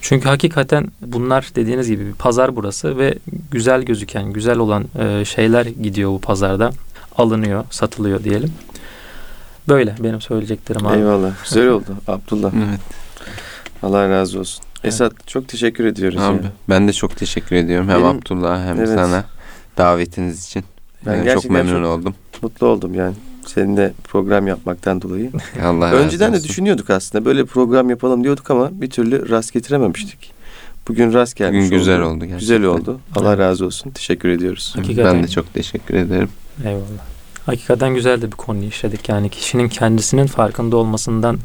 Çünkü 0.00 0.28
hakikaten 0.28 0.88
bunlar 1.00 1.50
dediğiniz 1.56 1.88
gibi 1.88 2.06
bir 2.06 2.12
pazar 2.12 2.56
burası 2.56 2.98
ve 2.98 3.14
güzel 3.50 3.82
gözüken, 3.82 4.32
güzel 4.32 4.58
olan 4.58 4.84
e, 4.98 5.24
şeyler 5.24 5.66
gidiyor 5.66 6.10
bu 6.10 6.20
pazarda. 6.20 6.70
Alınıyor, 7.16 7.64
satılıyor 7.70 8.24
diyelim. 8.24 8.52
Böyle 9.68 9.94
benim 10.00 10.20
söyleyeceklerim 10.20 10.86
abi. 10.86 10.96
Eyvallah. 10.98 11.30
Güzel 11.44 11.68
oldu 11.68 11.96
Abdullah. 12.08 12.52
Evet. 12.68 12.80
Allah 13.82 14.08
razı 14.08 14.40
olsun. 14.40 14.64
Esat 14.84 15.12
çok 15.26 15.48
teşekkür 15.48 15.84
ediyoruz. 15.84 16.18
Abi, 16.20 16.36
ya. 16.36 16.52
ben 16.68 16.88
de 16.88 16.92
çok 16.92 17.16
teşekkür 17.16 17.56
ediyorum. 17.56 17.88
Hem 17.88 17.96
Benim- 17.96 18.06
Abdullah 18.06 18.64
hem 18.66 18.78
Evet. 18.78 18.88
sana 18.88 19.24
davetiniz 19.78 20.46
için. 20.46 20.64
Ben 21.06 21.12
Ee, 21.12 21.16
çok 21.16 21.24
gerçekten 21.24 21.52
memnun 21.66 21.82
çok- 21.84 21.98
oldum. 22.00 22.14
Mutlu 22.42 22.66
oldum 22.66 22.94
yani. 22.94 23.14
Seninle 23.46 23.92
program 24.04 24.46
yapmaktan 24.46 25.02
dolayı. 25.02 25.30
Allah 25.64 25.86
razı 25.92 25.96
Önceden 25.96 26.32
de 26.34 26.42
düşünüyorduk 26.44 26.90
aslında. 26.90 27.24
Böyle 27.24 27.44
program 27.44 27.90
yapalım 27.90 28.24
diyorduk 28.24 28.50
ama 28.50 28.68
bir 28.72 28.90
türlü 28.90 29.28
rast 29.30 29.52
getirememiştik. 29.52 30.32
Bugün 30.88 31.12
rast 31.12 31.36
gelmiş 31.36 31.66
Bugün 31.66 31.78
güzel 31.78 32.00
oldu. 32.00 32.06
oldu 32.08 32.18
gerçekten. 32.24 32.38
Güzel 32.38 32.62
oldu. 32.64 33.00
Allah 33.16 33.38
razı 33.38 33.66
olsun. 33.66 33.90
Teşekkür 33.90 34.28
ediyoruz. 34.28 34.72
Hakikaten. 34.76 35.14
Ben 35.14 35.22
de 35.22 35.28
çok 35.28 35.54
teşekkür 35.54 35.94
ederim. 35.94 36.28
Eyvallah. 36.64 36.82
Hakikaten 37.46 37.94
güzel 37.94 38.22
de 38.22 38.26
bir 38.26 38.36
konuyu 38.36 38.68
işledik. 38.68 39.08
Yani 39.08 39.28
kişinin 39.30 39.68
kendisinin 39.68 40.26
farkında 40.26 40.76
olmasından 40.76 41.38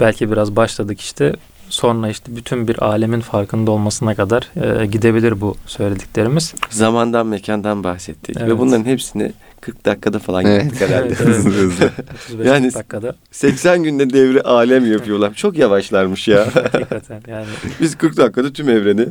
belki 0.00 0.30
biraz 0.32 0.56
başladık 0.56 1.00
işte. 1.00 1.32
Sonra 1.74 2.08
işte 2.08 2.36
bütün 2.36 2.68
bir 2.68 2.82
alemin 2.84 3.20
farkında 3.20 3.70
olmasına 3.70 4.14
kadar 4.14 4.50
e, 4.82 4.86
gidebilir 4.86 5.40
bu 5.40 5.56
söylediklerimiz. 5.66 6.54
Zamandan, 6.70 7.26
mekandan 7.26 7.84
bahsettik. 7.84 8.36
Ve 8.36 8.40
Evet. 8.44 8.58
bunların 8.58 8.84
hepsini 8.84 9.32
40 9.60 9.86
dakikada 9.86 10.18
falan 10.18 10.46
Evet. 10.46 10.64
yaptık 10.64 10.80
herhalde. 10.88 11.06
Evet, 11.06 11.18
evet. 11.24 11.36
Hızlı 11.36 11.50
hızlı. 11.50 11.90
35 12.28 12.46
Yani- 12.46 12.74
dakikada 12.74 13.16
80 13.32 13.82
günde 13.82 14.10
devri 14.10 14.42
alem 14.42 14.92
yapıyorlar. 14.92 15.34
Çok 15.34 15.58
yavaşlarmış 15.58 16.28
ya. 16.28 16.46
hakikaten 16.54 17.22
yani 17.28 17.46
Biz 17.80 17.98
40 17.98 18.16
dakikada 18.16 18.52
tüm 18.52 18.68
evreni. 18.68 19.06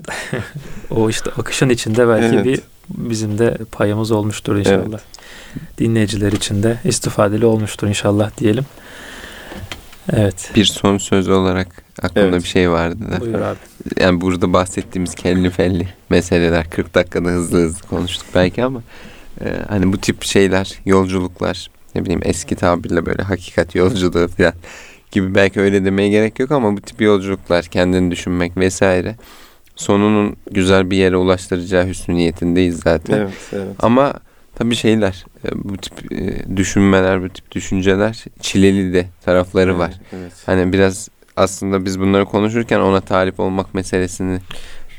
o 0.92 1.10
işte 1.10 1.30
akışın 1.38 1.70
içinde 1.70 2.08
belki 2.08 2.36
Evet. 2.36 2.46
bir 2.46 2.60
bizim 2.90 3.38
de 3.38 3.58
payımız 3.72 4.12
olmuştur 4.12 4.56
inşallah. 4.56 4.80
Evet. 4.90 5.02
Dinleyiciler 5.78 6.32
için 6.32 6.64
de 6.64 6.78
istifadeli 6.86 7.46
olmuştur 7.46 7.88
inşallah 7.88 8.38
diyelim. 8.38 8.64
Evet. 10.14 10.52
Bir 10.56 10.66
son 10.66 10.98
söz 10.98 11.30
olarak 11.30 11.83
aklımda 12.02 12.28
Evet. 12.30 12.44
bir 12.44 12.48
şey 12.48 12.72
vardı 12.72 13.12
da. 13.12 13.22
Buyur 13.22 13.42
abi. 13.42 13.58
Yani 14.00 14.22
burada 14.22 14.54
bahsettiğimiz 14.54 15.16
kelli 15.16 15.50
felli 15.50 15.88
meseleler 16.10 16.70
40 16.70 16.96
dakikada 16.96 17.30
hızlı 17.30 17.58
hızlı 17.58 17.88
konuştuk 17.88 18.28
belki 18.36 18.64
ama 18.64 18.82
e, 19.42 19.46
hani 19.70 19.94
bu 19.94 19.98
tip 19.98 20.24
şeyler, 20.24 20.80
yolculuklar, 20.86 21.70
ne 21.96 22.04
bileyim 22.04 22.22
eski 22.24 22.56
tabirle 22.56 23.06
böyle 23.06 23.24
hakikat 23.24 23.76
yolculuğu 23.76 24.28
falan 24.28 24.54
gibi 25.12 25.36
belki 25.36 25.60
öyle 25.62 25.86
demeye 25.86 26.10
gerek 26.10 26.40
yok 26.40 26.52
ama 26.52 26.78
bu 26.78 26.82
tip 26.82 27.02
yolculuklar, 27.02 27.66
kendini 27.66 28.12
düşünmek 28.12 28.58
vesaire 28.58 29.16
sonunun 29.76 30.36
güzel 30.52 30.92
bir 30.92 30.98
yere 30.98 31.18
ulaştıracağı 31.18 31.88
hüsnü 31.88 32.16
niyetindeyiz 32.16 32.80
zaten. 32.80 33.18
Evet, 33.18 33.34
evet. 33.54 33.76
Ama 33.80 34.14
tabii 34.56 34.76
şeyler, 34.76 35.26
e, 35.46 35.50
bu 35.54 35.78
tip 35.78 36.12
e, 36.12 36.58
düşünmeler, 36.58 37.24
bu 37.24 37.30
tip 37.30 37.52
düşünceler 37.52 38.26
çileli 38.42 38.94
de 38.94 39.06
tarafları 39.26 39.80
var. 39.80 39.94
Evet. 40.14 40.32
Hani 40.46 40.74
biraz 40.74 41.10
aslında 41.38 41.86
biz 41.86 42.00
bunları 42.00 42.26
konuşurken 42.26 42.80
ona 42.80 43.02
talip 43.02 43.40
olmak 43.40 43.74
meselesini 43.74 44.40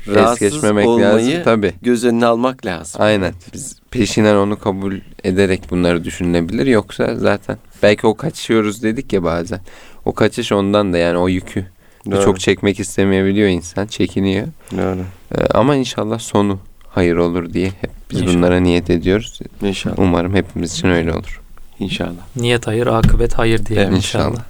es 0.07 0.15
Rahatsız 0.15 0.39
geçmemek 0.39 0.87
olmayı 0.87 1.27
lazım. 1.27 1.43
Tabii. 1.43 1.73
göz 1.81 2.05
önüne 2.05 2.25
almak 2.25 2.65
lazım. 2.65 3.01
Aynen. 3.01 3.33
Biz 3.53 3.75
peşinden 3.91 4.35
onu 4.35 4.59
kabul 4.59 4.95
ederek 5.23 5.61
bunları 5.71 6.03
düşünülebilir. 6.03 6.65
Yoksa 6.65 7.15
zaten 7.15 7.57
belki 7.83 8.07
o 8.07 8.15
kaçıyoruz 8.15 8.83
dedik 8.83 9.13
ya 9.13 9.23
bazen. 9.23 9.59
O 10.05 10.13
kaçış 10.13 10.51
ondan 10.51 10.93
da 10.93 10.97
yani 10.97 11.17
o 11.17 11.27
yükü 11.27 11.65
Doğru, 12.11 12.23
çok 12.23 12.39
çekmek 12.39 12.79
istemeyebiliyor 12.79 13.49
insan. 13.49 13.85
Çekiniyor. 13.87 14.47
doğru. 14.71 14.99
Ee, 15.37 15.45
ama 15.53 15.75
inşallah 15.75 16.19
sonu 16.19 16.59
hayır 16.89 17.15
olur 17.15 17.53
diye 17.53 17.67
hep 17.67 17.89
biz 18.11 18.19
İnşallah. 18.21 18.35
bunlara 18.37 18.59
niyet 18.59 18.89
ediyoruz. 18.89 19.39
İnşallah. 19.61 19.95
Umarım 19.99 20.35
hepimiz 20.35 20.73
için 20.73 20.87
öyle 20.87 21.11
olur. 21.13 21.41
İnşallah. 21.79 22.35
Niyet 22.35 22.67
hayır, 22.67 22.87
akıbet 22.87 23.33
hayır 23.33 23.65
diyelim 23.65 23.87
Evet, 23.87 23.97
inşallah. 23.97 24.29
inşallah. 24.29 24.45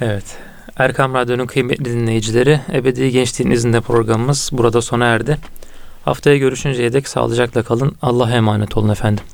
Evet. 0.00 0.38
Erkam 0.76 1.14
Radyo'nun 1.14 1.46
kıymetli 1.46 1.84
dinleyicileri, 1.84 2.60
Ebedi 2.72 3.10
Gençliğin 3.10 3.50
izinde 3.50 3.80
programımız 3.80 4.50
burada 4.52 4.82
sona 4.82 5.06
erdi. 5.06 5.38
Haftaya 6.04 6.36
görüşünceye 6.36 6.92
dek 6.92 7.08
sağlıcakla 7.08 7.62
kalın. 7.62 7.96
Allah'a 8.02 8.30
emanet 8.30 8.76
olun 8.76 8.88
efendim. 8.88 9.24